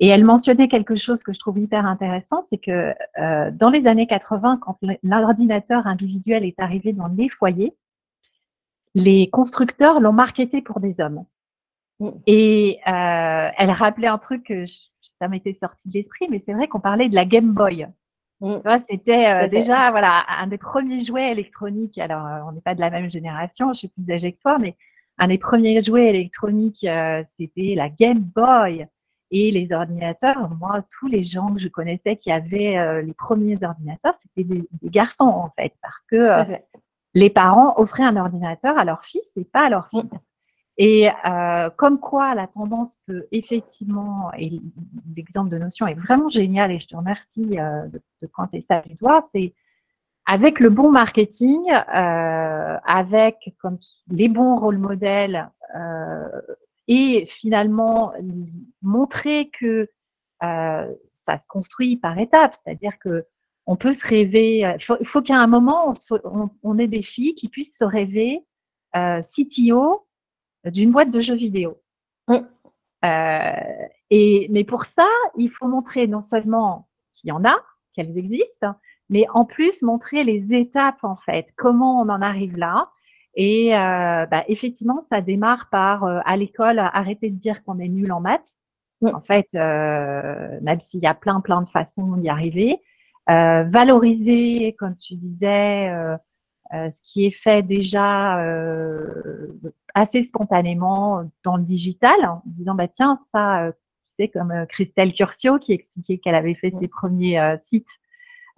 Et 0.00 0.08
elle 0.08 0.24
mentionnait 0.24 0.68
quelque 0.68 0.96
chose 0.96 1.22
que 1.22 1.32
je 1.32 1.38
trouve 1.38 1.58
hyper 1.58 1.84
intéressant, 1.84 2.46
c'est 2.50 2.58
que 2.58 2.94
euh, 3.18 3.50
dans 3.50 3.70
les 3.70 3.86
années 3.86 4.06
80, 4.06 4.58
quand 4.62 4.78
l'ordinateur 5.02 5.86
individuel 5.86 6.44
est 6.44 6.58
arrivé 6.60 6.92
dans 6.92 7.08
les 7.08 7.28
foyers, 7.28 7.74
les 8.94 9.28
constructeurs 9.30 10.00
l'ont 10.00 10.12
marketé 10.12 10.62
pour 10.62 10.80
des 10.80 11.00
hommes. 11.00 11.24
Mm. 12.00 12.10
Et 12.26 12.78
euh, 12.86 13.50
elle 13.56 13.70
rappelait 13.70 14.06
un 14.08 14.18
truc 14.18 14.44
que 14.44 14.64
ça 15.20 15.28
m'était 15.28 15.54
sorti 15.54 15.88
de 15.88 15.94
l'esprit, 15.94 16.28
mais 16.30 16.38
c'est 16.38 16.52
vrai 16.52 16.68
qu'on 16.68 16.80
parlait 16.80 17.08
de 17.08 17.14
la 17.14 17.24
Game 17.24 17.52
Boy. 17.52 17.88
Mm. 18.40 18.58
C'était 18.88 19.26
euh, 19.28 19.48
déjà 19.48 19.90
voilà 19.90 20.24
un 20.28 20.46
des 20.46 20.58
premiers 20.58 21.00
jouets 21.00 21.32
électroniques. 21.32 21.98
Alors, 21.98 22.26
euh, 22.26 22.40
on 22.46 22.52
n'est 22.52 22.60
pas 22.60 22.74
de 22.74 22.80
la 22.80 22.90
même 22.90 23.10
génération, 23.10 23.72
je 23.72 23.78
suis 23.78 23.88
plus 23.88 24.10
âgée 24.10 24.32
que 24.32 24.40
toi, 24.40 24.58
mais 24.58 24.76
un 25.18 25.28
des 25.28 25.38
premiers 25.38 25.80
jouets 25.80 26.08
électroniques, 26.08 26.84
euh, 26.84 27.24
c'était 27.36 27.74
la 27.76 27.88
Game 27.88 28.18
Boy. 28.18 28.86
Et 29.30 29.50
les 29.50 29.72
ordinateurs, 29.72 30.50
moi, 30.58 30.82
tous 30.98 31.06
les 31.06 31.22
gens 31.22 31.52
que 31.52 31.60
je 31.60 31.68
connaissais 31.68 32.16
qui 32.16 32.32
avaient 32.32 32.78
euh, 32.78 33.02
les 33.02 33.12
premiers 33.12 33.62
ordinateurs, 33.62 34.14
c'était 34.14 34.44
des, 34.44 34.66
garçons 34.84 35.24
en 35.24 35.50
fait, 35.58 35.74
parce 35.82 36.06
que 36.06 36.16
euh, 36.16 36.56
les 37.14 37.28
parents 37.28 37.74
offraient 37.76 38.04
un 38.04 38.16
ordinateur 38.16 38.78
à 38.78 38.84
leur 38.84 39.04
fils 39.04 39.30
et 39.36 39.44
pas 39.44 39.66
à 39.66 39.68
leur 39.68 39.88
fille. 39.88 40.08
Et 40.78 41.10
euh, 41.26 41.68
comme 41.76 41.98
quoi 41.98 42.34
la 42.34 42.46
tendance 42.46 42.96
peut 43.06 43.26
effectivement, 43.32 44.30
et 44.38 44.50
l'exemple 45.14 45.50
de 45.50 45.58
notion 45.58 45.86
est 45.86 45.94
vraiment 45.94 46.28
génial 46.28 46.70
et 46.70 46.78
je 46.78 46.86
te 46.86 46.96
remercie 46.96 47.46
de, 47.46 48.00
de, 48.22 48.26
pointer 48.28 48.60
ça 48.60 48.80
du 48.80 48.94
doigt, 48.94 49.20
c'est 49.34 49.52
avec 50.24 50.60
le 50.60 50.70
bon 50.70 50.92
marketing, 50.92 51.60
avec 51.88 53.54
comme 53.60 53.78
les 54.08 54.28
bons 54.28 54.54
rôles 54.54 54.78
modèles, 54.78 55.50
et 56.88 57.26
finalement 57.26 58.12
montrer 58.82 59.50
que 59.50 59.88
euh, 60.42 60.94
ça 61.14 61.38
se 61.38 61.46
construit 61.46 61.96
par 61.96 62.18
étapes, 62.18 62.54
c'est-à-dire 62.54 62.98
que 62.98 63.26
on 63.66 63.76
peut 63.76 63.92
se 63.92 64.06
rêver. 64.06 64.60
Il 65.00 65.06
faut, 65.06 65.20
qu'à 65.20 65.36
un 65.36 65.46
moment 65.46 65.92
on, 66.62 66.78
ait 66.78 66.86
des 66.86 67.02
filles 67.02 67.34
qui 67.34 67.48
puissent 67.48 67.76
se 67.76 67.84
rêver 67.84 68.42
euh, 68.96 69.20
CTO 69.20 70.06
d'une 70.64 70.90
boîte 70.90 71.10
de 71.10 71.20
jeux 71.20 71.34
vidéo. 71.34 71.78
Euh, 73.04 73.52
et 74.10 74.48
mais 74.50 74.64
pour 74.64 74.84
ça, 74.84 75.06
il 75.36 75.50
faut 75.50 75.68
montrer 75.68 76.06
non 76.06 76.22
seulement 76.22 76.88
qu'il 77.12 77.28
y 77.28 77.32
en 77.32 77.44
a, 77.44 77.56
qu'elles 77.92 78.16
existent, 78.16 78.74
mais 79.10 79.26
en 79.34 79.44
plus 79.44 79.82
montrer 79.82 80.24
les 80.24 80.54
étapes 80.54 81.04
en 81.04 81.16
fait, 81.16 81.52
comment 81.56 82.00
on 82.00 82.08
en 82.08 82.22
arrive 82.22 82.56
là, 82.56 82.90
Et 83.34 83.70
bah, 83.70 84.44
effectivement, 84.48 85.04
ça 85.10 85.20
démarre 85.20 85.68
par 85.70 86.04
à 86.04 86.36
l'école 86.36 86.78
arrêter 86.78 87.30
de 87.30 87.36
dire 87.36 87.62
qu'on 87.62 87.78
est 87.78 87.88
nul 87.88 88.10
en 88.12 88.20
maths. 88.20 88.54
En 89.02 89.20
fait, 89.20 89.54
même 89.54 90.80
s'il 90.80 91.00
y 91.00 91.06
a 91.06 91.14
plein 91.14 91.40
plein 91.40 91.62
de 91.62 91.68
façons 91.68 92.16
d'y 92.16 92.28
arriver, 92.28 92.80
valoriser, 93.28 94.74
comme 94.78 94.96
tu 94.96 95.14
disais, 95.14 95.92
ce 96.72 97.00
qui 97.04 97.26
est 97.26 97.30
fait 97.30 97.62
déjà 97.62 98.42
assez 99.94 100.22
spontanément 100.22 101.30
dans 101.44 101.56
le 101.56 101.62
digital, 101.62 102.16
en 102.26 102.42
disant 102.46 102.74
bah 102.74 102.88
tiens 102.88 103.20
ça, 103.32 103.70
tu 103.70 103.76
sais 104.06 104.28
comme 104.28 104.66
Christelle 104.68 105.12
Curcio 105.12 105.58
qui 105.58 105.72
expliquait 105.72 106.18
qu'elle 106.18 106.34
avait 106.34 106.54
fait 106.54 106.70
ses 106.70 106.88
premiers 106.88 107.56
sites 107.62 107.86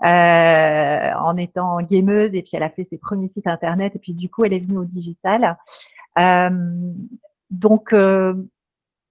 euh, 0.03 1.13
en 1.13 1.37
étant 1.37 1.83
gameuse 1.83 2.35
et 2.35 2.41
puis 2.41 2.53
elle 2.55 2.63
a 2.63 2.71
fait 2.71 2.85
ses 2.85 2.97
premiers 2.97 3.27
sites 3.27 3.47
internet 3.47 3.97
et 3.97 3.99
puis 3.99 4.15
du 4.15 4.31
coup 4.31 4.45
elle 4.45 4.55
est 4.55 4.61
venue 4.61 4.79
au 4.79 4.85
digital. 4.85 5.59
Euh, 6.19 6.93
donc 7.51 7.93
euh, 7.93 8.35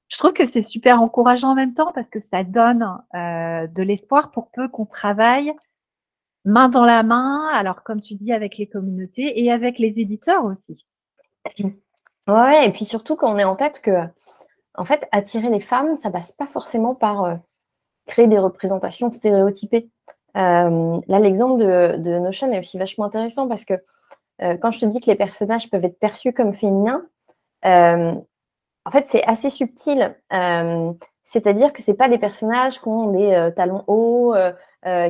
je 0.07 0.17
trouve 0.17 0.33
que 0.33 0.47
c'est 0.47 0.61
super 0.61 0.99
encourageant 0.99 1.51
en 1.51 1.55
même 1.55 1.75
temps 1.75 1.91
parce 1.93 2.09
que 2.09 2.19
ça 2.19 2.43
donne 2.43 2.97
de 3.13 3.83
l'espoir 3.83 4.31
pour 4.31 4.49
peu 4.49 4.67
qu'on 4.67 4.87
travaille 4.87 5.53
main 6.45 6.69
dans 6.69 6.85
la 6.85 7.03
main, 7.03 7.47
alors 7.53 7.83
comme 7.83 7.99
tu 7.99 8.15
dis, 8.15 8.33
avec 8.33 8.57
les 8.57 8.65
communautés 8.65 9.43
et 9.43 9.51
avec 9.51 9.77
les 9.77 9.99
éditeurs 9.99 10.45
aussi. 10.45 10.87
Ouais, 12.27 12.65
et 12.65 12.71
puis 12.71 12.85
surtout 12.85 13.15
quand 13.15 13.31
on 13.31 13.37
est 13.37 13.43
en 13.43 13.55
tête 13.55 13.81
que, 13.81 14.05
en 14.73 14.85
fait, 14.85 15.07
attirer 15.11 15.49
les 15.49 15.59
femmes, 15.59 15.95
ça 15.97 16.09
passe 16.09 16.31
pas 16.31 16.47
forcément 16.47 16.95
par 16.95 17.37
créer 18.07 18.25
des 18.25 18.39
représentations 18.39 19.11
stéréotypées. 19.11 19.91
Euh, 20.38 20.99
là, 21.07 21.19
l'exemple 21.19 21.57
de, 21.61 22.19
Notion 22.19 22.51
est 22.51 22.59
aussi 22.59 22.77
vachement 22.77 23.05
intéressant 23.05 23.47
parce 23.47 23.65
que 23.65 23.73
euh, 24.41 24.55
quand 24.57 24.71
je 24.71 24.80
te 24.80 24.86
dis 24.86 24.99
que 24.99 25.09
les 25.09 25.15
personnages 25.15 25.69
peuvent 25.69 25.84
être 25.84 25.99
perçus 25.99 26.34
comme 26.34 26.53
féminins, 26.53 27.05
euh, 27.65 28.13
en 28.86 28.91
fait, 28.91 29.07
c'est 29.07 29.23
assez 29.25 29.49
subtil. 29.49 30.15
C'est-à-dire 31.25 31.73
que 31.73 31.84
ce 31.84 31.91
pas 31.91 32.09
des 32.09 32.17
personnages 32.17 32.80
qui 32.82 32.88
ont 32.88 33.11
des 33.11 33.51
talons 33.55 33.84
hauts, 33.88 34.34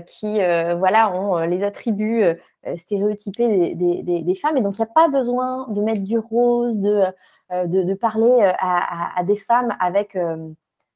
qui 0.06 0.40
voilà, 0.78 1.14
ont 1.14 1.38
les 1.46 1.64
attributs 1.64 2.26
stéréotypés 2.76 3.76
des, 3.76 4.36
femmes. 4.36 4.58
Et 4.58 4.62
donc, 4.62 4.78
il 4.78 4.82
n'y 4.82 4.88
a 4.88 4.94
pas 4.94 5.08
besoin 5.08 5.68
de 5.70 5.82
mettre 5.82 6.02
du 6.02 6.18
rose, 6.18 6.80
de, 6.80 7.06
de, 7.52 7.94
parler 7.94 8.52
à, 8.60 9.24
des 9.24 9.38
femmes 9.38 9.74
avec, 9.80 10.18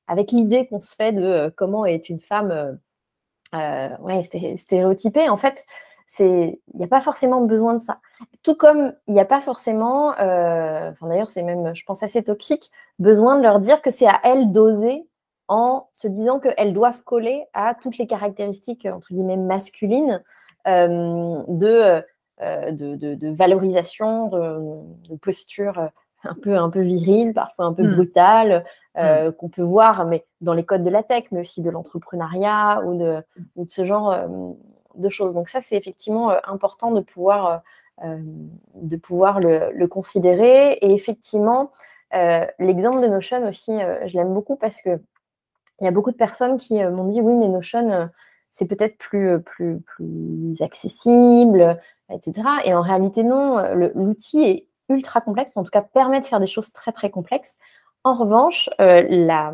avec 0.07 0.31
l'idée 0.31 0.67
qu'on 0.67 0.81
se 0.81 0.93
fait 0.93 1.13
de 1.13 1.53
comment 1.55 1.85
est 1.85 2.09
une 2.09 2.19
femme 2.19 2.79
euh, 3.53 3.89
ouais, 3.99 4.23
stéréotypé, 4.57 5.29
en 5.29 5.37
fait, 5.37 5.65
il 6.19 6.57
n'y 6.73 6.83
a 6.83 6.87
pas 6.87 7.01
forcément 7.01 7.41
besoin 7.41 7.73
de 7.73 7.79
ça. 7.79 7.99
Tout 8.43 8.55
comme 8.55 8.93
il 9.07 9.13
n'y 9.13 9.19
a 9.19 9.25
pas 9.25 9.41
forcément, 9.41 10.13
euh, 10.19 10.91
d'ailleurs 11.01 11.29
c'est 11.29 11.43
même, 11.43 11.75
je 11.75 11.83
pense, 11.85 12.03
assez 12.03 12.23
toxique, 12.23 12.71
besoin 12.99 13.37
de 13.37 13.43
leur 13.43 13.59
dire 13.59 13.81
que 13.81 13.91
c'est 13.91 14.07
à 14.07 14.19
elles 14.23 14.51
d'oser 14.51 15.07
en 15.47 15.87
se 15.93 16.07
disant 16.07 16.39
qu'elles 16.39 16.73
doivent 16.73 17.03
coller 17.03 17.45
à 17.53 17.73
toutes 17.75 17.97
les 17.97 18.07
caractéristiques, 18.07 18.85
entre 18.85 19.07
guillemets, 19.13 19.37
masculines 19.37 20.23
euh, 20.67 21.43
de, 21.47 22.03
de, 22.39 23.35
valorisation, 23.35 24.27
de, 24.27 25.15
posture 25.17 25.89
un 26.23 26.35
peu, 26.35 26.57
un 26.57 26.69
peu 26.69 26.81
viril, 26.81 27.33
parfois 27.33 27.65
un 27.65 27.73
peu 27.73 27.83
mmh. 27.83 27.95
brutal, 27.95 28.65
euh, 28.97 29.29
mmh. 29.29 29.31
qu'on 29.33 29.49
peut 29.49 29.61
voir 29.61 30.05
mais 30.05 30.25
dans 30.41 30.53
les 30.53 30.63
codes 30.63 30.83
de 30.83 30.89
la 30.89 31.03
tech, 31.03 31.25
mais 31.31 31.41
aussi 31.41 31.61
de 31.61 31.69
l'entrepreneuriat 31.69 32.81
ou 32.85 32.97
de, 32.97 33.23
ou 33.55 33.65
de, 33.65 33.71
ce 33.71 33.85
genre 33.85 34.11
euh, 34.11 34.27
de 34.95 35.09
choses. 35.09 35.33
Donc 35.33 35.49
ça, 35.49 35.61
c'est 35.61 35.75
effectivement 35.75 36.31
euh, 36.31 36.37
important 36.45 36.91
de 36.91 37.01
pouvoir, 37.01 37.61
de 38.03 38.97
pouvoir 38.97 39.39
le, 39.39 39.71
le, 39.73 39.87
considérer. 39.87 40.73
Et 40.73 40.93
effectivement, 40.93 41.71
l'exemple 42.59 43.01
de 43.01 43.07
Notion 43.07 43.47
aussi, 43.47 43.77
je 44.05 44.17
l'aime 44.17 44.33
beaucoup 44.33 44.55
parce 44.55 44.81
que 44.81 44.99
il 45.81 45.85
y 45.85 45.87
a 45.87 45.91
beaucoup 45.91 46.11
de 46.11 46.17
personnes 46.17 46.57
qui 46.57 46.83
m'ont 46.83 47.07
dit 47.07 47.21
oui, 47.21 47.35
mais 47.35 47.47
Notion, 47.47 48.09
c'est 48.51 48.67
peut-être 48.67 48.97
plus, 48.97 49.41
plus, 49.41 49.79
plus 49.81 50.55
accessible, 50.61 51.79
etc. 52.11 52.47
Et 52.65 52.73
en 52.73 52.81
réalité, 52.81 53.23
non, 53.23 53.61
l'outil 53.95 54.43
est 54.43 54.67
ultra 54.89 55.21
complexe, 55.21 55.55
en 55.55 55.63
tout 55.63 55.71
cas 55.71 55.81
permet 55.81 56.19
de 56.19 56.25
faire 56.25 56.39
des 56.39 56.47
choses 56.47 56.71
très 56.71 56.91
très 56.91 57.09
complexes. 57.09 57.57
En 58.03 58.15
revanche, 58.15 58.69
euh, 58.81 59.05
la 59.09 59.53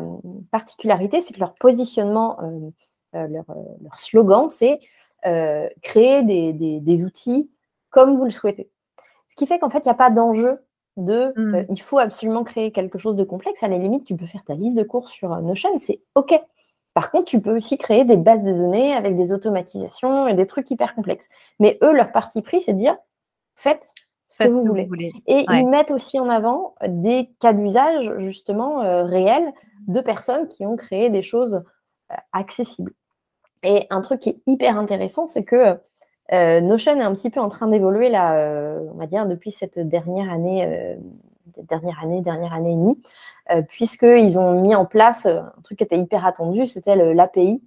particularité, 0.50 1.20
c'est 1.20 1.34
que 1.34 1.40
leur 1.40 1.54
positionnement, 1.54 2.38
euh, 2.42 2.70
euh, 3.14 3.28
leur, 3.28 4.00
slogan, 4.00 4.48
c'est 4.48 4.80
créer 5.82 6.22
des, 6.22 7.04
outils 7.04 7.50
comme 7.90 8.16
vous 8.16 8.24
le 8.24 8.30
souhaitez. 8.30 8.70
Ce 9.28 9.36
qui 9.36 9.46
fait 9.46 9.58
qu'en 9.58 9.70
fait, 9.70 9.80
il 9.80 9.88
n'y 9.88 9.92
a 9.92 9.94
pas 9.94 10.10
d'enjeu 10.10 10.58
de 10.96 11.32
mmh. 11.36 11.66
il 11.70 11.80
faut 11.80 11.98
absolument 11.98 12.42
créer 12.42 12.72
quelque 12.72 12.98
chose 12.98 13.16
de 13.16 13.24
complexe. 13.24 13.62
À 13.62 13.68
la 13.68 13.78
limite, 13.78 14.04
tu 14.04 14.16
peux 14.16 14.26
faire 14.26 14.42
ta 14.44 14.54
liste 14.54 14.76
de 14.76 14.82
courses 14.82 15.12
sur 15.12 15.28
Notion, 15.40 15.70
c'est 15.78 16.00
OK. 16.14 16.38
Par 16.94 17.10
contre, 17.10 17.26
tu 17.26 17.40
peux 17.40 17.56
aussi 17.56 17.78
créer 17.78 18.04
des 18.04 18.16
bases 18.16 18.44
de 18.44 18.52
données 18.52 18.94
avec 18.94 19.16
des 19.16 19.32
automatisations 19.32 20.26
et 20.26 20.34
des 20.34 20.46
trucs 20.46 20.70
hyper 20.70 20.94
complexes. 20.94 21.28
Mais 21.60 21.78
eux, 21.82 21.92
leur 21.92 22.10
parti 22.10 22.42
pris, 22.42 22.60
c'est 22.60 22.72
de 22.72 22.78
dire 22.78 22.96
faites 23.54 23.94
que 24.46 24.52
vous, 24.52 24.86
voulez. 24.86 25.12
Et 25.26 25.44
ils 25.50 25.66
mettent 25.66 25.90
aussi 25.90 26.18
en 26.18 26.28
avant 26.28 26.74
des 26.86 27.30
cas 27.40 27.52
d'usage 27.52 28.12
justement 28.18 28.82
euh, 28.82 29.04
réels 29.04 29.52
de 29.88 30.00
personnes 30.00 30.48
qui 30.48 30.66
ont 30.66 30.76
créé 30.76 31.10
des 31.10 31.22
choses 31.22 31.62
euh, 32.12 32.16
accessibles. 32.32 32.92
Et 33.62 33.86
un 33.90 34.00
truc 34.00 34.20
qui 34.20 34.30
est 34.30 34.42
hyper 34.46 34.78
intéressant, 34.78 35.28
c'est 35.28 35.44
que 35.44 35.78
euh, 36.32 36.60
Notion 36.60 36.96
est 36.96 37.02
un 37.02 37.14
petit 37.14 37.30
peu 37.30 37.40
en 37.40 37.48
train 37.48 37.68
d'évoluer 37.68 38.08
là, 38.08 38.34
on 38.92 38.96
va 38.96 39.06
dire 39.06 39.26
depuis 39.26 39.50
cette 39.50 39.78
dernière 39.78 40.30
année, 40.32 40.96
dernière 41.64 42.00
année, 42.02 42.22
dernière 42.22 42.54
année 42.54 42.72
et 42.72 42.76
demie, 42.76 43.02
puisqu'ils 43.68 44.38
ont 44.38 44.60
mis 44.60 44.74
en 44.74 44.86
place 44.86 45.26
un 45.26 45.52
truc 45.64 45.78
qui 45.78 45.84
était 45.84 45.98
hyper 45.98 46.24
attendu, 46.24 46.66
c'était 46.66 47.14
l'API 47.14 47.60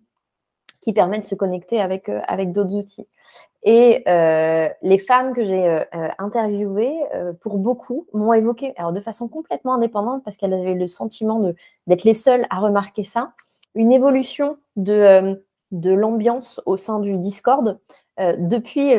qui 0.83 0.91
permet 0.91 1.19
de 1.19 1.25
se 1.25 1.33
connecter 1.33 1.79
avec, 1.79 2.09
avec 2.27 2.51
d'autres 2.51 2.75
outils. 2.75 3.07
Et 3.63 4.03
euh, 4.09 4.67
les 4.81 4.99
femmes 4.99 5.33
que 5.33 5.45
j'ai 5.45 5.65
euh, 5.65 5.79
euh, 5.95 6.09
interviewées, 6.19 6.95
pour 7.39 7.57
beaucoup, 7.57 8.05
m'ont 8.13 8.33
évoqué, 8.33 8.73
alors 8.77 8.91
de 8.91 8.99
façon 8.99 9.29
complètement 9.29 9.75
indépendante, 9.75 10.23
parce 10.23 10.35
qu'elles 10.35 10.53
avaient 10.53 10.73
le 10.73 10.87
sentiment 10.87 11.39
d'être 11.87 12.03
les 12.03 12.13
seules 12.13 12.45
à 12.49 12.59
remarquer 12.59 13.05
ça, 13.05 13.31
une 13.75 13.93
évolution 13.93 14.57
de, 14.75 15.41
de 15.71 15.93
l'ambiance 15.93 16.61
au 16.65 16.77
sein 16.77 16.99
du 16.99 17.17
Discord 17.17 17.79
depuis 18.19 18.93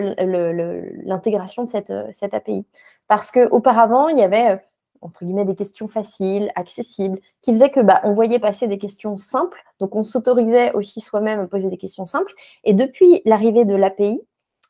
l'intégration 1.05 1.65
de 1.65 1.69
cette, 1.69 1.93
cette 2.13 2.35
API. 2.35 2.67
Parce 3.07 3.31
qu'auparavant, 3.31 4.09
il 4.09 4.19
y 4.19 4.23
avait 4.23 4.61
entre 5.05 5.25
guillemets 5.25 5.45
des 5.45 5.55
questions 5.55 5.87
faciles, 5.87 6.51
accessibles, 6.57 7.21
qui 7.43 7.53
faisaient 7.53 7.71
que 7.71 7.81
bah, 7.81 8.01
on 8.05 8.13
voyait 8.13 8.39
passer 8.39 8.67
des 8.67 8.79
questions 8.79 9.17
simples, 9.17 9.63
donc 9.79 9.95
on 9.95 10.03
s'autorisait 10.03 10.73
aussi 10.73 11.01
soi-même 11.01 11.41
à 11.41 11.47
poser 11.47 11.69
des 11.69 11.77
questions 11.77 12.07
simples. 12.07 12.33
Et 12.65 12.73
depuis 12.73 13.23
l'arrivée 13.25 13.65
de 13.65 13.75
l'API, 13.75 14.21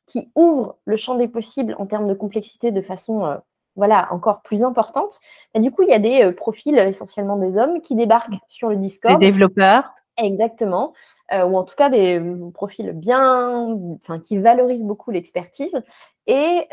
qui 0.07 0.31
ouvre 0.35 0.77
le 0.85 0.97
champ 0.97 1.15
des 1.15 1.29
possibles 1.29 1.75
en 1.79 1.87
termes 1.87 2.09
de 2.09 2.15
complexité 2.15 2.73
de 2.73 2.83
façon 2.83 3.25
euh, 3.25 3.37
voilà, 3.77 4.09
encore 4.13 4.43
plus 4.43 4.63
importante. 4.63 5.21
Et 5.55 5.61
du 5.61 5.71
coup, 5.71 5.83
il 5.83 5.89
y 5.89 5.95
a 5.95 5.99
des 5.99 6.25
euh, 6.25 6.33
profils, 6.33 6.77
essentiellement 6.77 7.37
des 7.37 7.57
hommes, 7.57 7.81
qui 7.81 7.95
débarquent 7.95 8.39
sur 8.49 8.69
le 8.69 8.77
Discord. 8.77 9.19
Des 9.19 9.31
développeurs. 9.31 9.91
Exactement. 10.17 10.93
Euh, 11.33 11.45
ou 11.45 11.57
en 11.57 11.65
tout 11.65 11.75
cas 11.75 11.89
des 11.89 12.23
profils 12.53 12.93
bien, 12.93 13.77
enfin, 14.01 14.21
qui 14.21 14.39
valorisent 14.39 14.85
beaucoup 14.85 15.11
l'expertise 15.11 15.83
et 16.27 16.69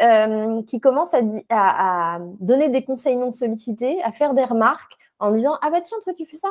qui 0.67 0.79
commencent 0.79 1.15
à, 1.49 2.19
donner 2.39 2.69
des 2.69 2.83
conseils 2.83 3.15
non 3.15 3.31
sollicités, 3.31 4.01
à 4.03 4.11
faire 4.11 4.33
des 4.33 4.45
remarques 4.45 4.97
en 5.21 5.31
disant 5.31 5.57
Ah 5.61 5.69
bah 5.69 5.79
tiens, 5.81 5.97
toi 6.03 6.13
tu 6.13 6.25
fais 6.25 6.35
ça, 6.35 6.49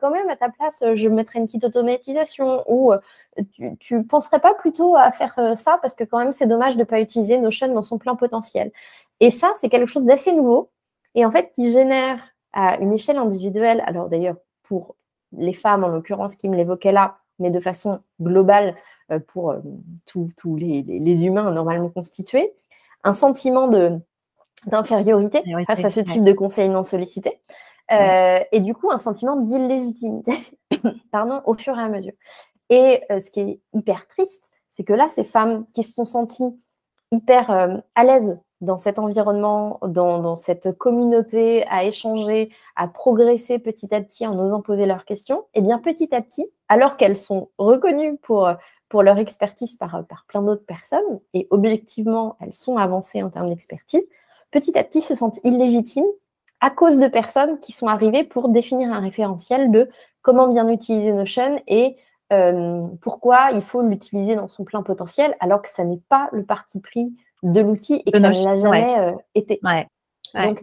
quand 0.00 0.10
même 0.10 0.28
à 0.28 0.36
ta 0.36 0.48
place, 0.48 0.80
euh, 0.82 0.94
je 0.94 1.08
mettrais 1.08 1.40
une 1.40 1.46
petite 1.46 1.64
automatisation 1.64 2.62
ou 2.68 2.92
euh, 2.92 2.98
tu 3.80 3.96
ne 3.96 4.02
penserais 4.02 4.38
pas 4.38 4.54
plutôt 4.54 4.96
à 4.96 5.10
faire 5.12 5.34
euh, 5.38 5.56
ça 5.56 5.78
parce 5.82 5.94
que 5.94 6.04
quand 6.04 6.18
même 6.18 6.32
c'est 6.32 6.46
dommage 6.46 6.74
de 6.74 6.80
ne 6.80 6.84
pas 6.84 7.00
utiliser 7.00 7.38
Notion 7.38 7.74
dans 7.74 7.82
son 7.82 7.98
plein 7.98 8.14
potentiel. 8.14 8.72
Et 9.20 9.30
ça, 9.30 9.52
c'est 9.56 9.68
quelque 9.68 9.86
chose 9.86 10.04
d'assez 10.04 10.32
nouveau 10.32 10.70
et 11.14 11.26
en 11.26 11.30
fait 11.30 11.50
qui 11.54 11.72
génère 11.72 12.18
à 12.52 12.78
une 12.78 12.92
échelle 12.92 13.18
individuelle, 13.18 13.82
alors 13.86 14.08
d'ailleurs 14.08 14.36
pour 14.62 14.94
les 15.36 15.54
femmes 15.54 15.84
en 15.84 15.88
l'occurrence 15.88 16.36
qui 16.36 16.48
me 16.48 16.56
l'évoquaient 16.56 16.92
là, 16.92 17.18
mais 17.38 17.50
de 17.50 17.60
façon 17.60 18.00
globale 18.20 18.76
pour 19.28 19.54
tous 20.06 20.56
les, 20.56 20.82
les, 20.82 21.24
humains 21.24 21.50
normalement 21.50 21.90
constitués, 21.90 22.52
un 23.04 23.12
sentiment 23.12 23.68
d'infériorité 24.66 25.42
face 25.66 25.84
à 25.84 25.90
ce 25.90 26.00
type 26.00 26.24
de 26.24 26.32
conseils 26.32 26.68
non 26.68 26.84
sollicités. 26.84 27.40
Euh, 27.90 28.38
et 28.52 28.60
du 28.60 28.74
coup, 28.74 28.90
un 28.90 28.98
sentiment 28.98 29.36
d'illégitimité 29.36 30.32
pardon, 31.10 31.42
au 31.46 31.54
fur 31.54 31.78
et 31.78 31.82
à 31.82 31.88
mesure. 31.88 32.12
Et 32.70 33.02
euh, 33.10 33.20
ce 33.20 33.30
qui 33.30 33.40
est 33.40 33.60
hyper 33.74 34.06
triste, 34.06 34.50
c'est 34.70 34.84
que 34.84 34.92
là, 34.92 35.08
ces 35.08 35.24
femmes 35.24 35.66
qui 35.74 35.82
se 35.82 35.92
sont 35.92 36.04
senties 36.04 36.58
hyper 37.10 37.50
euh, 37.50 37.76
à 37.94 38.04
l'aise 38.04 38.38
dans 38.62 38.78
cet 38.78 39.00
environnement, 39.00 39.80
dans, 39.82 40.36
cette 40.36 40.78
communauté, 40.78 41.66
à 41.68 41.84
échanger, 41.84 42.50
à 42.76 42.86
progresser 42.86 43.58
petit 43.58 43.92
à 43.92 44.00
petit 44.00 44.24
en 44.24 44.38
osant 44.38 44.62
poser 44.62 44.86
leurs 44.86 45.04
questions, 45.04 45.40
et 45.52 45.58
eh 45.58 45.60
bien 45.62 45.80
petit 45.80 46.14
à 46.14 46.22
petit, 46.22 46.46
alors 46.68 46.96
qu'elles 46.96 47.18
sont 47.18 47.50
reconnues 47.58 48.16
pour, 48.18 48.48
pour 48.92 49.02
leur 49.02 49.16
expertise 49.16 49.76
par, 49.76 50.04
par 50.04 50.26
plein 50.28 50.42
d'autres 50.42 50.66
personnes, 50.66 51.18
et 51.32 51.46
objectivement, 51.48 52.36
elles 52.40 52.52
sont 52.52 52.76
avancées 52.76 53.22
en 53.22 53.30
termes 53.30 53.48
d'expertise, 53.48 54.06
petit 54.50 54.76
à 54.76 54.84
petit 54.84 55.00
se 55.00 55.14
sentent 55.14 55.40
illégitimes 55.44 56.04
à 56.60 56.68
cause 56.68 56.98
de 56.98 57.08
personnes 57.08 57.58
qui 57.60 57.72
sont 57.72 57.86
arrivées 57.86 58.22
pour 58.22 58.50
définir 58.50 58.92
un 58.92 59.00
référentiel 59.00 59.70
de 59.70 59.88
comment 60.20 60.46
bien 60.46 60.68
utiliser 60.68 61.10
Notion 61.14 61.62
et 61.68 61.96
euh, 62.34 62.86
pourquoi 63.00 63.52
il 63.54 63.62
faut 63.62 63.80
l'utiliser 63.80 64.34
dans 64.34 64.48
son 64.48 64.64
plein 64.64 64.82
potentiel, 64.82 65.38
alors 65.40 65.62
que 65.62 65.70
ça 65.70 65.84
n'est 65.84 66.02
pas 66.10 66.28
le 66.30 66.44
parti 66.44 66.78
pris 66.78 67.14
de 67.42 67.62
l'outil 67.62 68.02
et 68.04 68.12
que 68.12 68.20
ça 68.20 68.28
ne 68.28 68.44
l'a 68.44 68.60
jamais 68.60 68.98
euh, 68.98 69.12
été. 69.34 69.58
Donc, 70.34 70.62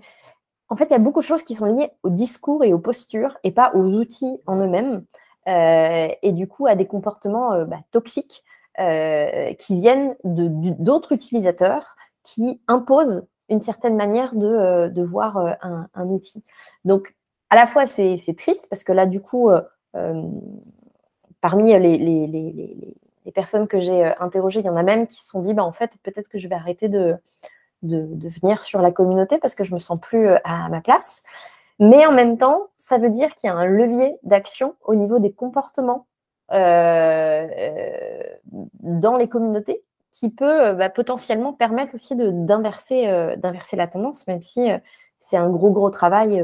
en 0.70 0.76
fait, 0.76 0.86
il 0.86 0.92
y 0.92 0.96
a 0.96 1.00
beaucoup 1.00 1.22
de 1.22 1.26
choses 1.26 1.42
qui 1.42 1.56
sont 1.56 1.66
liées 1.66 1.90
au 2.04 2.12
discours 2.12 2.64
et 2.64 2.74
aux 2.74 2.80
postures 2.80 3.40
et 3.44 3.50
pas 3.50 3.72
aux 3.74 3.86
outils 3.96 4.40
en 4.46 4.58
eux-mêmes. 4.58 5.04
Euh, 5.50 6.08
et 6.22 6.32
du 6.32 6.48
coup, 6.48 6.68
à 6.68 6.76
des 6.76 6.86
comportements 6.86 7.66
bah, 7.66 7.80
toxiques 7.92 8.44
qui 8.78 9.76
viennent 9.76 10.16
d'autres 10.24 11.12
utilisateurs 11.12 11.98
qui 12.24 12.62
imposent 12.70 13.26
une 13.50 13.62
certaine 13.62 13.98
manière 13.98 14.34
de, 14.36 15.04
voir 15.04 15.58
un, 15.62 16.08
outil. 16.08 16.46
Donc, 16.86 17.14
à 17.50 17.58
la 17.58 17.68
fois, 17.68 17.86
c'est 17.86 18.36
triste 18.38 18.68
parce 18.70 18.86
que 18.86 18.94
là, 18.94 19.06
du 19.06 19.20
coup, 19.20 19.50
parmi 21.42 21.78
les, 21.80 23.32
personnes 23.34 23.68
que 23.68 23.80
j'ai 23.80 24.06
euh, 24.06 24.12
interrogées, 24.20 24.60
il 24.60 24.66
y 24.66 24.70
en 24.70 24.76
a 24.76 24.84
même 24.84 25.06
qui 25.06 25.18
se 25.18 25.30
sont 25.30 25.40
dit, 25.42 25.54
bah, 25.54 25.64
en 25.64 25.72
fait, 25.72 25.92
peut-être 26.04 26.30
que 26.30 26.40
je 26.40 26.48
vais 26.48 26.56
arrêter 26.56 26.90
de, 26.90 27.16
de, 27.84 28.28
venir 28.42 28.64
sur 28.64 28.82
la 28.82 28.92
communauté 28.92 29.38
parce 29.38 29.54
que 29.54 29.64
je 29.64 29.74
me 29.74 29.80
sens 29.80 30.00
plus 30.00 30.28
euh, 30.28 30.38
à 30.44 30.68
ma 30.70 30.82
place. 30.82 31.24
Mais 31.80 32.06
en 32.06 32.12
même 32.12 32.38
temps, 32.38 32.68
ça 32.78 32.98
veut 32.98 33.10
dire 33.10 33.34
qu'il 33.36 33.48
y 33.48 33.52
a 33.52 33.56
un 33.56 33.66
levier 33.66 34.18
d'action 34.24 34.76
au 34.84 34.96
niveau 34.96 35.20
des 35.20 35.32
comportements 35.32 36.08
euh, 36.52 37.48
dans 38.82 39.16
les 39.16 39.30
communautés 39.30 39.84
qui 40.12 40.30
peut 40.30 40.74
bah, 40.74 40.90
potentiellement 40.90 41.54
permettre 41.54 41.96
aussi 41.96 42.16
d'inverser 42.16 43.06
la 43.06 43.88
tendance, 43.88 44.28
même 44.28 44.42
si 44.42 44.68
c'est 45.20 45.38
un 45.38 45.50
gros, 45.50 45.72
gros 45.72 45.90
travail 45.90 46.44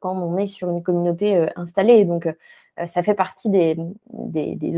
quand 0.00 0.16
on 0.16 0.36
est 0.36 0.46
sur 0.46 0.68
une 0.68 0.82
communauté 0.82 1.48
installée. 1.56 2.04
Donc, 2.04 2.28
euh, 2.80 2.86
ça 2.86 3.02
fait 3.02 3.14
partie 3.14 3.50
des, 3.50 3.76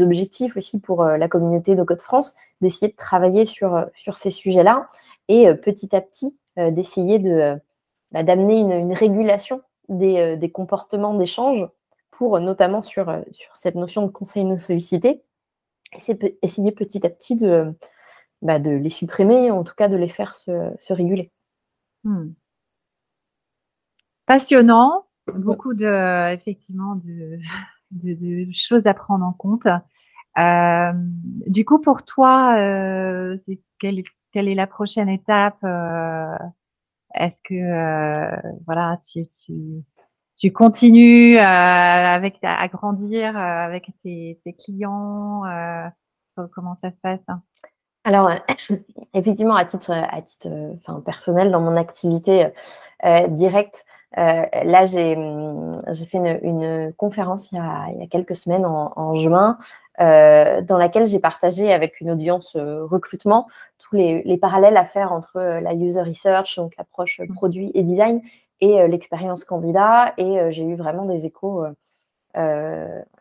objectifs 0.02 0.56
aussi 0.56 0.80
pour 0.80 1.02
euh, 1.02 1.16
la 1.16 1.28
communauté 1.28 1.74
de 1.76 1.82
Code 1.82 2.00
France, 2.00 2.34
d'essayer 2.60 2.88
de 2.88 2.96
travailler 2.96 3.46
sur, 3.46 3.76
euh, 3.76 3.84
sur 3.94 4.18
ces 4.18 4.30
sujets-là 4.30 4.88
et 5.28 5.52
petit 5.54 5.96
à 5.96 6.02
petit 6.02 6.36
d'essayer 6.56 7.18
de, 7.18 7.58
bah, 8.14 8.22
d'amener 8.22 8.60
une, 8.60 8.94
régulation 8.94 9.60
des, 9.88 10.50
comportements 10.54 11.14
d'échange 11.14 11.68
pour 12.12 12.38
notamment 12.38 12.80
sur, 12.80 13.06
sur 13.32 13.56
cette 13.56 13.74
notion 13.74 14.06
de 14.06 14.12
conseil 14.12 14.44
non 14.44 14.56
sollicité, 14.56 15.24
et 16.08 16.38
essayer 16.42 16.70
petit 16.70 17.04
à 17.04 17.10
petit 17.10 17.34
de, 17.34 17.74
bah, 18.40 18.60
de 18.60 18.70
les 18.70 18.90
supprimer, 18.90 19.50
en 19.50 19.64
tout 19.64 19.74
cas 19.74 19.88
de 19.88 19.96
les 19.96 20.08
faire 20.08 20.36
se, 20.36 20.92
réguler. 20.92 21.32
Hmm. 22.04 22.30
Passionnant, 24.26 25.06
beaucoup 25.26 25.74
de, 25.74 26.32
effectivement, 26.32 26.94
de, 27.04 27.40
de, 27.90 28.46
choses 28.52 28.86
à 28.86 28.94
prendre 28.94 29.24
en 29.24 29.32
compte. 29.32 29.66
Euh, 30.38 30.92
du 31.46 31.64
coup, 31.64 31.80
pour 31.80 32.04
toi, 32.04 32.56
euh, 32.58 33.36
quelle, 33.80 34.02
quelle, 34.32 34.48
est 34.48 34.54
la 34.54 34.66
prochaine 34.66 35.08
étape 35.08 35.58
euh, 35.64 36.36
Est-ce 37.14 37.36
que 37.44 38.64
voilà, 38.66 38.98
tu, 39.10 39.26
tu, 39.44 39.82
tu 40.36 40.52
continues 40.52 41.38
avec 41.38 42.38
à 42.42 42.66
grandir 42.68 43.36
avec 43.36 43.90
tes, 44.02 44.40
tes 44.44 44.52
clients 44.54 45.42
Comment 46.52 46.76
ça 46.82 46.90
se 46.90 46.96
passe 47.02 47.20
alors, 48.06 48.30
effectivement, 49.14 49.54
à 49.54 49.64
titre, 49.64 49.90
à 49.90 50.20
titre 50.20 50.48
enfin, 50.76 51.00
personnel, 51.00 51.50
dans 51.50 51.60
mon 51.60 51.74
activité 51.76 52.48
directe, 53.30 53.86
euh, 54.18 54.44
là, 54.64 54.84
hum, 55.16 55.82
j'ai 55.88 56.06
fait 56.06 56.18
une, 56.42 56.92
conférence 56.96 57.50
il 57.52 57.56
y, 57.56 57.58
a, 57.58 58.06
quelques 58.08 58.36
semaines, 58.36 58.64
en, 58.66 59.14
juin, 59.14 59.58
euh, 60.00 60.60
dans 60.62 60.78
laquelle 60.78 61.06
j'ai 61.06 61.18
partagé 61.18 61.72
avec 61.72 62.00
une 62.00 62.10
audience 62.10 62.56
euh, 62.56 62.84
recrutement 62.84 63.48
tous 63.78 63.96
les, 63.96 64.36
parallèles 64.38 64.76
à 64.76 64.84
faire 64.84 65.12
entre 65.12 65.38
la 65.38 65.74
user 65.74 66.00
research, 66.00 66.56
donc 66.56 66.74
l'approche 66.78 67.20
mmh. 67.20 67.34
produit 67.34 67.70
et 67.74 67.82
design, 67.82 68.22
et 68.60 68.86
l'expérience 68.88 69.44
candidat. 69.44 70.14
Et 70.16 70.50
j'ai 70.50 70.64
eu 70.64 70.74
vraiment 70.74 71.04
des 71.04 71.26
échos 71.26 71.64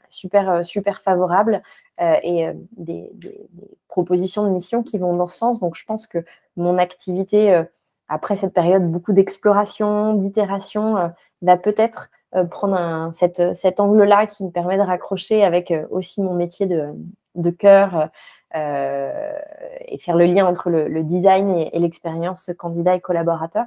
super, 0.09 0.65
super 0.65 1.01
favorables 1.01 1.61
et 1.99 2.47
des, 2.77 3.09
des, 3.13 3.49
propositions 3.89 4.45
de 4.45 4.49
mission 4.49 4.83
qui 4.83 4.97
vont 4.97 5.15
dans 5.17 5.27
ce 5.27 5.37
sens. 5.37 5.59
Donc, 5.59 5.75
je 5.75 5.83
pense 5.85 6.07
que 6.07 6.23
mon 6.55 6.77
activité 6.77 7.63
après 8.07 8.35
cette 8.35 8.53
période, 8.53 8.91
beaucoup 8.91 9.13
d'exploration, 9.13 10.13
d'itération, 10.13 10.97
euh, 10.97 11.07
va 11.41 11.57
peut-être 11.57 12.09
euh, 12.35 12.43
prendre 12.43 13.11
cet 13.13 13.79
angle-là 13.79 14.27
qui 14.27 14.43
me 14.43 14.51
permet 14.51 14.77
de 14.77 14.83
raccrocher 14.83 15.43
avec 15.43 15.71
euh, 15.71 15.85
aussi 15.89 16.21
mon 16.21 16.33
métier 16.33 16.65
de, 16.65 17.49
cœur 17.51 18.09
et 18.55 19.97
faire 19.97 20.15
le 20.15 20.25
lien 20.25 20.45
entre 20.45 20.69
le, 20.69 21.03
design 21.03 21.49
et, 21.57 21.79
l'expérience 21.79 22.51
candidat 22.57 22.93
et 22.95 23.01
collaborateur. 23.01 23.65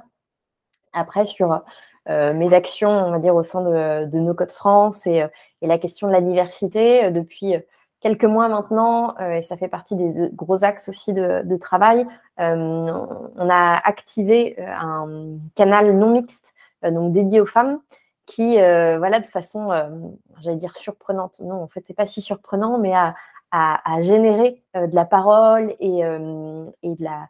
Après, 0.93 1.25
sur 1.25 1.61
mes 2.07 2.53
actions, 2.53 2.89
on 2.89 3.11
va 3.11 3.19
dire, 3.19 3.35
au 3.35 3.43
sein 3.43 3.61
de, 4.05 4.17
nos 4.17 4.33
codes 4.33 4.53
France 4.53 5.05
et, 5.05 5.25
la 5.61 5.77
question 5.77 6.07
de 6.07 6.13
la 6.13 6.21
diversité, 6.21 7.11
depuis 7.11 7.55
quelques 8.07 8.23
mois 8.23 8.47
maintenant, 8.47 9.15
euh, 9.19 9.33
et 9.33 9.41
ça 9.41 9.57
fait 9.57 9.67
partie 9.67 9.95
des 9.95 10.17
euh, 10.17 10.29
gros 10.31 10.63
axes 10.63 10.87
aussi 10.87 11.11
de, 11.11 11.57
travail, 11.57 12.07
euh, 12.39 13.05
on 13.35 13.49
a 13.49 13.81
activé 13.83 14.55
un 14.59 15.37
canal 15.55 15.97
non 15.97 16.11
mixte, 16.11 16.53
donc 16.83 17.11
dédié 17.11 17.41
aux 17.41 17.45
femmes, 17.45 17.79
qui, 18.25 18.55
voilà, 18.55 19.19
de 19.19 19.25
façon, 19.25 19.69
j'allais 20.39 20.57
dire 20.57 20.75
surprenante, 20.75 21.41
non, 21.41 21.63
en 21.63 21.67
fait, 21.67 21.83
c'est 21.87 21.95
pas 21.95 22.05
si 22.05 22.21
surprenant, 22.21 22.77
mais 22.77 22.93
à, 22.93 23.15
générer 24.01 24.61
de 24.75 24.93
la 24.95 25.05
parole 25.05 25.73
et, 25.79 26.03
de, 26.03 27.03
la, 27.03 27.27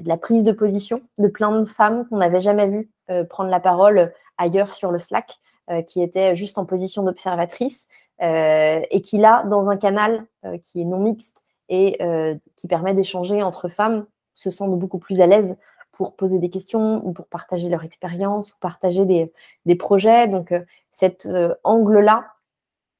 de, 0.00 0.08
la, 0.08 0.16
prise 0.16 0.44
de 0.44 0.52
position 0.52 1.02
de 1.18 1.28
plein 1.28 1.52
de 1.52 1.64
femmes 1.66 2.06
qu'on 2.08 2.16
n'avait 2.16 2.40
jamais 2.40 2.68
vues 2.68 2.90
prendre 3.28 3.50
la 3.50 3.60
parole 3.60 4.12
ailleurs 4.38 4.72
sur 4.72 4.90
le 4.90 4.98
Slack, 4.98 5.38
qui 5.86 6.00
étaient 6.00 6.34
juste 6.34 6.58
en 6.58 6.64
position 6.64 7.02
d'observatrice 7.02 7.88
et 8.20 9.00
qui 9.02 9.18
là, 9.18 9.44
dans 9.44 9.68
un 9.68 9.76
canal 9.76 10.26
euh, 10.44 10.58
qui 10.58 10.80
est 10.80 10.84
non 10.84 10.98
mixte 10.98 11.44
et 11.68 11.96
euh, 12.00 12.34
qui 12.56 12.68
permet 12.68 12.94
d'échanger 12.94 13.42
entre 13.42 13.68
femmes, 13.68 14.06
se 14.34 14.50
sentent 14.50 14.78
beaucoup 14.78 14.98
plus 14.98 15.20
à 15.20 15.26
l'aise 15.26 15.56
pour 15.92 16.14
poser 16.14 16.38
des 16.38 16.50
questions 16.50 17.06
ou 17.06 17.12
pour 17.12 17.26
partager 17.26 17.68
leur 17.68 17.84
expérience 17.84 18.52
ou 18.52 18.54
partager 18.60 19.04
des, 19.04 19.32
des 19.64 19.74
projets. 19.74 20.28
Donc 20.28 20.52
cet 20.92 21.26
angle-là, 21.64 22.26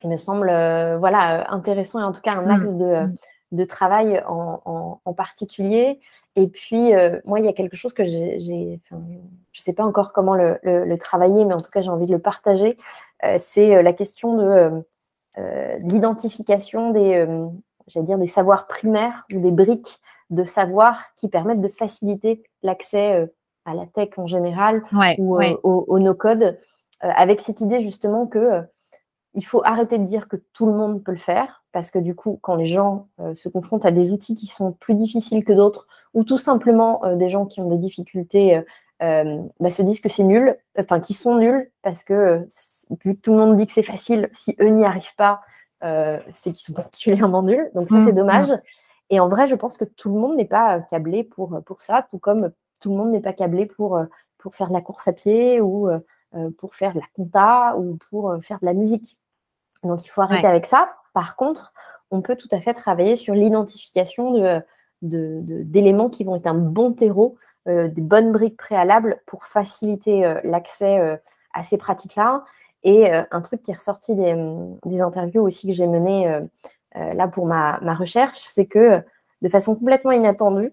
il 0.02 0.08
me 0.08 0.16
semble 0.16 0.46
voilà, 0.98 1.52
intéressant 1.52 2.00
et 2.00 2.04
en 2.04 2.12
tout 2.12 2.22
cas 2.22 2.34
un 2.34 2.48
axe 2.48 2.72
mmh. 2.72 2.78
de, 2.78 2.84
mmh. 2.84 3.16
de 3.52 3.64
travail 3.64 4.22
en, 4.26 5.00
en, 5.04 5.12
particulier. 5.12 6.00
Et 6.36 6.46
puis, 6.46 6.92
moi, 7.26 7.38
il 7.38 7.44
y 7.44 7.48
a 7.48 7.52
quelque 7.52 7.76
chose 7.76 7.92
que 7.92 8.04
j'ai, 8.06 8.40
je 8.40 8.94
ne 8.94 9.18
sais 9.52 9.74
pas 9.74 9.84
encore 9.84 10.14
comment 10.14 10.34
le, 10.34 10.58
le, 10.62 10.96
travailler, 10.96 11.44
mais 11.44 11.54
en 11.54 11.60
tout 11.60 11.70
cas, 11.70 11.82
j'ai 11.82 11.90
envie 11.90 12.06
de 12.06 12.12
le 12.12 12.18
partager. 12.18 12.78
c'est 13.38 13.82
la 13.82 13.92
question 13.92 14.36
de 14.36 14.42
euh, 14.42 14.80
l'identification 15.82 16.90
des, 16.90 17.14
euh, 17.14 17.46
dire, 18.02 18.18
des 18.18 18.26
savoirs 18.26 18.66
primaires 18.66 19.26
ou 19.32 19.40
des 19.40 19.50
briques 19.50 20.00
de 20.30 20.44
savoir 20.44 21.04
qui 21.16 21.28
permettent 21.28 21.60
de 21.60 21.68
faciliter 21.68 22.42
l'accès 22.62 23.14
euh, 23.14 23.26
à 23.64 23.74
la 23.74 23.86
tech 23.86 24.10
en 24.16 24.26
général 24.26 24.82
ou 25.18 25.38
Au, 25.62 25.98
no-code, 25.98 26.58
avec 27.00 27.40
cette 27.40 27.60
idée 27.60 27.80
justement 27.80 28.26
que 28.26 28.62
il 29.34 29.44
faut 29.44 29.60
arrêter 29.64 29.98
de 29.98 30.04
dire 30.04 30.28
que 30.28 30.36
tout 30.54 30.66
le 30.66 30.72
monde 30.72 31.02
peut 31.04 31.12
le 31.12 31.18
faire, 31.18 31.64
parce 31.72 31.90
que 31.90 31.98
du 31.98 32.14
coup, 32.14 32.38
quand 32.40 32.54
les 32.54 32.66
gens 32.66 33.08
se 33.34 33.50
confrontent 33.50 33.84
à 33.84 33.90
des 33.90 34.10
outils 34.10 34.34
qui 34.34 34.46
sont 34.46 34.72
plus 34.72 34.94
difficiles 34.94 35.44
que 35.44 35.52
d'autres, 35.52 35.86
ou 36.14 36.24
tout 36.24 36.38
simplement 36.38 37.02
des 37.16 37.28
gens 37.28 37.44
qui 37.44 37.60
ont 37.60 37.68
des 37.68 37.76
difficultés 37.76 38.56
euh, 38.56 38.62
bah, 39.00 39.70
se 39.70 39.82
disent 39.82 40.00
que 40.00 40.08
c'est 40.08 40.24
nul, 40.24 40.56
enfin 40.78 41.00
qui 41.00 41.14
sont 41.14 41.36
nuls 41.36 41.70
parce 41.82 42.02
que 42.02 42.46
vu 43.04 43.14
que 43.14 43.20
tout 43.20 43.32
le 43.32 43.38
monde 43.38 43.56
dit 43.56 43.66
que 43.66 43.72
c'est 43.72 43.82
facile, 43.82 44.30
si 44.32 44.56
eux 44.60 44.68
n'y 44.68 44.84
arrivent 44.84 45.14
pas, 45.16 45.40
euh, 45.84 46.18
c'est 46.32 46.52
qu'ils 46.52 46.64
sont 46.64 46.72
particulièrement 46.82 47.42
nuls. 47.42 47.70
Donc 47.74 47.88
ça, 47.88 48.02
c'est 48.04 48.12
mmh, 48.12 48.16
dommage. 48.16 48.50
Mmh. 48.50 48.60
Et 49.10 49.20
en 49.20 49.28
vrai, 49.28 49.46
je 49.46 49.54
pense 49.54 49.76
que 49.76 49.84
tout 49.84 50.12
le 50.12 50.18
monde 50.18 50.36
n'est 50.36 50.46
pas 50.46 50.80
câblé 50.80 51.24
pour, 51.24 51.60
pour 51.64 51.82
ça, 51.82 52.06
tout 52.10 52.18
comme 52.18 52.50
tout 52.80 52.90
le 52.90 52.96
monde 52.96 53.10
n'est 53.10 53.20
pas 53.20 53.32
câblé 53.32 53.66
pour, 53.66 53.98
pour 54.38 54.54
faire 54.54 54.68
de 54.68 54.72
la 54.72 54.80
course 54.80 55.08
à 55.08 55.12
pied 55.12 55.60
ou 55.60 55.88
pour 56.58 56.74
faire 56.74 56.92
de 56.92 56.98
la 56.98 57.06
compta 57.14 57.76
ou 57.76 57.96
pour 58.10 58.34
faire 58.42 58.58
de 58.60 58.66
la 58.66 58.74
musique. 58.74 59.16
Donc 59.82 60.04
il 60.04 60.08
faut 60.08 60.22
arrêter 60.22 60.46
avec 60.46 60.66
ça. 60.66 60.96
Par 61.14 61.36
contre, 61.36 61.72
on 62.10 62.20
peut 62.20 62.36
tout 62.36 62.48
à 62.50 62.60
fait 62.60 62.74
travailler 62.74 63.16
sur 63.16 63.34
l'identification 63.34 64.32
de, 64.32 64.62
d'éléments 65.02 66.10
qui 66.10 66.24
vont 66.24 66.36
être 66.36 66.46
un 66.46 66.54
bon 66.54 66.92
terreau 66.92 67.36
euh, 67.36 67.55
des 67.66 68.00
bonnes 68.00 68.32
briques 68.32 68.56
préalables 68.56 69.20
pour 69.26 69.44
faciliter 69.44 70.24
euh, 70.24 70.40
l'accès 70.44 70.98
euh, 70.98 71.16
à 71.52 71.62
ces 71.62 71.78
pratiques-là. 71.78 72.44
Et 72.82 73.10
un 73.10 73.40
truc 73.40 73.64
qui 73.64 73.72
est 73.72 73.74
ressorti 73.74 74.14
des, 74.14 75.00
interviews 75.00 75.42
aussi 75.42 75.66
que 75.66 75.72
j'ai 75.72 75.88
menées 75.88 76.40
là 76.94 77.26
pour 77.26 77.46
ma, 77.46 77.78
recherche, 77.98 78.38
c'est 78.38 78.66
que 78.66 79.02
de 79.42 79.48
façon 79.48 79.74
complètement 79.74 80.12
inattendue, 80.12 80.72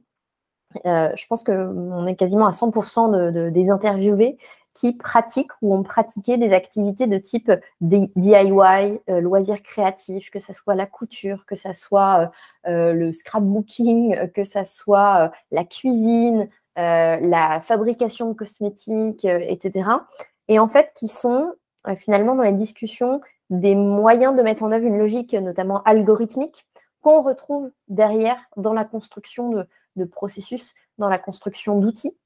je 0.86 1.26
pense 1.28 1.44
qu'on 1.44 2.06
est 2.06 2.16
quasiment 2.16 2.46
à 2.46 2.52
100% 2.52 3.32
de, 3.32 3.50
des 3.50 3.72
interviewés 3.72 4.38
qui 4.74 4.94
pratiquent 4.94 5.52
ou 5.62 5.76
ont 5.76 5.84
pratiqué 5.84 6.38
des 6.38 6.54
activités 6.54 7.08
de 7.08 7.18
type 7.18 7.52
DIY, 7.82 9.00
euh, 9.10 9.22
loisirs 9.22 9.62
créatifs, 9.62 10.30
que 10.32 10.40
ce 10.40 10.54
soit 10.54 10.76
la 10.76 10.86
couture, 10.86 11.46
que 11.46 11.56
ce 11.56 11.74
soit 11.74 12.32
euh, 12.68 12.70
euh, 12.70 12.94
le 12.94 13.14
scrapbooking, 13.14 14.32
que 14.32 14.44
ce 14.44 14.64
soit 14.66 15.32
la 15.52 15.64
cuisine, 15.64 16.50
la 16.76 17.62
fabrication 17.62 18.30
de 18.30 18.34
cosmétiques, 18.34 19.26
etc. 19.26 19.90
Et 20.48 20.60
en 20.60 20.68
fait, 20.68 20.92
qui 20.96 21.08
sont 21.08 21.54
finalement 21.98 22.36
dans 22.36 22.44
les 22.44 22.54
discussions 22.54 23.22
des 23.50 23.76
moyens 23.76 24.36
de 24.36 24.42
mettre 24.42 24.64
en 24.64 24.72
œuvre 24.72 24.86
une 24.86 24.98
logique, 24.98 25.34
notamment 25.34 25.84
algorithmique, 25.84 26.66
qu'on 27.02 27.22
retrouve 27.22 27.70
derrière 27.90 28.38
dans 28.58 28.74
la 28.74 28.86
construction 28.86 29.66
de 29.96 30.06
processus, 30.06 30.74
dans 30.98 31.10
la 31.10 31.20
construction 31.20 31.78
d'outils. 31.80 32.18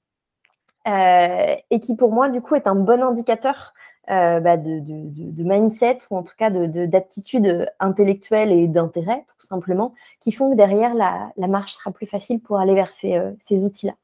Euh, 0.87 1.55
et 1.69 1.81
qui 1.81 1.95
pour 1.95 2.13
moi 2.13 2.29
du 2.29 2.39
coup 2.39 2.55
est 2.55 2.65
un 2.65 2.75
bon 2.75 3.03
indicateur 3.03 3.73
euh, 4.09 4.39
bah, 4.39 4.55
de, 4.55 5.43
mindset 5.43 5.97
ou 6.09 6.15
en 6.15 6.23
tout 6.23 6.35
cas 6.37 6.49
d'aptitude 6.49 7.69
intellectuelle 7.81 8.53
et 8.53 8.67
d'intérêt 8.67 9.25
tout 9.27 9.45
simplement, 9.45 9.93
qui 10.21 10.31
font 10.31 10.49
que 10.51 10.55
derrière 10.55 10.93
la, 10.93 11.33
marche 11.47 11.73
sera 11.73 11.91
plus 11.91 12.07
facile 12.07 12.39
pour 12.39 12.57
aller 12.57 12.73
vers 12.73 12.93
ces, 12.93 13.17
euh, 13.17 13.33
outils-là. 13.51 13.95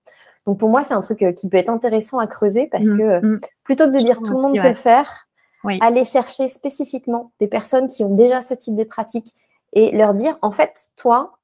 Donc 0.46 0.60
pour 0.60 0.70
moi 0.70 0.84
c'est 0.84 0.94
un 0.94 1.02
truc 1.02 1.26
qui 1.36 1.50
peut 1.50 1.58
être 1.58 1.70
intéressant 1.70 2.20
à 2.20 2.28
creuser 2.28 2.68
parce 2.68 2.86
mmh, 2.86 2.98
que 2.98 3.26
mmh. 3.26 3.39
plutôt 3.64 3.86
que 3.86 3.91
de 3.91 4.00
dire 4.00 4.18
tout 4.18 4.34
le 4.34 4.41
monde 4.41 4.58
peut 4.60 4.68
le 4.68 4.74
faire, 4.74 5.28
aller 5.82 6.06
chercher 6.06 6.48
spécifiquement 6.48 7.32
des 7.39 7.48
personnes 7.48 7.88
qui 7.88 8.04
ont 8.04 8.14
déjà 8.14 8.41
ce 8.41 8.54
type 8.54 8.76
de 8.76 8.84
pratique 8.84 9.34
et 9.72 9.91
leur 9.91 10.14
dire 10.14 10.38
en 10.41 10.52
fait 10.52 10.89
toi 10.98 11.38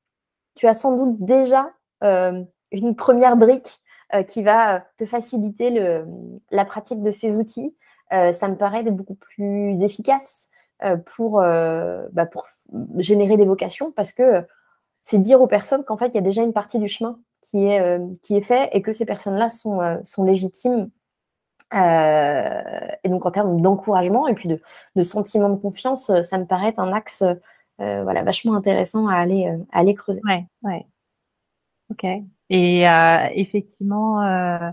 tu 0.56 0.68
as 0.68 0.74
sans 0.74 0.96
doute 0.96 1.16
déjà 1.20 1.70
une 2.02 2.96
première 2.96 3.38
brique 3.38 3.82
euh, 4.16 4.24
qui 4.24 4.42
va 4.42 4.76
euh, 4.76 4.80
te 4.98 5.06
faciliter 5.06 5.70
le, 5.70 6.04
la 6.50 6.66
pratique 6.66 7.04
de 7.04 7.12
ces 7.12 7.38
outils. 7.38 7.76
Euh, 8.12 8.34
ça 8.34 8.48
me 8.48 8.56
paraît 8.56 8.82
beaucoup 8.84 9.14
plus 9.14 9.84
efficace 9.84 10.50
pour, 11.06 11.42
bah, 11.42 12.26
pour 12.32 12.48
générer 13.00 13.36
des 13.36 13.44
vocations 13.44 13.92
parce 13.92 14.14
que 14.14 14.48
c'est 15.04 15.20
dire 15.20 15.42
aux 15.42 15.48
personnes 15.48 15.84
qu'en 15.84 15.98
fait, 15.98 16.08
il 16.10 16.16
y 16.16 16.20
a 16.20 16.22
déjà 16.22 16.44
une 16.44 16.54
partie 16.54 16.80
du 16.80 16.88
chemin 16.88 17.20
qui 17.42 17.66
est, 17.66 18.00
qui 18.22 18.36
est 18.36 18.42
fait 18.42 18.70
et 18.74 18.82
que 18.82 18.92
ces 18.94 19.06
personnes-là 19.06 19.50
sont, 19.50 19.80
sont 20.06 20.24
légitimes. 20.24 20.90
et 21.74 23.10
donc, 23.10 23.26
en 23.26 23.32
termes 23.32 23.62
d'encouragement 23.62 24.28
et 24.28 24.34
puis 24.36 24.50
de, 24.50 24.62
de, 24.96 25.04
sentiment 25.04 25.50
de 25.50 25.56
confiance, 25.56 26.12
ça 26.22 26.38
me 26.38 26.46
paraît 26.46 26.74
un 26.78 26.94
axe 26.94 27.24
voilà, 27.78 28.24
vachement 28.24 28.56
intéressant 28.56 29.08
à 29.08 29.16
aller, 29.16 29.48
à 29.72 29.80
aller 29.80 29.96
creuser. 29.96 30.22
Ouais, 30.26 30.46
ouais. 30.64 30.86
Ok. 31.90 32.06
Et 32.50 32.88
euh, 32.88 33.28
effectivement, 33.36 34.22
euh, 34.24 34.72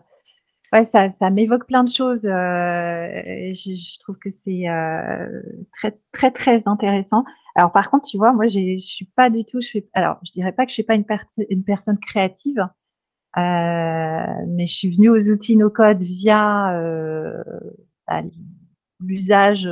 ouais, 0.73 0.89
ça, 0.95 1.09
ça 1.19 1.31
m'évoque 1.31 1.67
plein 1.67 1.85
de 1.85 1.91
choses. 1.91 2.27
Euh, 2.27 3.23
je, 3.53 3.99
trouve 4.01 4.19
que 4.19 4.31
c'est 4.45 4.69
euh, 4.69 5.43
très, 5.77 5.97
très, 6.13 6.31
très 6.31 6.63
intéressant. 6.67 7.25
Alors, 7.57 7.73
par 7.73 7.91
contre, 7.91 8.09
tu 8.09 8.19
vois, 8.19 8.33
moi, 8.33 8.47
je 8.47 8.79
suis 8.79 9.07
pas 9.17 9.31
du 9.31 9.45
tout. 9.45 9.61
Je 9.61 9.79
alors, 9.95 10.19
je 10.25 10.33
dirais 10.33 10.53
pas 10.53 10.65
que 10.65 10.71
je 10.71 10.75
suis 10.75 10.83
pas 10.83 10.95
une, 10.95 11.07
une 11.51 11.65
personne 11.65 11.99
créative, 11.99 12.61
euh, 13.39 13.41
mais 14.47 14.67
je 14.67 14.75
suis 14.75 14.95
venue 14.95 15.09
aux 15.09 15.31
outils 15.31 15.57
no 15.57 15.71
code 15.71 16.01
via 16.01 16.71
bah, 18.07 18.23
l'usage. 19.01 19.69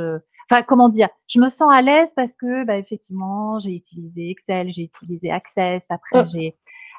Enfin, 0.49 0.63
comment 0.63 0.89
dire 0.89 1.09
Je 1.27 1.39
me 1.39 1.49
sens 1.49 1.71
à 1.71 1.81
l'aise 1.81 2.11
parce 2.15 2.35
que, 2.35 2.65
bah, 2.65 2.77
effectivement, 2.77 3.59
j'ai 3.59 3.75
utilisé 3.75 4.31
Excel, 4.31 4.73
j'ai 4.73 4.83
utilisé 4.83 5.31
Access. 5.31 5.83
Après, 5.89 6.23
mmh. 6.23 6.27
j'ai 6.27 6.55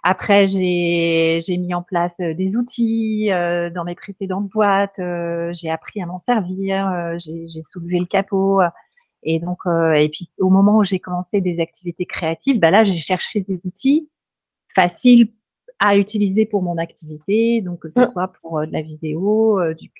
après, 0.08 0.46
j'ai 0.46 1.56
mis 1.58 1.74
en 1.74 1.82
place 1.82 2.14
euh, 2.20 2.32
des 2.32 2.56
outils 2.56 3.32
euh, 3.32 3.70
dans 3.70 3.82
mes 3.82 3.96
précédentes 3.96 4.48
boîtes. 4.48 5.00
Euh, 5.00 5.50
j'ai 5.52 5.68
appris 5.68 6.00
à 6.00 6.06
m'en 6.06 6.16
servir. 6.16 7.16
j'ai 7.18 7.62
soulevé 7.64 7.98
le 7.98 8.06
capot. 8.06 8.60
Et 9.28 9.40
donc, 9.40 9.58
et 9.66 10.08
puis 10.08 10.30
au 10.38 10.50
moment 10.50 10.78
où 10.78 10.84
j'ai 10.84 11.00
commencé 11.00 11.40
des 11.40 11.60
activités 11.60 12.06
créatives, 12.06 12.60
bah 12.60 12.70
là, 12.70 12.84
j'ai 12.84 13.00
cherché 13.00 13.40
des 13.40 13.66
outils 13.66 14.08
faciles 14.74 15.32
à 15.80 15.96
utiliser 15.98 16.46
pour 16.46 16.62
mon 16.62 16.78
activité, 16.78 17.60
donc 17.60 17.80
que 17.80 17.90
ce 17.90 18.04
soit 18.04 18.28
pour 18.40 18.64
de 18.64 18.72
la 18.72 18.82
vidéo, 18.82 19.60
du, 19.74 19.90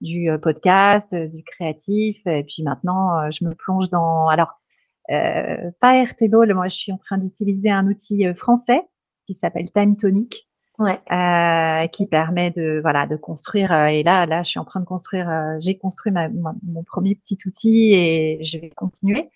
du 0.00 0.30
podcast, 0.40 1.12
du 1.12 1.42
créatif. 1.42 2.24
Et 2.26 2.44
puis 2.44 2.62
maintenant, 2.62 3.30
je 3.30 3.44
me 3.44 3.54
plonge 3.54 3.90
dans. 3.90 4.28
Alors, 4.28 4.60
pas 5.08 5.96
Airtable, 5.96 6.54
moi, 6.54 6.68
je 6.68 6.76
suis 6.76 6.92
en 6.92 6.98
train 6.98 7.18
d'utiliser 7.18 7.70
un 7.70 7.86
outil 7.88 8.32
français 8.34 8.80
qui 9.26 9.34
s'appelle 9.34 9.70
Time 9.72 9.96
Tonic. 9.96 10.47
Euh, 10.80 11.86
qui 11.88 12.06
permet 12.06 12.52
de 12.52 12.78
voilà 12.80 13.08
de 13.08 13.16
construire 13.16 13.72
euh, 13.72 13.86
et 13.86 14.04
là 14.04 14.26
là 14.26 14.44
je 14.44 14.50
suis 14.50 14.60
en 14.60 14.64
train 14.64 14.78
de 14.78 14.84
construire 14.84 15.28
euh, 15.28 15.56
j'ai 15.58 15.76
construit 15.76 16.12
mon 16.12 16.84
premier 16.84 17.16
petit 17.16 17.36
outil 17.46 17.94
et 17.94 18.38
je 18.44 18.58
vais 18.58 18.70
continuer. 18.70 19.28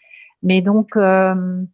Mais 0.45 0.63
donc 0.63 0.91
je 0.95 1.67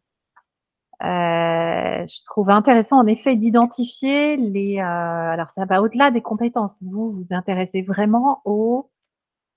trouve 2.24 2.48
intéressant 2.48 2.98
en 2.98 3.06
effet 3.06 3.36
d'identifier 3.36 4.38
les 4.38 4.80
alors 4.80 5.50
ça 5.50 5.66
va 5.66 5.82
au-delà 5.82 6.10
des 6.10 6.22
compétences. 6.22 6.78
Vous 6.80 7.12
vous 7.12 7.26
intéressez 7.30 7.82
vraiment 7.82 8.40
au 8.46 8.88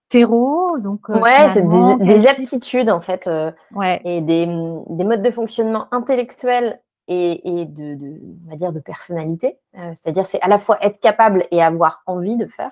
terreau. 0.09 0.77
Donc 0.79 1.07
ouais 1.07 1.47
c'est 1.53 1.65
des, 1.65 2.27
aptitudes 2.27 2.89
en 2.89 2.99
fait 2.99 3.29
ouais. 3.75 4.01
et 4.03 4.19
des, 4.19 4.45
des 4.45 5.03
modes 5.05 5.21
de 5.21 5.31
fonctionnement 5.31 5.87
intellectuels 5.91 6.81
et, 7.07 7.65
de, 7.65 7.97
on 8.45 8.49
va 8.49 8.55
dire, 8.55 8.71
de 8.71 8.79
personnalité. 8.79 9.57
Euh, 9.77 9.93
c'est-à-dire, 9.95 10.25
c'est 10.25 10.41
à 10.41 10.47
la 10.47 10.59
fois 10.59 10.77
être 10.83 10.99
capable 10.99 11.45
et 11.51 11.61
avoir 11.61 12.03
envie 12.05 12.37
de 12.37 12.45
faire, 12.45 12.71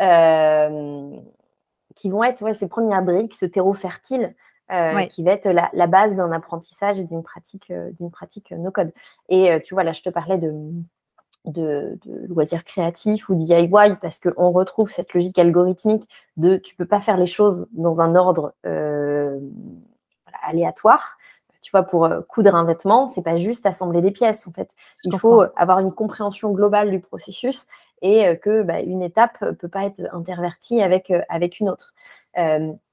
euh, 0.00 1.16
qui 1.94 2.10
vont 2.10 2.24
être 2.24 2.42
ouais, 2.42 2.54
ces 2.54 2.68
premières 2.68 3.02
briques, 3.02 3.34
ce 3.34 3.46
terreau 3.46 3.74
fertile. 3.74 4.34
Euh, 4.72 5.06
qui 5.06 5.24
va 5.24 5.32
être 5.32 5.48
la, 5.48 5.86
base 5.88 6.14
d'un 6.14 6.30
apprentissage 6.30 6.96
et 6.96 7.02
d'une 7.02 7.24
pratique, 7.24 7.72
d'une 7.98 8.12
pratique 8.12 8.52
no-code. 8.52 8.92
Et 9.28 9.60
tu 9.64 9.74
vois, 9.74 9.82
là, 9.82 9.90
je 9.90 10.00
te 10.00 10.10
parlais 10.10 10.38
de, 10.38 10.54
de, 11.46 11.98
loisirs 12.28 12.62
créatifs 12.62 13.28
ou 13.28 13.34
DIY 13.34 13.96
parce 14.00 14.20
qu'on 14.20 14.52
retrouve 14.52 14.88
cette 14.88 15.12
logique 15.12 15.40
algorithmique 15.40 16.08
de 16.36 16.54
tu 16.54 16.76
peux 16.76 16.86
pas 16.86 17.00
faire 17.00 17.16
les 17.16 17.26
choses 17.26 17.66
dans 17.72 18.00
un 18.00 18.14
ordre 18.14 18.54
aléatoire 20.40 21.18
tu 21.62 21.70
vois, 21.70 21.82
pour 21.82 22.06
euh, 22.06 22.20
coudre 22.22 22.54
un 22.54 22.64
vêtement, 22.64 23.08
c'est 23.08 23.22
pas 23.22 23.36
juste 23.36 23.66
assembler 23.66 24.00
des 24.00 24.10
pièces. 24.10 24.46
En 24.46 24.52
fait, 24.52 24.70
il 25.04 25.16
faut 25.18 25.44
avoir 25.56 25.78
une 25.80 25.92
compréhension 25.92 26.52
globale 26.52 26.90
du 26.90 27.00
processus 27.00 27.66
et 28.02 28.26
euh, 28.26 28.34
que 28.34 28.62
bah, 28.62 28.80
une 28.80 29.02
étape 29.02 29.38
peut 29.58 29.68
pas 29.68 29.84
être 29.84 30.02
intervertie 30.12 30.82
avec 30.82 31.10
euh, 31.10 31.20
avec 31.28 31.60
une 31.60 31.68
autre. 31.68 31.92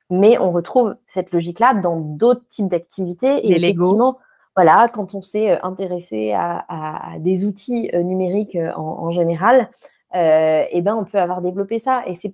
mais 0.09 0.38
on 0.39 0.51
retrouve 0.51 0.95
cette 1.07 1.32
logique-là 1.32 1.74
dans 1.74 1.97
d'autres 1.99 2.47
types 2.49 2.70
d'activités. 2.70 3.47
Et 3.47 3.55
effectivement, 3.55 4.18
voilà, 4.55 4.88
quand 4.93 5.13
on 5.13 5.22
s'est 5.22 5.59
intéressé 5.61 6.34
à, 6.34 7.15
des 7.20 7.45
outils 7.45 7.91
numériques 7.93 8.57
en, 8.76 9.11
général, 9.11 9.70
eh 10.13 10.82
ben, 10.82 10.95
on 10.95 11.03
peut 11.03 11.20
avoir 11.20 11.41
développé 11.41 11.78
ça. 11.78 12.03
Et 12.07 12.13
c'est, 12.13 12.34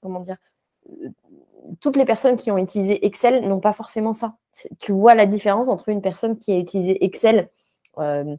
comment 0.00 0.20
dire, 0.20 0.36
toutes 1.80 1.96
les 1.96 2.04
personnes 2.04 2.36
qui 2.36 2.50
ont 2.50 2.58
utilisé 2.58 3.04
Excel 3.06 3.46
n'ont 3.46 3.60
pas 3.60 3.72
forcément 3.72 4.12
ça. 4.12 4.36
Tu 4.78 4.92
vois 4.92 5.14
la 5.14 5.26
différence 5.26 5.68
entre 5.68 5.88
une 5.88 6.02
personne 6.02 6.38
qui 6.38 6.52
a 6.52 6.58
utilisé 6.58 7.04
Excel 7.04 7.48
euh, 7.98 8.36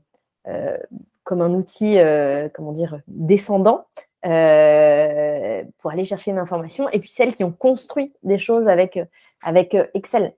euh, 0.47 0.77
comme 1.23 1.41
un 1.41 1.53
outil, 1.53 1.99
euh, 1.99 2.49
comment 2.51 2.71
dire, 2.71 2.99
descendant 3.07 3.85
pour 4.23 5.91
aller 5.91 6.05
chercher 6.05 6.31
une 6.31 6.37
information, 6.37 6.89
et 6.89 6.99
puis 6.99 7.09
celles 7.09 7.33
qui 7.33 7.43
ont 7.43 7.51
construit 7.51 8.13
des 8.23 8.37
choses 8.37 8.67
avec, 8.67 8.99
avec 9.41 9.75
Excel. 9.93 10.33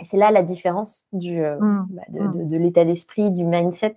Et 0.00 0.04
c'est 0.04 0.16
là 0.16 0.30
la 0.30 0.42
différence 0.42 1.06
du, 1.12 1.40
mmh. 1.40 1.86
bah, 1.90 2.02
mmh. 2.08 2.48
de, 2.48 2.56
l'état 2.56 2.84
d'esprit, 2.84 3.30
du 3.30 3.44
mindset 3.44 3.96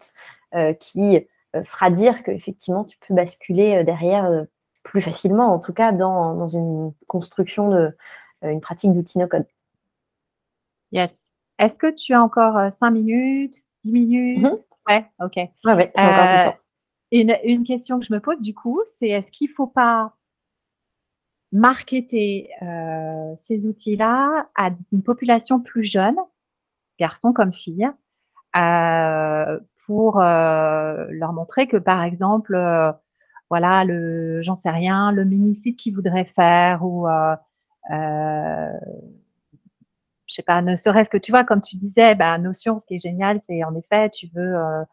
qui 0.79 1.27
fera 1.63 1.89
dire 1.89 2.23
qu'effectivement, 2.23 2.83
tu 2.83 2.97
peux 3.05 3.13
basculer 3.13 3.83
derrière 3.83 4.45
plus 4.83 5.01
facilement, 5.01 5.53
en 5.53 5.59
tout 5.59 5.73
cas 5.73 5.91
dans, 5.91 6.33
dans 6.33 6.47
une 6.47 6.91
construction 7.07 7.69
de, 7.69 7.95
une 8.41 8.61
pratique 8.61 8.91
d'outils 8.91 9.19
no-code. 9.19 9.45
Yes. 10.91 11.11
Est-ce 11.59 11.77
que 11.77 11.91
tu 11.91 12.13
as 12.13 12.21
encore 12.21 12.71
5 12.71 12.87
euh, 12.87 12.91
minutes, 12.91 13.55
10 13.83 13.91
minutes? 13.91 14.39
Mm-hmm. 14.39 14.63
Ouais, 14.89 15.05
ok. 15.19 15.35
Ouais, 15.35 15.73
ouais, 15.73 15.91
j'ai 15.95 16.03
encore 16.03 16.23
du 16.23 16.29
euh, 16.29 16.43
temps. 16.43 16.57
Une, 17.11 17.37
une, 17.43 17.63
question 17.63 17.99
que 17.99 18.05
je 18.05 18.13
me 18.13 18.19
pose 18.19 18.39
du 18.41 18.53
coup, 18.53 18.81
c'est 18.85 19.09
est-ce 19.09 19.31
qu'il 19.31 19.49
ne 19.49 19.53
faut 19.53 19.67
pas 19.67 20.15
marketer 21.51 22.49
ces 23.35 23.67
outils-là 23.67 24.47
à 24.55 24.69
une 24.93 25.03
population 25.03 25.59
plus 25.59 25.83
jeune, 25.83 26.15
garçons 26.97 27.33
comme 27.33 27.51
filles, 27.51 27.91
pour 29.85 30.19
leur 30.21 31.33
montrer 31.33 31.67
que 31.67 31.75
par 31.75 32.03
exemple, 32.03 32.55
voilà, 33.49 33.83
le, 33.83 34.41
j'en 34.41 34.55
sais 34.55 34.69
rien, 34.69 35.11
le 35.11 35.25
mini-site 35.25 35.77
qu'ils 35.77 35.93
voudraient 35.93 36.31
faire 36.33 36.85
ou 36.85 37.05
euh, 37.89 38.69
je 40.31 40.35
sais 40.37 40.43
pas, 40.43 40.61
ne 40.61 40.75
serait-ce 40.75 41.09
que 41.09 41.17
tu 41.17 41.31
vois, 41.31 41.43
comme 41.43 41.61
tu 41.61 41.75
disais, 41.75 42.15
bah, 42.15 42.37
Notion, 42.37 42.77
ce 42.77 42.85
qui 42.85 42.95
est 42.95 42.99
génial, 42.99 43.41
c'est 43.47 43.63
en 43.63 43.75
effet, 43.75 44.09
tu 44.09 44.27
veux, 44.33 44.55
euh, 44.55 44.83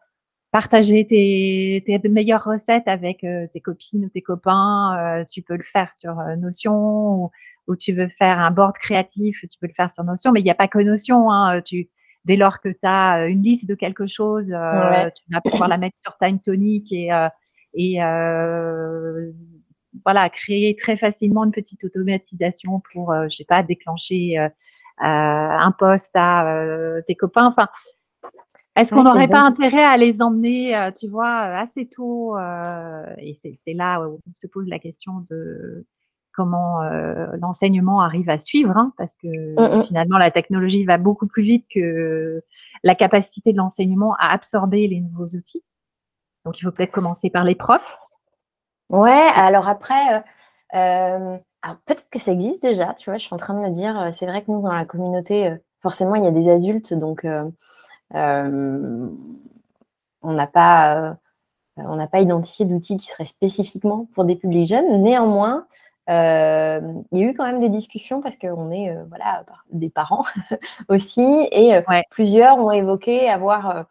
partager 0.51 1.07
tes, 1.07 1.83
tes, 1.85 2.09
meilleures 2.09 2.43
recettes 2.43 2.87
avec 2.87 3.19
tes 3.19 3.61
copines 3.61 4.05
ou 4.05 4.09
tes 4.09 4.21
copains, 4.21 5.23
tu 5.31 5.41
peux 5.43 5.55
le 5.55 5.63
faire 5.63 5.93
sur 5.93 6.15
Notion 6.37 6.73
ou, 7.23 7.31
ou, 7.67 7.75
tu 7.75 7.93
veux 7.93 8.09
faire 8.17 8.39
un 8.39 8.51
board 8.51 8.75
créatif, 8.77 9.45
tu 9.49 9.59
peux 9.59 9.67
le 9.67 9.73
faire 9.73 9.91
sur 9.91 10.03
Notion, 10.03 10.31
mais 10.31 10.41
il 10.41 10.43
n'y 10.43 10.51
a 10.51 10.55
pas 10.55 10.67
que 10.67 10.79
Notion. 10.79 11.31
Hein, 11.31 11.61
tu, 11.61 11.89
dès 12.25 12.35
lors 12.35 12.59
que 12.61 12.69
tu 12.69 12.79
as 12.83 13.27
une 13.27 13.43
liste 13.43 13.69
de 13.69 13.75
quelque 13.75 14.07
chose, 14.07 14.47
tu 14.47 14.53
vas 15.33 15.41
pouvoir 15.41 15.69
la 15.69 15.77
mettre 15.77 15.97
sur 16.03 16.17
Time 16.17 16.39
Tonic 16.39 16.91
et, 16.91 17.11
et 17.75 18.01
voilà, 20.03 20.29
créer 20.29 20.75
très 20.75 20.97
facilement 20.97 21.43
une 21.43 21.51
petite 21.51 21.83
automatisation 21.83 22.81
pour, 22.91 23.13
je 23.29 23.35
sais 23.35 23.45
pas, 23.45 23.63
déclencher 23.63 24.37
un 24.99 25.73
poste 25.77 26.15
à 26.15 27.01
tes 27.07 27.15
copains. 27.15 27.47
Enfin, 27.47 27.67
est-ce 28.79 28.93
qu'on 28.93 29.03
n'aurait 29.03 29.27
pas 29.27 29.41
intérêt 29.41 29.83
à 29.83 29.97
les 29.97 30.21
emmener, 30.21 30.75
euh, 30.75 30.91
tu 30.91 31.07
vois, 31.07 31.47
euh, 31.47 31.61
assez 31.61 31.87
tôt 31.87 32.37
euh, 32.37 33.03
Et 33.17 33.33
c'est 33.33 33.73
là 33.73 34.07
où 34.07 34.21
on 34.27 34.33
se 34.33 34.47
pose 34.47 34.67
la 34.67 34.79
question 34.79 35.25
de 35.29 35.85
comment 36.31 36.79
l'enseignement 37.41 37.99
arrive 37.99 38.29
à 38.29 38.37
suivre, 38.37 38.77
hein, 38.77 38.93
parce 38.97 39.17
que 39.17 39.27
mmh, 39.27 39.79
mmh. 39.79 39.83
finalement 39.83 40.17
la 40.17 40.31
technologie 40.31 40.85
va 40.85 40.97
beaucoup 40.97 41.27
plus 41.27 41.43
vite 41.43 41.65
que 41.69 42.41
la 42.81 42.95
capacité 42.95 43.51
de 43.51 43.57
l'enseignement 43.57 44.15
à 44.19 44.31
absorber 44.31 44.87
les 44.87 45.01
nouveaux 45.01 45.35
outils. 45.35 45.63
Donc 46.45 46.57
il 46.57 46.63
faut 46.63 46.71
peut-être 46.71 46.93
commencer 46.93 47.29
par 47.29 47.43
les 47.43 47.55
profs. 47.55 47.97
Ouais, 48.89 49.11
alors 49.35 49.67
après, 49.67 50.23
peut-être 50.71 52.09
que 52.09 52.19
ça 52.19 52.31
existe 52.31 52.61
déjà, 52.63 52.93
tu 52.95 53.09
vois, 53.09 53.17
je 53.17 53.23
suis 53.25 53.33
en 53.33 53.37
train 53.37 53.53
de 53.53 53.59
me 53.59 53.69
dire, 53.69 54.09
c'est 54.11 54.25
vrai 54.25 54.43
que 54.43 54.51
nous, 54.51 54.61
dans 54.61 54.73
la 54.73 54.85
communauté, 54.85 55.55
forcément, 55.81 56.15
il 56.15 56.23
y 56.23 56.27
a 56.27 56.31
des 56.31 56.49
adultes, 56.49 56.93
donc 56.93 57.25
euh, 58.15 59.09
on 60.21 60.33
n'a 60.33 60.47
pas, 60.47 61.09
euh, 61.09 61.13
on 61.77 61.95
n'a 61.95 62.07
pas 62.07 62.21
identifié 62.21 62.65
d'outils 62.65 62.97
qui 62.97 63.07
seraient 63.07 63.25
spécifiquement 63.25 64.07
pour 64.13 64.25
des 64.25 64.35
publics 64.35 64.67
jeunes. 64.67 65.01
Néanmoins, 65.03 65.67
euh, 66.09 66.81
il 67.11 67.19
y 67.19 67.23
a 67.23 67.27
eu 67.27 67.33
quand 67.35 67.45
même 67.45 67.59
des 67.59 67.69
discussions 67.69 68.21
parce 68.21 68.35
qu'on 68.35 68.71
est 68.71 68.95
voilà, 69.09 69.45
des 69.71 69.89
parents 69.89 70.25
aussi 70.89 71.47
et 71.51 71.79
plusieurs 72.09 72.57
ont 72.57 72.71
évoqué 72.71 73.29
avoir 73.29 73.85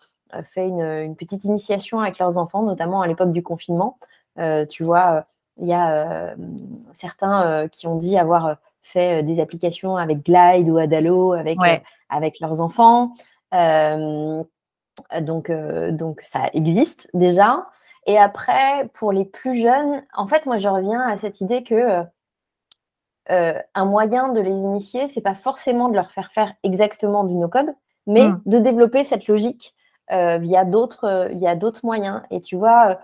fait 0.53 0.69
une, 0.69 1.17
petite 1.17 1.45
initiation 1.45 2.01
avec 2.01 2.19
leurs 2.19 2.39
enfants, 2.39 2.63
notamment 2.63 3.03
à 3.03 3.07
l'époque 3.07 3.33
du 3.33 3.43
confinement. 3.43 3.99
Tu 4.69 4.85
vois, 4.85 5.27
il 5.59 5.67
y 5.67 5.73
a 5.73 6.35
certains 6.95 7.69
qui 7.69 7.87
ont 7.87 7.97
dit 7.97 8.19
avoir 8.19 8.57
fait 8.83 9.23
des 9.23 9.41
applications 9.41 9.97
avec 9.97 10.25
Glide 10.25 10.69
ou 10.69 10.79
Adalo 10.79 11.33
avec, 11.33 11.59
avec 12.09 12.41
leurs 12.41 12.61
enfants. 12.61 13.13
Euh, 13.55 14.43
donc, 15.21 15.51
euh, 15.51 15.93
donc, 15.93 16.21
ça 16.23 16.51
existe 16.53 17.09
déjà. 17.15 17.67
Et 18.07 18.19
après, 18.19 18.89
pour 18.95 19.13
les 19.13 19.25
plus 19.25 19.61
jeunes, 19.61 20.03
en 20.15 20.27
fait, 20.27 20.47
moi, 20.47 20.59
je 20.59 20.69
reviens 20.69 21.01
à 21.01 21.17
cette 21.19 21.41
idée 21.41 21.63
que 21.63 22.03
euh, 23.31 23.61
un 23.75 23.85
moyen 23.85 24.29
de 24.29 24.41
les 24.41 24.51
initier, 24.51 25.09
c'est 25.09 25.21
pas 25.21 25.35
forcément 25.35 25.89
de 25.89 25.95
leur 25.95 26.11
faire 26.11 26.33
faire 26.33 26.55
exactement 26.63 27.25
du 27.25 27.35
no-code, 27.35 27.75
mais 28.07 28.29
mmh. 28.29 28.43
de 28.47 28.59
développer 28.59 29.05
cette 29.05 29.27
logique 29.27 29.75
via 30.11 30.65
d'autres 30.65 31.29
via 31.33 31.55
d'autres 31.55 31.85
moyens. 31.85 32.23
Et 32.31 32.41
tu 32.41 32.57
vois, 32.57 32.99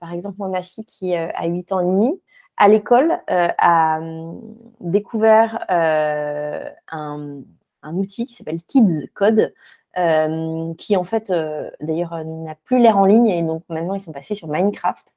par 0.00 0.12
exemple, 0.12 0.36
moi, 0.38 0.48
ma 0.48 0.62
fille 0.62 0.84
qui 0.84 1.14
a 1.14 1.46
8 1.46 1.72
ans 1.72 1.80
et 1.80 1.84
demi, 1.84 2.20
à 2.56 2.68
l'école, 2.68 3.18
a 3.28 3.98
hum, 3.98 4.40
découvert 4.80 5.64
un, 5.68 7.40
un, 7.82 7.94
outil 7.94 8.26
qui 8.26 8.34
s'appelle 8.34 8.62
Kids 8.62 9.08
Code, 9.14 9.52
euh, 9.98 10.74
qui 10.74 10.94
en 10.96 11.04
fait, 11.04 11.30
euh, 11.30 11.70
d'ailleurs, 11.80 12.12
euh, 12.12 12.24
n'a 12.24 12.54
plus 12.54 12.78
l'air 12.78 12.98
en 12.98 13.06
ligne 13.06 13.28
et 13.28 13.42
donc 13.42 13.62
maintenant 13.70 13.94
ils 13.94 14.00
sont 14.00 14.12
passés 14.12 14.34
sur 14.34 14.48
Minecraft. 14.48 15.14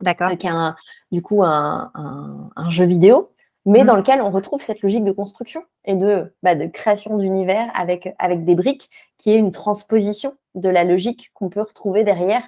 D'accord. 0.00 0.30
Qui 0.36 0.46
est 0.46 0.52
du 1.12 1.22
coup 1.22 1.42
un, 1.42 1.90
jeu 2.68 2.84
vidéo, 2.84 3.32
mais 3.64 3.84
dans 3.84 3.94
mmh. 3.94 3.98
lequel 3.98 4.22
on 4.22 4.30
retrouve 4.30 4.62
cette 4.62 4.82
logique 4.82 5.04
de 5.04 5.12
construction 5.12 5.62
et 5.84 5.94
de, 5.94 6.32
bah, 6.42 6.54
de 6.54 6.66
création 6.66 7.16
d'univers 7.16 7.68
avec, 7.74 8.14
avec 8.18 8.44
des 8.44 8.54
briques, 8.54 8.90
qui 9.18 9.30
est 9.30 9.36
une 9.36 9.50
transposition 9.50 10.34
de 10.54 10.68
la 10.68 10.84
logique 10.84 11.30
qu'on 11.34 11.48
peut 11.48 11.62
retrouver 11.62 12.04
derrière 12.04 12.42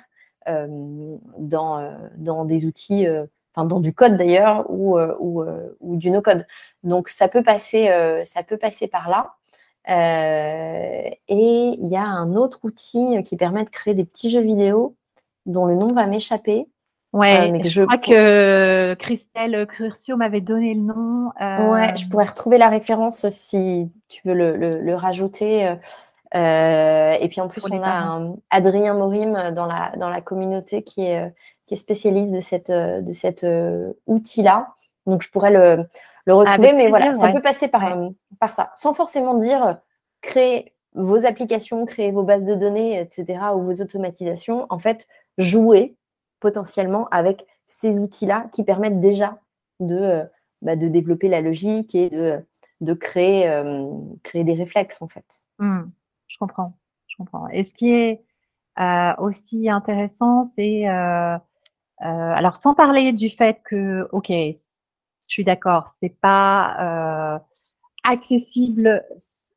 dans, 0.47 1.99
dans 2.17 2.45
des 2.45 2.65
outils, 2.65 3.07
enfin 3.55 3.67
dans 3.67 3.81
du 3.81 3.93
code 3.93 4.17
d'ailleurs, 4.17 4.65
ou, 4.71 4.99
ou, 4.99 5.45
ou, 5.81 5.97
du 5.97 6.11
no-code. 6.11 6.47
Donc 6.83 7.09
ça 7.09 7.29
peut, 7.29 7.43
passer, 7.43 7.91
ça 8.25 8.43
peut 8.43 8.57
passer 8.57 8.89
par 8.89 9.09
là. 9.09 9.35
Euh, 9.89 11.11
et 11.29 11.75
il 11.79 11.89
y 11.89 11.97
a 11.97 12.05
un 12.05 12.35
autre 12.35 12.61
outil 12.63 13.23
qui 13.25 13.37
permet 13.37 13.65
de 13.65 13.71
créer 13.71 13.95
des 13.95 14.05
petits 14.05 14.31
jeux 14.31 14.43
vidéo 14.43 14.95
dont 15.47 15.65
le 15.67 15.75
nom 15.75 15.93
va 15.93 16.07
m'échapper. 16.07 16.67
Ouais, 17.13 17.51
euh, 17.51 17.61
je, 17.65 17.83
crois 17.83 17.99
que 17.99 18.95
Christelle 18.95 19.67
Curcio 19.67 20.17
m'avait 20.17 20.41
donné 20.41 20.75
le 20.75 20.81
nom. 20.81 21.33
Ouais, 21.41 21.97
je 21.97 22.07
pourrais 22.09 22.27
retrouver 22.27 22.57
la 22.57 22.69
référence 22.69 23.29
si 23.31 23.91
tu 24.09 24.21
veux 24.27 24.35
le, 24.35 24.95
rajouter. 24.95 25.75
Et 26.33 27.29
puis 27.29 27.41
en 27.41 27.49
plus, 27.49 27.63
on 27.71 27.83
a 27.83 28.21
Adrien 28.51 28.95
Morim 28.95 29.53
dans 29.53 29.67
la, 29.67 29.93
dans 29.97 30.09
la 30.09 30.21
communauté 30.21 30.83
qui 30.83 31.03
est, 31.03 31.33
qui 31.67 31.75
est 31.75 31.77
spécialiste 31.77 32.33
de, 32.33 32.41
cette, 32.41 32.71
de 32.71 33.13
cet 33.13 33.45
outil-là. 34.07 34.75
Donc 35.07 35.23
je 35.23 35.31
pourrais 35.31 35.51
le, 35.51 35.87
le 36.27 36.35
retrouver. 36.35 36.73
mais 36.73 36.89
voilà, 36.89 37.13
ça 37.13 37.33
peut 37.33 37.43
passer 37.43 37.69
par, 37.69 37.97
par 38.39 38.53
ça, 38.53 38.73
sans 38.77 38.95
forcément 38.95 39.35
dire 39.35 39.65
euh, 39.65 39.75
créer 40.21 40.75
vos 40.95 41.25
applications, 41.25 41.87
créer 41.87 42.11
vos 42.11 42.23
bases 42.23 42.45
de 42.45 42.55
données, 42.55 43.01
etc., 43.01 43.41
ou 43.55 43.63
vos 43.63 43.81
automatisations. 43.81 44.67
En 44.71 44.79
fait, 44.79 45.07
jouer 45.39 45.97
potentiellement 46.41 47.09
avec 47.11 47.47
ces 47.69 47.99
outils-là 47.99 48.47
qui 48.53 48.65
permettent 48.65 49.01
déjà 49.01 49.39
de, 49.79 49.97
euh, 49.97 50.25
bah, 50.63 50.77
de 50.77 50.89
développer 50.89 51.29
la 51.29 51.41
logique 51.41 51.95
et 51.95 52.11
de, 52.11 52.41
de 52.81 52.95
créer, 52.95 53.49
euh, 53.49 53.87
créer 54.23 54.45
des 54.45 54.55
réflexes, 54.55 55.01
en 55.01 55.09
fait. 55.09 55.25
Mmh. 55.59 55.83
Je 56.41 56.47
comprends. 56.47 56.79
Je 57.09 57.17
comprends. 57.17 57.49
Et 57.49 57.65
ce 57.65 57.75
qui 57.75 57.91
est 57.91 58.23
aussi 59.19 59.69
intéressant, 59.69 60.45
c'est 60.45 60.87
alors 61.99 62.57
sans 62.57 62.75
parler 62.75 63.13
du 63.13 63.31
fait 63.31 63.61
que, 63.65 64.09
ok, 64.13 64.33
je 65.31 65.35
suis 65.35 65.45
d'accord, 65.45 65.95
c'est 66.03 66.21
pas 66.21 67.37
euh, 67.37 67.39
accessible 68.05 69.05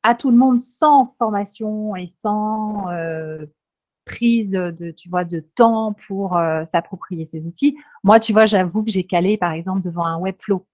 à 0.04 0.16
tout 0.16 0.30
le 0.30 0.38
monde 0.38 0.62
sans 0.62 1.16
formation 1.18 1.96
et 1.96 2.08
sans 2.08 2.90
euh, 2.92 3.46
prise 4.06 4.52
de, 4.52 4.92
tu 4.92 5.10
vois, 5.10 5.24
de 5.24 5.40
temps 5.40 5.94
pour 6.08 6.38
euh, 6.38 6.64
s'approprier 6.66 7.26
ces 7.26 7.48
outils. 7.48 7.78
Moi, 8.04 8.20
tu 8.20 8.34
vois, 8.34 8.46
j'avoue 8.46 8.84
que 8.84 8.92
j'ai 8.92 9.06
calé, 9.06 9.38
par 9.38 9.54
exemple, 9.54 9.82
devant 9.82 10.06
un 10.06 10.20
Webflow. 10.20 10.66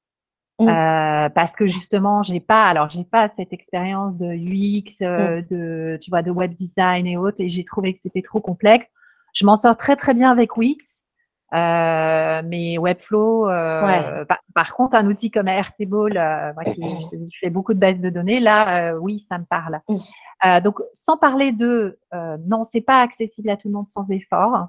Mmh. 0.60 1.30
parce 1.36 1.56
que 1.56 1.68
justement, 1.68 2.22
j'ai 2.22 2.42
pas, 2.42 2.66
alors 2.66 2.90
j'ai 2.90 3.06
pas 3.06 3.30
cette 3.36 3.54
expérience 3.54 4.18
de 4.18 4.26
UX, 4.26 5.00
mmh. 5.02 5.48
de, 5.50 5.98
tu 6.02 6.10
vois, 6.10 6.22
de 6.22 6.32
web 6.32 6.54
design 6.54 7.08
et 7.08 7.16
autres, 7.16 7.40
et 7.40 7.50
j'ai 7.50 7.64
trouvé 7.64 7.94
que 7.94 8.00
c'était 8.00 8.22
trop 8.22 8.42
complexe. 8.42 8.88
Je 9.34 9.46
m'en 9.46 9.56
sors 9.56 9.78
très 9.78 9.96
très 9.96 10.14
bien 10.14 10.32
avec 10.32 10.58
Wix, 10.58 11.06
euh, 11.54 12.42
mais 12.46 12.78
Webflow, 12.78 13.50
euh, 13.50 14.26
par, 14.54 14.76
contre, 14.76 14.96
un 14.96 15.08
outil 15.08 15.32
comme 15.32 15.48
Airtable, 15.48 16.18
euh, 16.18 16.54
moi 16.54 16.64
qui 16.66 16.82
je, 16.84 17.18
je, 17.18 17.38
fais 17.40 17.50
beaucoup 17.50 17.74
de 17.74 17.80
bases 17.80 18.00
de 18.00 18.10
données, 18.10 18.40
là, 18.40 18.96
oui, 18.98 19.20
ça 19.20 19.38
me 19.40 19.46
parle. 19.46 19.82
donc, 20.64 20.80
sans 20.94 21.18
parler 21.18 21.52
de 21.52 21.98
non, 22.46 22.64
c'est 22.64 22.82
pas 22.82 23.02
accessible 23.02 23.50
à 23.50 23.58
tout 23.58 23.68
le 23.68 23.74
monde 23.74 23.88
sans 23.88 24.10
effort. 24.10 24.68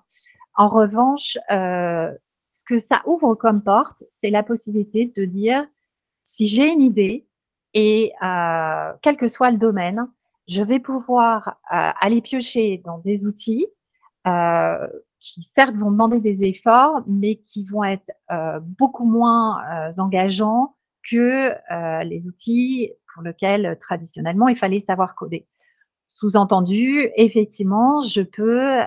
En 0.55 0.69
revanche, 0.69 1.37
ce 1.49 2.65
que 2.67 2.79
ça 2.79 3.03
ouvre 3.07 3.35
comme 3.35 3.63
porte, 3.63 4.05
c'est 4.17 4.31
la 4.31 4.43
possibilité 4.43 5.13
de 5.15 5.25
dire 5.25 5.67
si 6.25 6.47
j'ai 6.49 6.69
une 6.69 6.83
idée 6.83 7.27
et 7.75 8.13
quel 9.03 9.17
que 9.17 9.29
soit 9.29 9.51
le 9.51 9.59
domaine, 9.59 10.09
je 10.49 10.63
vais 10.63 10.81
pouvoir 10.81 11.61
aller 11.69 12.21
piocher 12.21 12.83
dans 12.85 12.99
des 12.99 13.25
outils 13.25 13.67
euh, 14.27 14.87
qui 15.21 15.43
certes 15.43 15.77
vont 15.77 15.91
demander 15.91 16.19
des 16.19 16.45
efforts, 16.45 17.03
mais 17.07 17.37
qui 17.37 17.65
vont 17.65 17.85
être 17.85 18.11
euh, 18.31 18.59
beaucoup 18.61 19.05
moins 19.05 19.63
euh, 19.89 19.93
engageants 19.99 20.75
que 21.09 21.53
euh, 21.73 22.03
les 22.05 22.27
outils 22.27 22.93
pour 23.13 23.23
lesquels 23.23 23.79
traditionnellement 23.81 24.49
il 24.49 24.57
fallait 24.57 24.81
savoir 24.81 25.15
coder. 25.15 25.47
Sous-entendu, 26.07 27.11
effectivement, 27.17 28.01
je 28.01 28.23
peux 28.23 28.81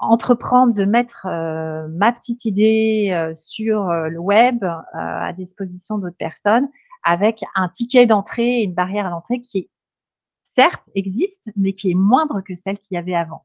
entreprendre 0.00 0.74
de 0.74 0.84
mettre 0.84 1.26
ma 1.90 2.12
petite 2.12 2.44
idée 2.44 3.32
sur 3.36 3.92
le 3.92 4.18
web 4.18 4.64
à 4.92 5.32
disposition 5.32 5.98
d'autres 5.98 6.16
personnes 6.16 6.68
avec 7.02 7.44
un 7.54 7.68
ticket 7.68 8.06
d'entrée, 8.06 8.62
une 8.62 8.74
barrière 8.74 9.10
d'entrée 9.10 9.40
qui 9.40 9.58
est 9.58 9.70
certes 10.56 10.82
existe, 10.94 11.40
mais 11.56 11.72
qui 11.72 11.90
est 11.90 11.94
moindre 11.94 12.40
que 12.40 12.54
celle 12.54 12.78
qu'il 12.78 12.94
y 12.94 12.98
avait 12.98 13.14
avant. 13.14 13.44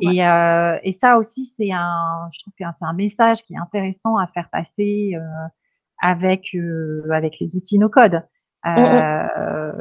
Et, 0.00 0.24
euh, 0.24 0.78
et, 0.82 0.92
ça 0.92 1.18
aussi, 1.18 1.44
c'est 1.44 1.70
un, 1.70 2.28
je 2.32 2.40
trouve 2.40 2.54
que 2.58 2.64
c'est 2.76 2.84
un 2.84 2.94
message 2.94 3.42
qui 3.44 3.54
est 3.54 3.58
intéressant 3.58 4.16
à 4.16 4.26
faire 4.26 4.48
passer 4.50 5.12
euh, 5.14 5.20
avec 6.00 6.54
euh, 6.54 7.02
avec 7.12 7.38
les 7.40 7.56
outils 7.56 7.78
no 7.78 7.88
code. 7.88 8.22
Mmh 8.64 9.18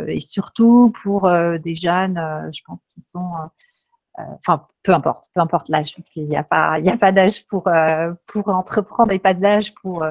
et 0.07 0.19
surtout 0.19 0.91
pour 1.03 1.29
des 1.29 1.75
jeunes, 1.75 2.19
je 2.51 2.61
pense 2.65 2.81
qui 2.87 3.01
sont 3.01 3.29
enfin, 4.17 4.67
peu 4.83 4.93
importe, 4.93 5.29
peu 5.33 5.41
importe 5.41 5.69
l'âge, 5.69 5.95
parce 5.95 6.07
qu'il 6.09 6.27
n'y 6.27 6.37
a 6.37 6.43
pas, 6.43 6.79
d'âge 7.11 7.45
pour, 7.47 7.69
pour 8.27 8.47
entreprendre 8.49 9.11
et 9.11 9.19
pas 9.19 9.33
d'âge 9.33 9.73
pour 9.75 10.05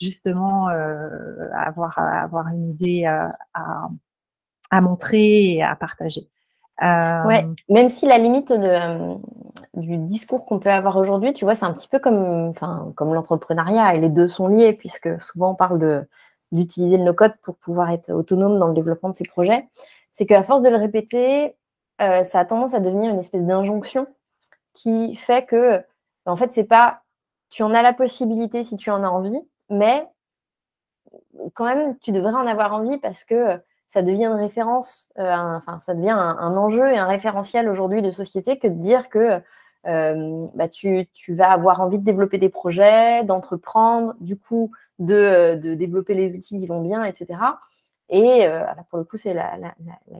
justement 0.00 0.68
avoir, 1.56 1.98
avoir 1.98 2.48
une 2.48 2.70
idée 2.70 3.06
à, 3.06 3.36
à 4.70 4.80
montrer 4.80 5.54
et 5.54 5.62
à 5.62 5.76
partager. 5.76 6.28
Ouais, 6.82 7.46
même 7.68 7.90
si 7.90 8.06
la 8.06 8.18
limite 8.18 8.52
du 9.74 9.96
discours 9.98 10.44
qu'on 10.44 10.58
peut 10.58 10.70
avoir 10.70 10.96
aujourd'hui, 10.96 11.32
tu 11.32 11.44
vois, 11.44 11.54
c'est 11.54 11.64
un 11.64 11.72
petit 11.72 11.88
peu 11.88 11.98
comme, 11.98 12.52
comme 12.94 13.14
l'entrepreneuriat 13.14 13.94
et 13.94 14.00
les 14.00 14.08
deux 14.08 14.28
sont 14.28 14.48
liés 14.48 14.72
puisque 14.72 15.22
souvent 15.22 15.52
on 15.52 15.54
parle 15.54 15.78
de, 15.78 16.04
d'utiliser 16.52 16.96
le 16.96 17.04
no-code 17.04 17.34
pour 17.42 17.56
pouvoir 17.56 17.90
être 17.90 18.12
autonome 18.12 18.58
dans 18.58 18.68
le 18.68 18.74
développement 18.74 19.10
de 19.10 19.16
ses 19.16 19.24
projets. 19.24 19.66
C'est 20.12 20.26
qu'à 20.26 20.42
force 20.42 20.62
de 20.62 20.68
le 20.68 20.76
répéter, 20.76 21.56
euh, 22.00 22.24
ça 22.24 22.40
a 22.40 22.44
tendance 22.44 22.74
à 22.74 22.80
devenir 22.80 23.10
une 23.12 23.20
espèce 23.20 23.44
d'injonction 23.44 24.06
qui 24.74 25.14
fait 25.14 25.44
que, 25.46 25.82
en 26.26 26.36
fait, 26.36 26.52
c'est 26.52 26.64
pas 26.64 27.02
tu 27.50 27.62
en 27.62 27.72
as 27.72 27.82
la 27.82 27.92
possibilité 27.92 28.64
si 28.64 28.76
tu 28.76 28.90
en 28.90 29.04
as 29.04 29.08
envie, 29.08 29.40
mais 29.70 30.08
quand 31.54 31.64
même, 31.64 31.96
tu 31.98 32.10
devrais 32.10 32.32
en 32.32 32.46
avoir 32.46 32.74
envie 32.74 32.98
parce 32.98 33.24
que 33.24 33.60
ça 33.88 34.02
devient 34.02 34.24
une 34.24 34.32
référence, 34.32 35.08
euh, 35.20 35.32
enfin, 35.32 35.78
ça 35.78 35.94
devient 35.94 36.10
un, 36.10 36.56
enjeu 36.56 36.90
et 36.90 36.98
un 36.98 37.06
référentiel 37.06 37.68
aujourd'hui 37.68 38.02
de 38.02 38.10
société 38.10 38.58
que 38.58 38.66
de 38.66 38.74
dire 38.74 39.08
que 39.08 39.40
euh, 39.86 40.46
bah, 40.54 40.68
tu, 40.68 41.06
vas 41.28 41.52
avoir 41.52 41.80
envie 41.80 41.98
de 41.98 42.04
développer 42.04 42.38
des 42.38 42.48
projets, 42.48 43.22
d'entreprendre, 43.22 44.14
du 44.18 44.36
coup, 44.36 44.72
de, 44.98 45.54
développer 45.54 46.14
les 46.14 46.34
outils 46.36 46.56
qui 46.56 46.66
vont 46.66 46.80
bien, 46.80 47.04
etc. 47.04 47.38
Et 48.08 48.48
euh, 48.48 48.64
pour 48.90 48.98
le 48.98 49.04
coup, 49.04 49.16
c'est 49.16 49.34
la, 49.34 49.56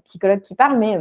psychologue 0.05 0.43
qui 0.43 0.55
parle, 0.55 0.79
mais 0.79 0.99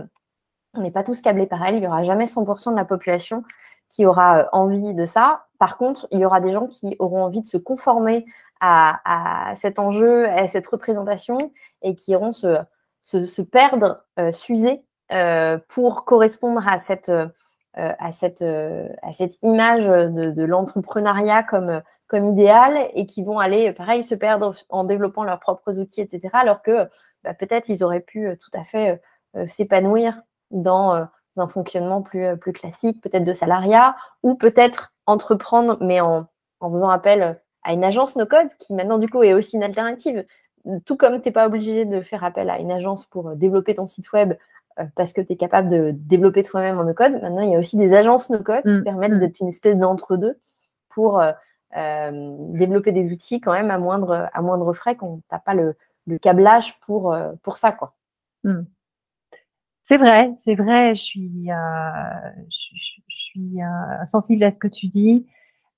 on 0.74 0.82
n'est 0.82 0.92
pas 0.92 1.04
tous 1.04 1.22
câblés 1.22 1.46
pareil. 1.46 1.76
Il 1.76 1.82
n'y 1.82 1.88
aura 1.88 2.04
jamais 2.04 2.26
100% 2.26 2.72
de 2.72 2.76
la 2.76 2.86
population 2.86 3.44
qui 3.90 4.06
aura 4.06 4.50
envie 4.52 4.94
de 4.94 5.06
ça. 5.06 5.46
Par 5.60 5.78
contre, 5.78 6.08
il 6.12 6.20
y 6.20 6.26
aura 6.26 6.42
des 6.42 6.52
gens 6.52 6.68
qui 6.68 6.96
auront 7.00 7.24
envie 7.24 7.42
de 7.42 7.48
se 7.48 7.58
conformer 7.58 8.26
à, 8.60 9.54
cet 9.58 9.78
enjeu, 9.78 10.28
à 10.30 10.48
cette 10.48 10.66
représentation, 10.68 11.52
et 11.82 11.96
qui 11.96 12.12
iront 12.12 12.32
se, 12.32 13.42
perdre, 13.42 14.04
euh, 14.20 14.32
s'user 14.32 14.84
euh, 15.12 15.58
pour 15.68 16.06
correspondre 16.06 16.66
à 16.66 16.80
cette, 16.80 17.10
euh, 17.10 17.28
image 19.42 19.86
de, 19.86 20.44
l'entrepreneuriat 20.44 21.44
comme, 21.44 21.82
comme 22.08 22.26
idéal, 22.26 22.90
et 22.94 23.06
qui 23.06 23.22
vont 23.22 23.38
aller, 23.38 23.74
pareil, 23.74 24.04
se 24.04 24.16
perdre 24.16 24.56
en 24.70 24.86
développant 24.86 25.26
leurs 25.26 25.42
propres 25.42 25.78
outils, 25.78 26.02
etc. 26.02 26.30
Alors 26.34 26.62
que 26.62 26.88
bah, 27.24 27.34
peut-être 27.34 27.68
ils 27.70 27.84
auraient 27.84 28.00
pu 28.00 28.38
tout 28.40 28.52
à 28.58 28.64
fait 28.64 29.02
s'épanouir 29.48 30.22
dans 30.54 31.08
un 31.36 31.48
fonctionnement 31.48 32.02
plus, 32.02 32.38
plus 32.38 32.54
classique, 32.54 33.02
peut-être 33.02 33.24
de 33.24 33.34
salariat, 33.34 33.96
ou 34.22 34.36
peut-être 34.36 34.94
entreprendre, 35.06 35.78
mais 35.82 36.00
en, 36.00 36.28
en 36.60 36.72
faisant 36.72 36.90
appel 36.90 37.40
à 37.64 37.74
une 37.74 37.84
agence 37.84 38.16
no-code 38.16 38.50
qui 38.60 38.74
maintenant 38.74 38.98
du 38.98 39.10
coup 39.10 39.24
est 39.24 39.34
aussi 39.34 39.56
une 39.56 39.64
alternative. 39.64 40.26
Tout 40.86 40.96
comme 40.96 41.22
tu 41.22 41.28
n'es 41.28 41.34
pas 41.34 41.48
obligé 41.48 41.86
de 41.86 42.02
faire 42.02 42.24
appel 42.24 42.50
à 42.50 42.60
une 42.60 42.72
agence 42.72 43.06
pour 43.06 43.30
euh, 43.30 43.36
développer 43.36 43.76
ton 43.76 43.86
site 43.86 44.12
web 44.14 44.34
euh, 44.80 44.86
parce 44.96 45.14
que 45.14 45.22
tu 45.22 45.34
es 45.34 45.36
capable 45.36 45.70
de 45.70 45.92
développer 45.94 46.44
toi-même 46.44 46.80
en 46.80 46.84
no-code, 46.84 47.22
maintenant 47.22 47.42
il 47.42 47.52
y 47.52 47.56
a 47.56 47.60
aussi 47.60 47.78
des 47.78 47.94
agences 47.94 48.30
no-code 48.30 48.64
qui 48.64 48.70
mm, 48.70 48.84
permettent 48.84 49.14
mm. 49.14 49.20
d'être 49.20 49.40
une 49.40 49.50
espèce 49.50 49.78
d'entre-deux 49.78 50.40
pour 50.90 51.22
euh, 51.22 51.32
développer 52.54 52.92
des 52.92 53.12
outils 53.12 53.42
quand 53.42 53.54
même 53.54 53.72
à 53.72 53.78
moindre, 53.78 54.30
à 54.32 54.42
moindre 54.42 54.74
frais 54.74 54.96
quand 54.96 55.18
tu 55.18 55.24
n'as 55.32 55.40
pas 55.40 55.54
le, 55.54 55.76
câblage 56.22 56.80
pour, 56.82 57.16
pour 57.42 57.58
ça. 57.58 57.72
quoi. 57.72 57.94
Mm. 58.44 58.62
C'est 59.84 59.98
vrai, 59.98 60.32
c'est 60.38 60.56
vrai, 60.56 60.96
je 60.96 61.02
suis, 61.02 61.50
je, 61.50 62.78
suis 63.10 63.60
sensible 64.06 64.44
à 64.44 64.52
ce 64.52 64.60
que 64.60 64.68
tu 64.68 64.88
dis. 64.88 65.26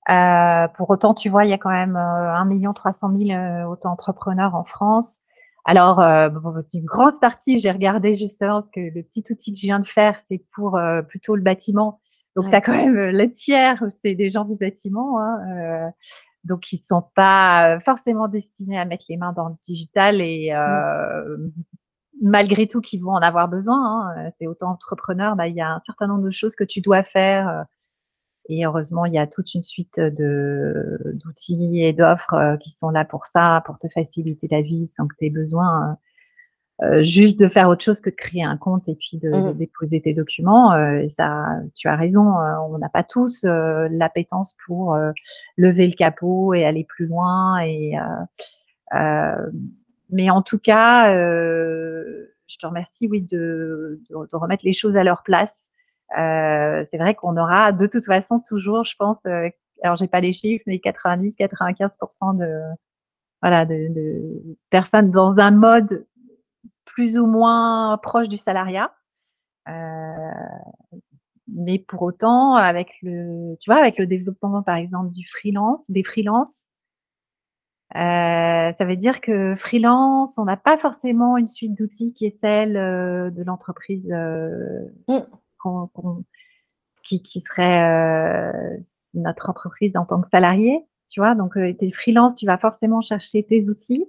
Euh, 0.08 0.68
pour 0.68 0.88
autant, 0.90 1.14
tu 1.14 1.28
vois, 1.28 1.44
il 1.44 1.50
y 1.50 1.52
a 1.52 1.58
quand 1.58 1.70
même 1.70 1.96
euh, 1.96 2.34
1 2.34 2.72
300 2.72 3.10
000 3.18 3.30
euh, 3.30 3.64
auto-entrepreneurs 3.64 4.54
en 4.54 4.64
France. 4.64 5.20
Alors, 5.64 6.00
euh, 6.00 6.28
une 6.74 6.84
grosse 6.84 7.18
partie, 7.18 7.58
j'ai 7.58 7.72
regardé 7.72 8.14
justement 8.14 8.60
parce 8.60 8.68
que 8.68 8.80
le 8.80 9.02
petit 9.02 9.24
outil 9.30 9.52
que 9.52 9.58
je 9.58 9.66
viens 9.66 9.80
de 9.80 9.88
faire, 9.88 10.16
c'est 10.28 10.44
pour 10.54 10.76
euh, 10.76 11.02
plutôt 11.02 11.34
le 11.34 11.42
bâtiment. 11.42 12.00
Donc, 12.36 12.50
tu 12.50 12.54
as 12.54 12.60
quand 12.60 12.72
même 12.72 12.94
le 12.94 13.32
tiers, 13.32 13.82
c'est 14.04 14.14
des 14.14 14.30
gens 14.30 14.44
du 14.44 14.56
bâtiment. 14.56 15.18
Hein, 15.18 15.90
donc, 16.44 16.70
ils 16.70 16.76
sont 16.76 17.02
pas 17.14 17.80
forcément 17.80 18.28
destinés 18.28 18.78
à 18.78 18.84
mettre 18.84 19.06
les 19.08 19.16
mains 19.16 19.32
dans 19.32 19.48
le 19.48 19.54
digital 19.66 20.20
et 20.20 20.52
mmh. 20.52 21.50
Malgré 22.22 22.66
tout, 22.66 22.80
qu'ils 22.80 23.02
vont 23.02 23.12
en 23.12 23.20
avoir 23.20 23.48
besoin. 23.48 24.10
Hein. 24.10 24.30
Tu 24.38 24.44
es 24.44 24.46
auto-entrepreneur, 24.46 25.36
bah, 25.36 25.48
il 25.48 25.54
y 25.54 25.60
a 25.60 25.70
un 25.70 25.80
certain 25.84 26.06
nombre 26.06 26.24
de 26.24 26.30
choses 26.30 26.56
que 26.56 26.64
tu 26.64 26.80
dois 26.80 27.02
faire 27.02 27.66
et 28.48 28.64
heureusement, 28.64 29.04
il 29.04 29.14
y 29.14 29.18
a 29.18 29.26
toute 29.26 29.54
une 29.54 29.62
suite 29.62 30.00
d'outils 30.00 31.82
et 31.82 31.92
d'offres 31.92 32.34
euh, 32.34 32.56
qui 32.56 32.70
sont 32.70 32.90
là 32.90 33.04
pour 33.04 33.26
ça, 33.26 33.62
pour 33.66 33.78
te 33.78 33.88
faciliter 33.88 34.48
la 34.50 34.62
vie 34.62 34.86
sans 34.86 35.06
que 35.06 35.14
tu 35.18 35.26
aies 35.26 35.30
besoin 35.30 35.98
euh, 36.82 37.02
juste 37.02 37.38
de 37.40 37.48
faire 37.48 37.70
autre 37.70 37.82
chose 37.82 38.02
que 38.02 38.10
de 38.10 38.14
créer 38.14 38.44
un 38.44 38.58
compte 38.58 38.86
et 38.88 38.94
puis 38.94 39.16
de, 39.16 39.30
mmh 39.30 39.54
déposer 39.54 40.00
tes 40.00 40.14
documents. 40.14 40.74
Euh, 40.74 40.98
et 40.98 41.08
ça, 41.08 41.46
tu 41.74 41.88
as 41.88 41.96
raison, 41.96 42.22
on 42.22 42.78
n'a 42.78 42.88
pas 42.88 43.02
tous 43.02 43.44
l'appétence 43.44 44.56
pour 44.66 44.96
lever 45.56 45.86
le 45.86 45.94
capot 45.94 46.54
et 46.54 46.64
aller 46.64 46.84
plus 46.84 47.06
loin. 47.06 47.58
Et, 47.60 47.94
mais 50.10 50.30
en 50.30 50.42
tout 50.42 50.58
cas, 50.58 51.12
je 51.14 52.58
te 52.58 52.66
remercie, 52.66 53.08
oui, 53.08 53.22
de, 53.22 54.00
de, 54.10 54.36
remettre 54.36 54.64
les 54.64 54.72
choses 54.72 54.96
à 54.96 55.04
leur 55.04 55.22
place 55.22 55.66
euh, 56.16 56.84
c'est 56.88 56.98
vrai 56.98 57.14
qu'on 57.14 57.36
aura 57.36 57.72
de 57.72 57.86
toute 57.86 58.04
façon 58.04 58.40
toujours, 58.40 58.84
je 58.84 58.94
pense, 58.96 59.18
euh, 59.26 59.48
alors 59.82 59.96
j'ai 59.96 60.06
pas 60.06 60.20
les 60.20 60.32
chiffres, 60.32 60.62
mais 60.66 60.76
90-95% 60.76 62.38
de 62.38 62.62
voilà 63.42 63.66
de, 63.66 63.88
de, 63.92 64.56
personnes 64.70 65.10
dans 65.10 65.36
un 65.38 65.50
mode 65.50 66.06
plus 66.84 67.18
ou 67.18 67.26
moins 67.26 67.98
proche 68.02 68.28
du 68.28 68.38
salariat. 68.38 68.92
Euh, 69.68 69.72
mais 71.48 71.78
pour 71.78 72.02
autant, 72.02 72.54
avec 72.54 72.92
le, 73.02 73.56
tu 73.60 73.70
vois, 73.70 73.80
avec 73.80 73.98
le 73.98 74.06
développement, 74.06 74.62
par 74.62 74.76
exemple, 74.76 75.10
du 75.12 75.26
freelance, 75.28 75.82
des 75.90 76.04
freelances, 76.04 76.65
euh, 77.94 78.72
ça 78.76 78.84
veut 78.84 78.96
dire 78.96 79.20
que 79.20 79.54
freelance, 79.56 80.38
on 80.38 80.44
n'a 80.44 80.56
pas 80.56 80.76
forcément 80.76 81.36
une 81.36 81.46
suite 81.46 81.74
d'outils 81.74 82.12
qui 82.12 82.26
est 82.26 82.36
celle 82.40 82.76
euh, 82.76 83.30
de 83.30 83.42
l'entreprise 83.44 84.10
euh, 84.10 84.84
mmh 85.08 85.20
qui, 87.02 87.40
serait 87.40 88.80
notre 89.14 89.50
entreprise 89.50 89.96
en 89.96 90.04
tant 90.04 90.20
que 90.20 90.28
salarié, 90.28 90.84
tu 91.08 91.20
vois? 91.20 91.34
Donc, 91.34 91.54
tu 91.54 91.84
es 91.84 91.90
freelance, 91.92 92.34
tu 92.34 92.46
vas 92.46 92.58
forcément 92.58 93.00
chercher 93.00 93.44
tes 93.44 93.68
outils. 93.68 94.04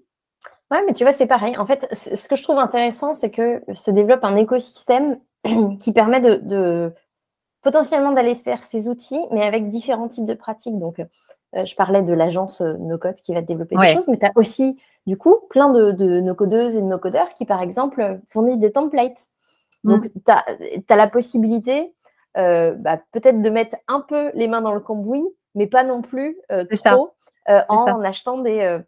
Ouais, 0.71 0.83
mais 0.85 0.93
tu 0.93 1.03
vois, 1.03 1.13
c'est 1.13 1.27
pareil. 1.27 1.57
En 1.57 1.65
fait, 1.65 1.87
ce 1.93 2.27
que 2.27 2.35
je 2.35 2.43
trouve 2.43 2.57
intéressant, 2.57 3.13
c'est 3.13 3.31
que 3.31 3.61
se 3.73 3.89
développe 3.91 4.23
un 4.23 4.35
écosystème 4.35 5.19
qui 5.79 5.93
permet 5.93 6.21
de, 6.21 6.91
potentiellement 7.61 8.11
d'aller 8.11 8.35
faire 8.35 8.63
ces 8.63 8.87
outils, 8.87 9.25
mais 9.31 9.43
avec 9.43 9.69
différents 9.69 10.07
types 10.07 10.25
de 10.25 10.33
pratiques. 10.33 10.77
Donc, 10.77 10.99
je 11.53 11.75
parlais 11.75 12.01
de 12.01 12.13
l'agence 12.13 12.61
NoCode 12.61 13.15
qui 13.15 13.33
va 13.33 13.41
développer 13.41 13.75
des 13.75 13.93
choses, 13.93 14.07
mais 14.07 14.17
tu 14.17 14.25
as 14.25 14.31
aussi, 14.35 14.79
du 15.05 15.17
coup, 15.17 15.35
plein 15.49 15.69
de, 15.69 15.91
de 15.91 16.19
no-codeuses 16.19 16.75
et 16.75 16.81
de 16.81 16.87
no-codeurs 16.87 17.33
qui, 17.33 17.45
par 17.45 17.61
exemple, 17.61 18.19
fournissent 18.27 18.59
des 18.59 18.71
templates 18.71 19.29
donc, 19.83 20.05
mm. 20.05 20.09
tu 20.25 20.93
as, 20.93 20.95
la 20.95 21.07
possibilité 21.07 21.93
euh, 22.37 22.73
bah, 22.73 22.99
peut-être 23.11 23.41
de 23.41 23.49
mettre 23.49 23.77
un 23.87 24.01
peu 24.01 24.31
les 24.33 24.47
mains 24.47 24.61
dans 24.61 24.73
le 24.73 24.79
cambouis, 24.79 25.25
mais 25.55 25.67
pas 25.67 25.83
non 25.83 26.01
plus 26.01 26.37
euh, 26.51 26.65
trop 26.83 27.13
euh, 27.49 27.61
en 27.69 28.01
achetant 28.01 28.39
des, 28.39 28.79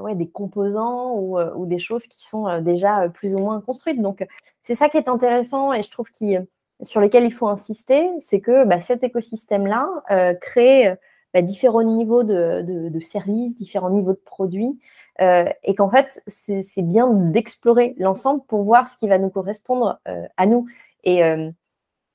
ouais, 0.00 0.14
des 0.14 0.28
composants 0.28 1.16
ou, 1.16 1.66
des 1.66 1.78
choses 1.78 2.06
qui 2.06 2.24
sont 2.24 2.60
déjà 2.60 3.08
plus 3.08 3.34
ou 3.34 3.38
moins 3.38 3.60
construites. 3.60 4.00
Donc, 4.00 4.26
c'est 4.62 4.74
ça 4.74 4.88
qui 4.88 4.96
est 4.96 5.08
intéressant 5.08 5.72
et 5.72 5.82
je 5.82 5.90
trouve 5.90 6.10
qu'il 6.10 6.46
sur 6.82 7.00
lequel 7.00 7.24
il 7.24 7.32
faut 7.32 7.46
insister, 7.46 8.10
c'est 8.20 8.40
que 8.40 8.64
bah, 8.64 8.80
cet 8.80 9.04
écosystème-là 9.04 10.34
crée 10.40 10.96
bah, 11.34 11.42
différents 11.42 11.82
niveaux 11.82 12.22
de, 12.22 13.00
services, 13.00 13.56
différents 13.56 13.90
niveaux 13.90 14.12
de 14.12 14.20
produits, 14.24 14.78
euh, 15.20 15.44
et 15.64 15.74
qu'en 15.74 15.90
fait, 15.90 16.22
c'est 16.28 16.82
bien 16.82 17.08
d'explorer 17.08 17.96
l'ensemble 17.98 18.42
pour 18.46 18.62
voir 18.62 18.86
ce 18.86 18.96
qui 18.96 19.08
va 19.08 19.18
nous 19.18 19.30
correspondre 19.30 19.98
euh, 20.06 20.26
à 20.36 20.46
nous. 20.46 20.66
Et, 21.02 21.24
euh, 21.24 21.50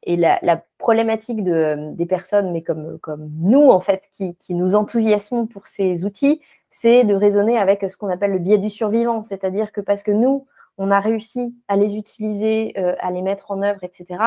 et 0.03 0.15
la, 0.15 0.63
problématique 0.77 1.43
de, 1.43 1.91
des 1.93 2.05
personnes, 2.05 2.53
mais 2.53 2.63
comme, 2.63 2.97
comme 2.99 3.29
nous, 3.41 3.69
en 3.69 3.81
fait, 3.81 4.03
qui, 4.13 4.35
nous 4.55 4.73
enthousiasmons 4.73 5.45
pour 5.47 5.67
ces 5.67 6.05
outils, 6.05 6.41
c'est 6.69 7.03
de 7.03 7.13
raisonner 7.13 7.57
avec 7.57 7.83
ce 7.91 7.97
qu'on 7.97 8.07
appelle 8.07 8.31
le 8.31 8.39
biais 8.39 8.57
du 8.57 8.69
survivant, 8.69 9.21
c'est-à-dire 9.21 9.73
que 9.73 9.81
parce 9.81 10.01
que 10.01 10.11
nous, 10.11 10.47
on 10.77 10.91
a 10.91 11.01
réussi 11.01 11.53
à 11.67 11.75
les 11.75 11.97
utiliser, 11.97 12.73
à 12.77 13.11
les 13.11 13.21
mettre 13.21 13.51
en 13.51 13.61
œuvre, 13.61 13.83
etc., 13.83 14.23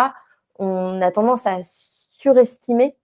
on 0.59 1.01
a 1.01 1.11
tendance 1.11 1.47
à 1.47 1.61
surestimer 1.65 2.95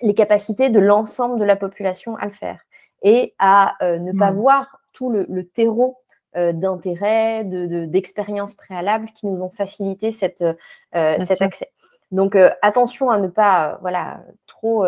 les 0.00 0.14
capacités 0.14 0.70
de 0.70 0.78
l'ensemble 0.78 1.38
de 1.38 1.44
la 1.44 1.56
population 1.56 2.16
à 2.16 2.26
le 2.26 2.32
faire 2.32 2.60
et 3.02 3.34
à 3.38 3.82
euh, 3.84 3.98
ne 3.98 4.12
pas 4.12 4.30
mmh. 4.30 4.36
voir 4.36 4.80
tout 4.92 5.10
le, 5.10 5.44
terreau 5.44 5.98
euh, 6.36 6.52
d'intérêt, 6.52 7.44
d'expériences 7.44 8.52
de, 8.52 8.56
préalables 8.56 9.08
qui 9.14 9.26
nous 9.26 9.42
ont 9.42 9.50
facilité 9.50 10.10
cette, 10.10 10.42
euh, 10.42 11.16
cet 11.24 11.42
accès. 11.42 11.70
Donc 12.10 12.36
attention 12.62 13.10
à 13.10 13.18
ne 13.18 13.28
pas 13.28 13.78
voilà, 13.82 14.22
trop 14.46 14.86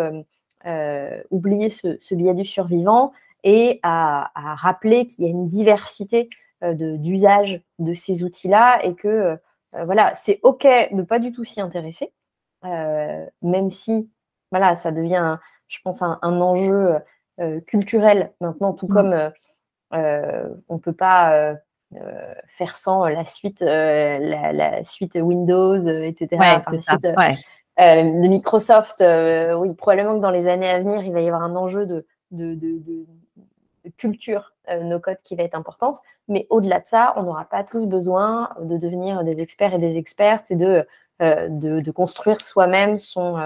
oublier 1.30 1.68
ce, 1.68 2.14
biais 2.14 2.32
du 2.32 2.46
survivant 2.46 3.12
et 3.44 3.78
à, 3.82 4.30
rappeler 4.34 5.06
qu'il 5.06 5.24
y 5.24 5.26
a 5.26 5.30
une 5.30 5.46
diversité 5.46 6.30
d'usage 6.62 7.61
de, 7.78 7.92
ces 7.92 8.22
outils-là 8.22 8.82
et 8.84 8.94
que 8.94 9.38
voilà, 9.84 10.14
c'est 10.16 10.40
OK 10.44 10.62
de 10.64 10.96
ne 10.96 11.02
pas 11.02 11.18
du 11.18 11.30
tout 11.30 11.44
s'y 11.44 11.61
intéresser, 11.61 12.11
même 12.62 13.70
si 13.70 14.08
voilà, 14.51 14.76
ça 14.76 14.92
devient, 14.92 15.38
je 15.68 15.78
pense, 15.84 16.03
un, 16.03 16.18
enjeu 16.22 16.96
culturel 17.66 18.32
maintenant, 18.40 18.72
tout 18.72 18.86
mmh. 18.86 18.92
comme 18.92 19.30
on 19.92 20.74
ne 20.74 20.78
peut 20.78 20.92
pas 20.92 21.59
euh, 21.96 22.34
faire 22.46 22.76
sans 22.76 23.09
la 23.09 23.24
suite, 23.24 23.62
euh, 23.62 24.18
la, 24.20 24.84
suite 24.84 25.18
Windows, 25.20 25.80
etc. 25.80 26.28
de 26.30 28.28
Microsoft. 28.28 29.01
Euh, 29.01 29.55
oui, 29.55 29.74
probablement 29.74 30.14
que 30.14 30.20
dans 30.20 30.30
les 30.30 30.46
années 30.46 30.68
à 30.68 30.78
venir, 30.78 31.03
il 31.03 31.12
va 31.12 31.20
y 31.20 31.26
avoir 31.26 31.42
un 31.42 31.57
enjeu 31.57 31.86
de, 31.86 32.07
de, 32.30 32.55
de, 32.55 33.07
culture 33.96 34.55
no 34.82 35.01
code 35.01 35.16
qui 35.24 35.34
va 35.34 35.42
être 35.42 35.57
importante. 35.57 35.98
Mais 36.28 36.46
au-delà 36.48 36.78
de 36.78 36.86
ça, 36.86 37.12
on 37.16 37.24
n'aura 37.24 37.44
pas 37.44 37.64
tous 37.64 37.86
besoin 37.86 38.51
de 38.61 38.76
devenir 38.76 39.24
des 39.24 39.40
experts 39.40 39.74
et 39.74 39.78
des 39.78 39.98
expertes 39.98 40.53
et 40.53 40.57
de, 40.57 40.86
de, 41.21 41.91
construire 41.91 42.41
soi-même 42.41 42.99
son, 42.99 43.37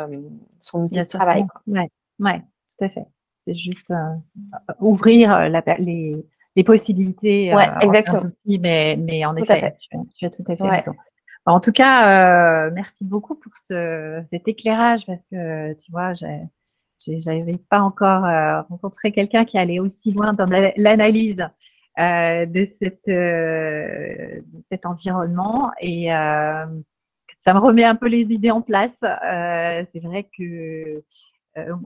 son 0.61 0.85
outil 0.85 1.01
de 1.01 1.09
travail. 1.09 1.45
Oui, 1.67 1.81
ouais, 2.21 2.41
tout 2.41 2.85
à 2.85 2.89
fait. 2.89 3.07
C'est 3.45 3.55
juste 3.55 3.93
ouvrir 4.81 5.51
la, 5.51 5.63
les, 5.79 6.25
les 6.57 6.65
possibilités. 6.65 7.55
Ouais, 7.55 7.67
exactement. 7.81 8.31
mais, 8.61 8.97
mais 8.99 9.25
en 9.25 9.37
effet, 9.37 9.77
tu, 10.17 10.25
as 10.25 10.31
tout 10.31 10.45
à 10.49 10.57
fait 10.57 10.69
raison. 10.69 10.93
En 11.47 11.61
tout 11.61 11.73
cas, 11.73 12.69
euh, 12.69 12.71
merci 12.73 13.05
beaucoup 13.05 13.35
pour 13.35 13.53
ce, 13.57 14.23
cet 14.31 14.49
éclairage 14.49 15.05
parce 15.07 15.21
que 15.31 15.75
tu 15.75 15.93
vois, 15.93 16.15
j'avais 16.15 17.59
pas 17.69 17.81
encore 17.81 18.25
euh, 18.25 18.63
rencontré 18.63 19.13
quelqu'un 19.13 19.45
qui 19.45 19.59
allait 19.59 19.79
aussi 19.79 20.13
loin 20.13 20.33
dans 20.33 20.47
l'analyse 20.77 21.47
euh, 21.99 22.47
de, 22.47 22.65
cette, 22.65 23.09
euh, 23.09 24.41
de 24.41 24.61
cet 24.71 24.87
environnement 24.87 25.71
et 25.81 26.13
euh, 26.15 26.65
ça 27.45 27.55
me 27.55 27.59
remet 27.59 27.85
un 27.85 27.95
peu 27.95 28.07
les 28.07 28.23
idées 28.33 28.51
en 28.51 28.63
place. 28.63 28.99
C'est 29.01 30.01
vrai 30.03 30.29
que 30.37 31.03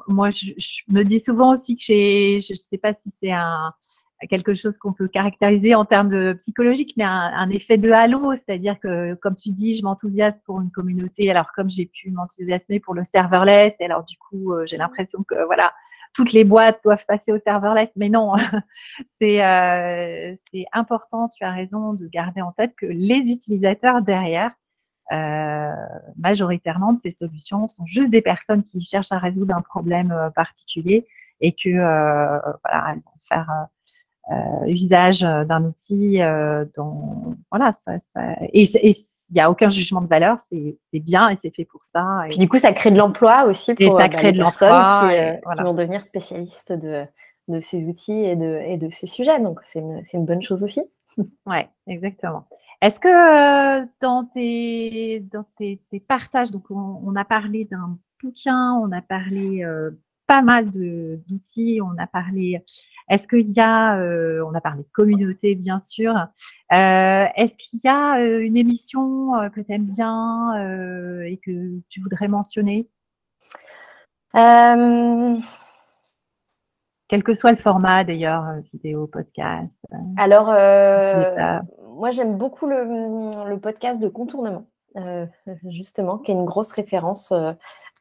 moi, 0.06 0.30
je, 0.30 0.52
me 0.88 1.02
dis 1.02 1.20
souvent 1.20 1.52
aussi 1.52 1.76
que 1.76 1.82
j'ai, 1.84 2.40
je 2.40 2.54
sais 2.54 2.78
pas 2.78 2.94
si 2.94 3.10
c'est 3.10 3.32
quelque 4.26 4.54
chose 4.54 4.78
qu'on 4.78 4.92
peut 4.92 5.06
caractériser 5.06 5.74
en 5.74 5.84
termes 5.84 6.08
de 6.08 6.32
psychologique, 6.34 6.94
mais 6.96 7.04
un, 7.04 7.50
effet 7.50 7.78
de 7.78 7.90
halo, 7.90 8.34
c'est-à-dire 8.34 8.80
que, 8.80 9.14
comme 9.14 9.36
tu 9.36 9.50
dis, 9.50 9.74
je 9.74 9.84
m'enthousiasme 9.84 10.42
pour 10.44 10.60
une 10.60 10.70
communauté, 10.70 11.30
alors 11.30 11.52
comme 11.54 11.70
j'ai 11.70 11.86
pu 11.86 12.10
m'enthousiasmer 12.10 12.80
pour 12.80 12.94
le 12.94 13.04
serverless, 13.04 13.74
et 13.78 13.84
alors 13.84 14.04
du 14.04 14.16
coup, 14.16 14.52
euh, 14.52 14.66
j'ai 14.66 14.76
l'impression 14.76 15.22
que 15.22 15.44
voilà, 15.44 15.72
toutes 16.14 16.32
les 16.32 16.44
boîtes 16.44 16.80
doivent 16.82 17.04
passer 17.06 17.30
au 17.30 17.38
serverless, 17.38 17.90
mais 17.94 18.08
non, 18.08 18.34
euh, 19.22 20.34
c'est 20.52 20.66
important, 20.72 21.28
tu 21.28 21.44
as 21.44 21.52
raison 21.52 21.92
de 21.92 22.08
garder 22.08 22.40
en 22.40 22.50
tête 22.50 22.74
que 22.76 22.86
les 22.86 23.30
utilisateurs 23.30 24.02
derrière, 24.02 24.50
euh, 25.12 25.72
majoritairement 26.16 26.92
de 26.92 26.98
ces 26.98 27.12
solutions 27.12 27.68
sont 27.68 27.86
juste 27.86 28.10
des 28.10 28.22
personnes 28.22 28.62
qui 28.62 28.80
cherchent 28.80 29.12
à 29.12 29.18
résoudre 29.18 29.54
un 29.54 29.62
problème 29.62 30.14
particulier 30.34 31.06
et 31.40 31.52
que 31.52 31.70
voilà, 31.70 32.92
elles 32.92 33.02
vont 33.04 33.18
faire 33.28 33.68
euh, 34.30 34.66
usage 34.66 35.24
euh, 35.24 35.44
d'un 35.44 35.64
outil 35.64 36.20
euh, 36.20 36.66
dont 36.76 37.34
voilà 37.50 37.72
ça, 37.72 37.92
et, 38.52 38.62
il 39.30 39.34
n'y 39.34 39.40
a 39.40 39.50
aucun 39.50 39.70
jugement 39.70 40.02
de 40.02 40.06
valeur, 40.06 40.36
c'est 40.50 40.76
bien 40.92 41.30
et 41.30 41.36
c'est 41.36 41.48
fait 41.48 41.64
pour 41.64 41.80
ça. 41.86 42.24
Et... 42.26 42.28
Puis 42.30 42.38
du 42.38 42.46
coup, 42.46 42.58
ça 42.58 42.72
crée 42.72 42.90
de 42.90 42.98
l'emploi 42.98 43.44
aussi 43.44 43.74
pour 43.74 43.92
ça 43.98 44.06
bah, 44.06 44.08
crée 44.10 44.32
les 44.32 44.38
de 44.38 44.42
personnes 44.42 45.40
qui, 45.56 45.62
vont 45.62 45.72
devenir 45.72 46.04
spécialistes 46.04 46.74
de, 46.74 47.04
de, 47.48 47.60
ces 47.60 47.84
outils 47.84 48.22
et 48.24 48.36
de, 48.36 48.60
et 48.66 48.76
de 48.76 48.90
ces 48.90 49.06
sujets. 49.06 49.40
Donc, 49.40 49.60
c'est 49.64 49.80
une, 49.80 50.02
une, 50.12 50.26
bonne 50.26 50.42
chose 50.42 50.62
aussi. 50.62 50.82
Oui, 51.46 51.58
exactement. 51.86 52.44
Est-ce 52.80 53.00
que 53.00 53.86
dans, 54.00 54.24
tes, 54.24 55.20
dans 55.32 55.44
tes, 55.56 55.80
tes, 55.90 56.00
partages, 56.00 56.50
donc 56.50 56.70
on, 56.70 57.16
a 57.16 57.24
parlé 57.24 57.64
d'un 57.64 57.98
bouquin, 58.22 58.74
on 58.74 58.92
a 58.92 59.02
parlé 59.02 59.64
pas 60.28 60.42
mal 60.42 60.70
d'outils. 60.70 61.80
On 61.82 61.98
a 61.98 62.06
parlé, 62.06 62.62
est-ce 63.08 63.26
qu'il 63.26 63.50
y 63.50 63.58
a, 63.58 63.98
euh, 63.98 64.44
on 64.46 64.54
a 64.54 64.60
parlé 64.60 64.82
de 64.82 64.88
communauté 64.92 65.56
bien 65.56 65.80
sûr. 65.80 66.14
Euh, 66.14 67.26
est-ce 67.34 67.56
qu'il 67.56 67.80
y 67.82 67.88
a 67.88 68.20
euh, 68.20 68.38
une 68.40 68.56
émission 68.56 69.32
que 69.52 69.60
tu 69.60 69.72
aimes 69.72 69.86
bien 69.86 70.54
et 71.24 71.38
que 71.38 71.80
tu 71.88 72.00
voudrais 72.00 72.28
mentionner? 72.28 72.88
Quel 77.08 77.22
que 77.24 77.32
soit 77.32 77.52
le 77.52 77.56
format 77.56 78.04
d'ailleurs, 78.04 78.44
vidéo, 78.70 79.06
podcast. 79.06 79.72
Alors, 80.18 80.50
moi 81.98 82.10
j'aime 82.10 82.36
beaucoup 82.36 82.66
le, 82.66 83.56
podcast 83.56 84.00
de 84.00 84.08
contournement, 84.08 84.64
justement, 85.68 86.18
qui 86.18 86.30
est 86.30 86.34
une 86.34 86.44
grosse 86.44 86.72
référence 86.72 87.32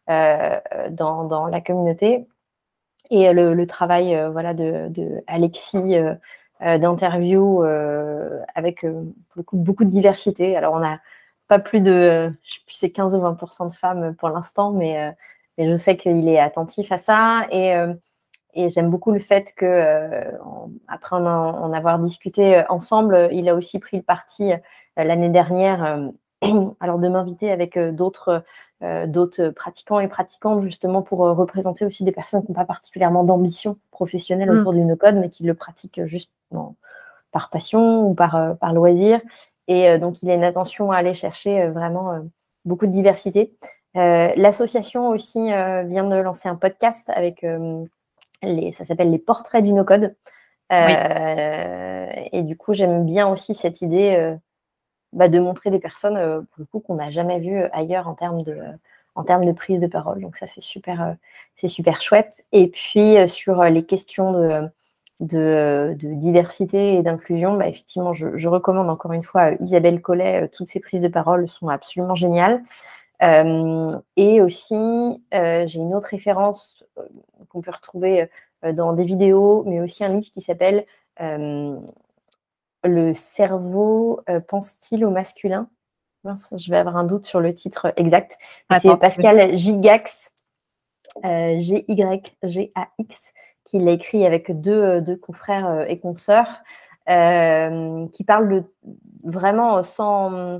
euh, 0.09 0.59
dans, 0.89 1.47
la 1.47 1.59
communauté. 1.59 2.27
Et 3.09 3.31
le, 3.33 3.67
travail 3.67 4.15
euh, 4.15 4.29
voilà, 4.29 4.53
de, 4.53 5.21
Alexis 5.27 5.97
euh, 5.97 6.15
d'interview 6.77 7.63
avec 8.55 8.85
beaucoup, 9.51 9.83
de 9.83 9.89
diversité. 9.89 10.55
Alors, 10.55 10.75
on 10.75 10.79
n'a 10.79 11.01
pas 11.49 11.59
plus 11.59 11.81
de, 11.81 12.31
je 12.43 12.53
sais 12.53 12.59
plus, 12.65 12.75
c'est 12.75 12.91
15 12.91 13.15
ou 13.15 13.19
20% 13.19 13.69
de 13.69 13.75
femmes 13.75 14.15
pour 14.15 14.29
l'instant, 14.29 14.71
mais, 14.71 15.13
mais, 15.57 15.69
je 15.69 15.75
sais 15.75 15.97
qu'il 15.97 16.27
est 16.29 16.39
attentif 16.39 16.91
à 16.91 16.97
ça. 16.97 17.47
Et, 17.51 17.75
et 18.57 18.69
j'aime 18.69 18.89
beaucoup 18.89 19.11
le 19.11 19.19
fait 19.19 19.53
que, 19.55 20.23
après 20.87 21.15
en, 21.15 21.25
en, 21.25 21.73
avoir 21.73 21.99
discuté 21.99 22.63
ensemble, 22.69 23.29
il 23.31 23.47
a 23.49 23.55
aussi 23.55 23.79
pris 23.79 23.97
le 23.97 24.03
parti 24.03 24.51
l'année 24.97 25.29
dernière 25.29 26.11
alors 26.79 26.99
de 26.99 27.07
m'inviter 27.07 27.51
avec 27.51 27.77
d'autres 27.77 28.43
euh, 28.83 29.07
d'autres 29.07 29.49
pratiquants 29.49 29.99
et 29.99 30.07
pratiquantes 30.07 30.61
justement 30.61 31.01
pour 31.01 31.25
euh, 31.25 31.33
représenter 31.33 31.83
aussi 31.83 32.03
des 32.03 32.11
personnes 32.11 32.43
qui 32.43 32.51
n'ont 32.51 32.55
pas 32.55 32.63
particulièrement 32.63 33.23
d'ambition 33.23 33.79
professionnelle 33.89 34.51
autour 34.51 34.71
mm. 34.71 34.75
du 34.75 34.85
no-code, 34.85 35.15
mais 35.15 35.31
qui 35.31 35.43
le 35.45 35.55
pratiquent 35.55 36.05
juste 36.05 36.31
par 37.31 37.49
passion 37.49 38.07
ou 38.07 38.13
par, 38.13 38.35
euh, 38.35 38.53
par 38.53 38.73
loisir. 38.73 39.19
Et 39.67 39.97
donc, 39.97 40.21
il 40.21 40.29
a 40.29 40.35
une 40.35 40.45
attention 40.45 40.91
à 40.91 40.97
aller 40.97 41.13
chercher 41.13 41.67
vraiment 41.67 42.21
beaucoup 42.63 42.85
de 42.85 42.91
diversité. 42.91 43.53
L'association 43.95 45.09
aussi 45.09 45.43
vient 45.43 46.05
de 46.05 46.15
lancer 46.15 46.47
un 46.47 46.55
podcast 46.55 47.09
avec 47.09 47.45
les, 48.43 48.71
ça 48.71 48.85
s'appelle 48.85 49.11
les 49.11 49.19
portraits 49.19 49.63
du 49.63 49.73
no-code. 49.73 50.15
Et 50.69 52.43
du 52.43 52.57
coup, 52.57 52.73
j'aime 52.73 53.05
bien 53.05 53.27
aussi 53.27 53.55
cette 53.55 53.81
idée 53.81 54.37
bah, 55.13 55.29
de 55.29 55.39
montrer 55.39 55.69
des 55.69 55.79
personnes 55.79 56.17
euh, 56.17 56.41
pour 56.41 56.59
le 56.59 56.65
coup 56.65 56.79
qu'on 56.79 56.95
n'a 56.95 57.09
jamais 57.11 57.39
vues 57.39 57.57
euh, 57.57 57.69
ailleurs 57.71 58.07
en 58.07 58.13
termes 58.13 58.43
de 58.43 58.57
en 59.15 59.23
termes 59.23 59.45
de 59.45 59.51
prise 59.51 59.79
de 59.79 59.87
parole. 59.87 60.21
Donc 60.21 60.35
ça 60.37 60.47
c'est 60.47 60.61
super 60.61 61.01
euh, 61.01 61.13
c'est 61.55 61.69
super 61.69 62.01
chouette. 62.01 62.45
Et 62.51 62.67
puis 62.67 63.15
sur 63.29 63.63
les 63.63 63.85
questions 63.85 64.33
de 64.33 64.69
de, 65.19 65.95
diversité 65.97 66.93
et 66.95 67.01
d'inclusion, 67.01 67.57
bah, 67.57 67.67
effectivement, 67.67 68.13
je, 68.13 68.47
recommande 68.47 68.87
encore 68.89 69.13
une 69.13 69.23
fois 69.23 69.53
Isabelle 69.61 69.99
Collet. 70.01 70.47
toutes 70.49 70.67
ses 70.67 70.79
prises 70.79 71.01
de 71.01 71.07
parole 71.07 71.49
sont 71.49 71.69
absolument 71.69 72.13
géniales. 72.13 72.61
Et 73.21 74.41
aussi, 74.41 75.23
j'ai 75.31 75.79
une 75.79 75.95
autre 75.95 76.09
référence 76.09 76.83
qu'on 77.49 77.61
peut 77.61 77.71
retrouver 77.71 78.29
dans 78.73 78.93
des 78.93 79.05
vidéos, 79.05 79.63
mais 79.65 79.81
aussi 79.81 80.03
un 80.03 80.09
livre 80.09 80.31
qui 80.31 80.41
s'appelle 80.41 80.85
le 82.87 83.13
cerveau 83.13 84.21
euh, 84.29 84.39
pense-t-il 84.39 85.05
au 85.05 85.09
masculin? 85.09 85.69
Je 86.25 86.71
vais 86.71 86.77
avoir 86.77 86.97
un 86.97 87.05
doute 87.05 87.25
sur 87.25 87.39
le 87.39 87.53
titre 87.53 87.93
exact. 87.95 88.37
C'est 88.79 88.97
Pascal 88.97 89.55
Gigax, 89.55 90.31
euh, 91.23 91.57
G-Y-G-A-X, 91.59 93.33
qui 93.63 93.79
l'a 93.79 93.91
écrit 93.91 94.25
avec 94.25 94.59
deux, 94.59 94.81
euh, 94.81 95.01
deux 95.01 95.15
confrères 95.15 95.89
et 95.89 95.99
consoeurs, 95.99 96.63
qui 97.05 98.23
parle 98.25 98.49
de, 98.49 98.63
vraiment 99.23 99.81
sans, 99.83 100.59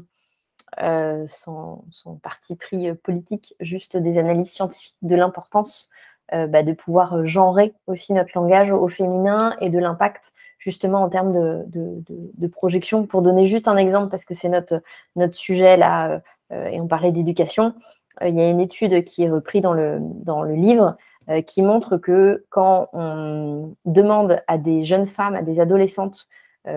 sans, 0.80 1.84
parti 2.22 2.56
pris 2.56 2.94
politique, 2.96 3.56
juste 3.60 3.98
des 3.98 4.18
analyses 4.18 4.52
scientifiques 4.52 4.98
de 5.02 5.16
l'importance 5.16 5.90
bah, 6.32 6.62
de 6.62 6.74
pouvoir 6.74 7.26
genrer 7.26 7.74
aussi 7.88 8.14
notre 8.14 8.32
langage 8.36 8.72
au 8.72 8.88
féminin 8.88 9.56
et 9.62 9.70
de 9.70 9.80
l'impact 9.80 10.34
justement 10.60 11.02
en 11.02 11.10
termes 11.10 11.32
de, 11.32 12.48
projection. 12.48 13.06
Pour 13.06 13.22
donner 13.22 13.46
juste 13.46 13.68
un 13.68 13.78
exemple, 13.78 14.10
parce 14.10 14.26
que 14.26 14.34
c'est 14.34 14.50
notre, 14.50 14.82
sujet 15.34 15.78
là, 15.78 16.22
euh, 16.52 16.66
et 16.68 16.82
on 16.82 16.88
parlait 16.88 17.12
d'éducation, 17.12 17.74
euh, 18.22 18.28
il 18.30 18.36
y 18.36 18.42
a 18.42 18.50
une 18.50 18.60
étude 18.60 19.04
qui 19.04 19.24
est 19.24 19.30
reprise 19.30 19.62
dans 19.62 19.74
le, 19.74 20.54
livre 20.54 20.98
euh, 21.30 21.42
qui 21.42 21.62
montre 21.62 21.98
que 21.98 22.46
quand 22.50 22.90
on 22.94 23.76
demande 23.86 24.42
à 24.48 24.58
des 24.58 24.84
jeunes 24.84 25.08
femmes, 25.08 25.36
à 25.36 25.42
des 25.42 25.60
adolescentes 25.60 26.28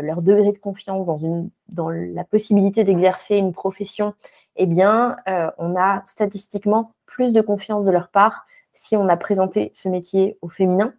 leur 0.02 0.22
degré 0.22 0.52
de 0.52 0.58
confiance 0.58 1.06
dans, 1.06 1.18
une, 1.18 1.50
dans 1.68 1.88
la 1.88 2.24
possibilité 2.24 2.84
d'exercer 2.84 3.36
une 3.36 3.52
profession, 3.52 4.14
eh 4.56 4.66
bien, 4.66 5.16
on 5.58 5.76
a 5.76 6.02
statistiquement 6.06 6.92
plus 7.06 7.32
de 7.32 7.40
confiance 7.40 7.84
de 7.84 7.90
leur 7.90 8.08
part 8.08 8.46
si 8.72 8.96
on 8.96 9.08
a 9.08 9.16
présenté 9.16 9.70
ce 9.74 9.88
métier 9.88 10.38
au 10.42 10.48
féminin 10.48 10.94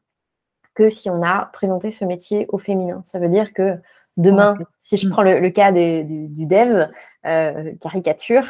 que 0.73 0.89
si 0.89 1.09
on 1.09 1.21
a 1.21 1.49
présenté 1.53 1.91
ce 1.91 2.05
métier 2.05 2.45
au 2.49 2.57
féminin. 2.57 3.01
Ça 3.03 3.19
veut 3.19 3.29
dire 3.29 3.53
que 3.53 3.77
demain, 4.17 4.55
si 4.79 4.97
je 4.97 5.07
mm. 5.07 5.09
prends 5.11 5.23
le, 5.23 5.49
cas 5.49 5.71
du, 5.71 6.45
dev, 6.45 6.87
euh, 7.25 7.73
caricature, 7.81 8.45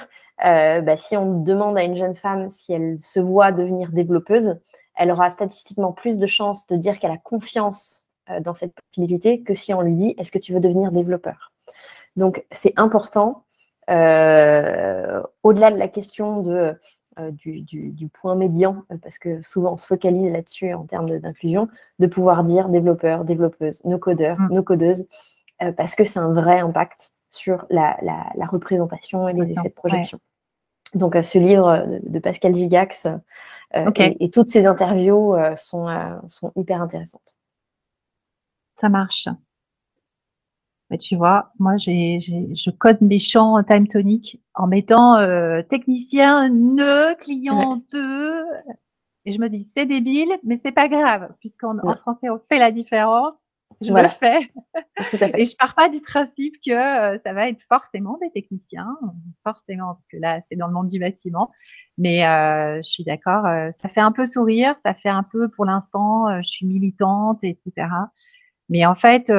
euh, 0.45 0.81
bah, 0.81 0.97
si 0.97 1.17
on 1.17 1.41
demande 1.41 1.77
à 1.77 1.83
une 1.83 1.95
jeune 1.95 2.15
femme 2.15 2.49
si 2.49 2.73
elle 2.73 2.97
se 2.99 3.19
voit 3.19 3.51
devenir 3.51 3.91
développeuse, 3.91 4.59
elle 4.95 5.11
aura 5.11 5.31
statistiquement 5.31 5.93
plus 5.93 6.17
de 6.17 6.27
chances 6.27 6.67
de 6.67 6.75
dire 6.75 6.99
qu'elle 6.99 7.11
a 7.11 7.17
confiance 7.17 8.03
euh, 8.03 8.10
dans 8.41 8.53
cette 8.53 8.73
possibilité 8.73 9.41
que 9.41 9.55
si 9.55 9.73
on 9.73 9.81
lui 9.81 9.95
dit 9.95 10.15
est-ce 10.17 10.31
que 10.31 10.39
tu 10.39 10.53
veux 10.53 10.59
devenir 10.59 10.91
développeur? 10.91 11.51
Donc 12.15 12.45
c'est 12.51 12.73
important, 12.77 13.45
au-delà 13.87 15.71
de 15.71 15.77
la 15.77 15.87
question 15.87 16.41
de 16.41 16.75
euh, 17.19 17.31
du, 17.31 18.07
point 18.07 18.35
médian, 18.35 18.85
euh, 18.89 18.95
parce 19.01 19.19
que 19.19 19.41
souvent 19.43 19.73
on 19.73 19.77
se 19.77 19.85
focalise 19.85 20.31
là-dessus 20.31 20.73
en 20.73 20.85
termes 20.85 21.19
d'inclusion, 21.19 21.67
de, 21.99 22.07
pouvoir 22.07 22.45
dire 22.45 22.69
développeur, 22.69 23.25
développeuse, 23.25 23.83
nos 23.83 23.97
codeurs, 23.97 24.39
mm. 24.39 24.53
nos 24.53 24.63
codeuses, 24.63 25.05
euh, 25.61 25.73
parce 25.73 25.95
que 25.95 26.05
c'est 26.05 26.19
un 26.19 26.31
vrai 26.31 26.59
impact 26.59 27.11
sur 27.29 27.65
la, 27.69 27.97
représentation 28.49 29.27
et 29.27 29.33
les 29.33 29.51
effets 29.51 29.67
de 29.67 29.73
projection. 29.73 30.19
Donc, 30.93 31.17
ce 31.21 31.37
livre 31.37 31.85
de, 32.01 32.19
Pascal 32.19 32.55
Gigax 32.55 33.07
et, 33.73 34.29
toutes 34.29 34.49
ces 34.49 34.65
interviews 34.65 35.35
sont, 35.57 35.87
sont 36.27 36.51
hyper 36.55 36.81
intéressantes. 36.81 37.35
Ça 38.81 38.89
marche. 38.89 39.27
Mais 40.89 40.97
tu 40.97 41.15
vois, 41.15 41.51
moi, 41.59 41.77
j'ai, 41.77 42.19
je 42.19 42.69
code 42.71 42.99
mes 42.99 43.19
champs 43.19 43.63
time 43.63 43.87
tonic 43.87 44.41
en 44.55 44.67
mettant 44.67 45.17
euh, 45.17 45.61
technicien 45.61 46.49
ne, 46.49 47.13
client 47.21 47.77
de. 47.93 48.43
Et 49.23 49.31
je 49.31 49.39
me 49.39 49.49
dis, 49.49 49.63
c'est 49.63 49.85
débile, 49.85 50.31
mais 50.43 50.57
c'est 50.57 50.71
pas 50.71 50.89
grave, 50.89 51.31
puisqu'en 51.39 51.77
en 51.77 51.95
français, 51.95 52.29
on 52.29 52.41
fait 52.49 52.57
la 52.57 52.71
différence. 52.71 53.47
Je 53.79 53.93
le 53.93 54.09
fais. 54.09 54.51
Et 55.39 55.45
je 55.45 55.55
pars 55.55 55.75
pas 55.75 55.87
du 55.87 56.01
principe 56.01 56.55
que 56.65 56.71
euh, 56.71 57.17
ça 57.23 57.31
va 57.33 57.47
être 57.47 57.61
forcément 57.69 58.17
des 58.21 58.29
techniciens, 58.31 58.97
forcément, 59.43 59.93
parce 59.93 60.07
que 60.11 60.17
là, 60.17 60.41
c'est 60.49 60.57
dans 60.57 60.67
le 60.67 60.73
monde 60.73 60.89
du 60.89 60.99
bâtiment. 60.99 61.51
Mais 61.97 62.27
euh, 62.27 62.77
je 62.77 62.89
suis 62.89 63.03
d'accord, 63.05 63.43
ça 63.79 63.87
fait 63.87 64.01
un 64.01 64.11
peu 64.11 64.25
sourire, 64.25 64.75
ça 64.83 64.93
fait 64.93 65.09
un 65.09 65.23
peu, 65.23 65.47
pour 65.47 65.63
l'instant, 65.65 66.41
je 66.41 66.49
suis 66.49 66.65
militante, 66.65 67.43
etc. 67.43 67.87
Mais 68.71 68.85
en 68.87 68.95
fait, 68.95 69.29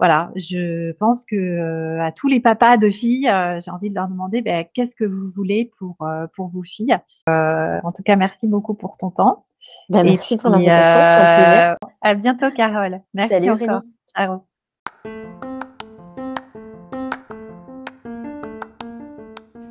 voilà, 0.00 0.30
je 0.34 0.92
pense 0.92 1.26
que 1.26 1.36
euh, 1.36 2.02
à 2.02 2.10
tous 2.10 2.26
les 2.26 2.40
papas 2.40 2.78
de 2.78 2.88
filles, 2.88 3.28
euh, 3.28 3.60
j'ai 3.60 3.70
envie 3.70 3.90
de 3.90 3.94
leur 3.94 4.08
demander 4.08 4.40
ben, 4.40 4.64
qu'est-ce 4.72 4.96
que 4.96 5.04
vous 5.04 5.30
voulez 5.36 5.70
pour, 5.78 5.94
euh, 6.00 6.26
pour 6.34 6.48
vos 6.48 6.62
filles? 6.62 6.96
en 7.28 7.92
tout 7.94 8.02
cas, 8.02 8.16
merci 8.16 8.48
beaucoup 8.48 8.72
pour 8.72 8.96
ton 8.96 9.10
temps. 9.10 9.44
Ben, 9.90 10.02
merci 10.02 10.38
pour 10.38 10.48
l'invitation, 10.48 10.82
c'était 10.82 11.20
un 11.20 11.36
plaisir. 11.36 11.76
À 12.00 12.14
bientôt, 12.14 12.50
Carole. 12.50 13.02
Merci 13.12 13.34
Salut, 13.34 13.50
encore. 13.50 13.82
Ciao. 14.16 14.42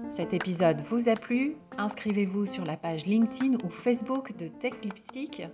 Cet 0.09 0.35
épisode 0.35 0.81
vous 0.81 1.09
a 1.09 1.15
plu? 1.15 1.57
Inscrivez-vous 1.79 2.45
sur 2.45 2.65
la 2.65 2.77
page 2.77 3.07
LinkedIn 3.07 3.57
ou 3.65 3.69
Facebook 3.69 4.37
de 4.37 4.47
Tech 4.47 4.73
Lipstick 4.83 5.47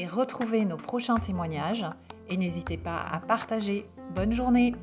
et 0.00 0.06
retrouvez 0.06 0.64
nos 0.64 0.78
prochains 0.78 1.18
témoignages. 1.18 1.84
Et 2.28 2.38
n'hésitez 2.38 2.78
pas 2.78 3.04
à 3.12 3.20
partager 3.20 3.86
Bonne 4.14 4.32
journée 4.32 4.74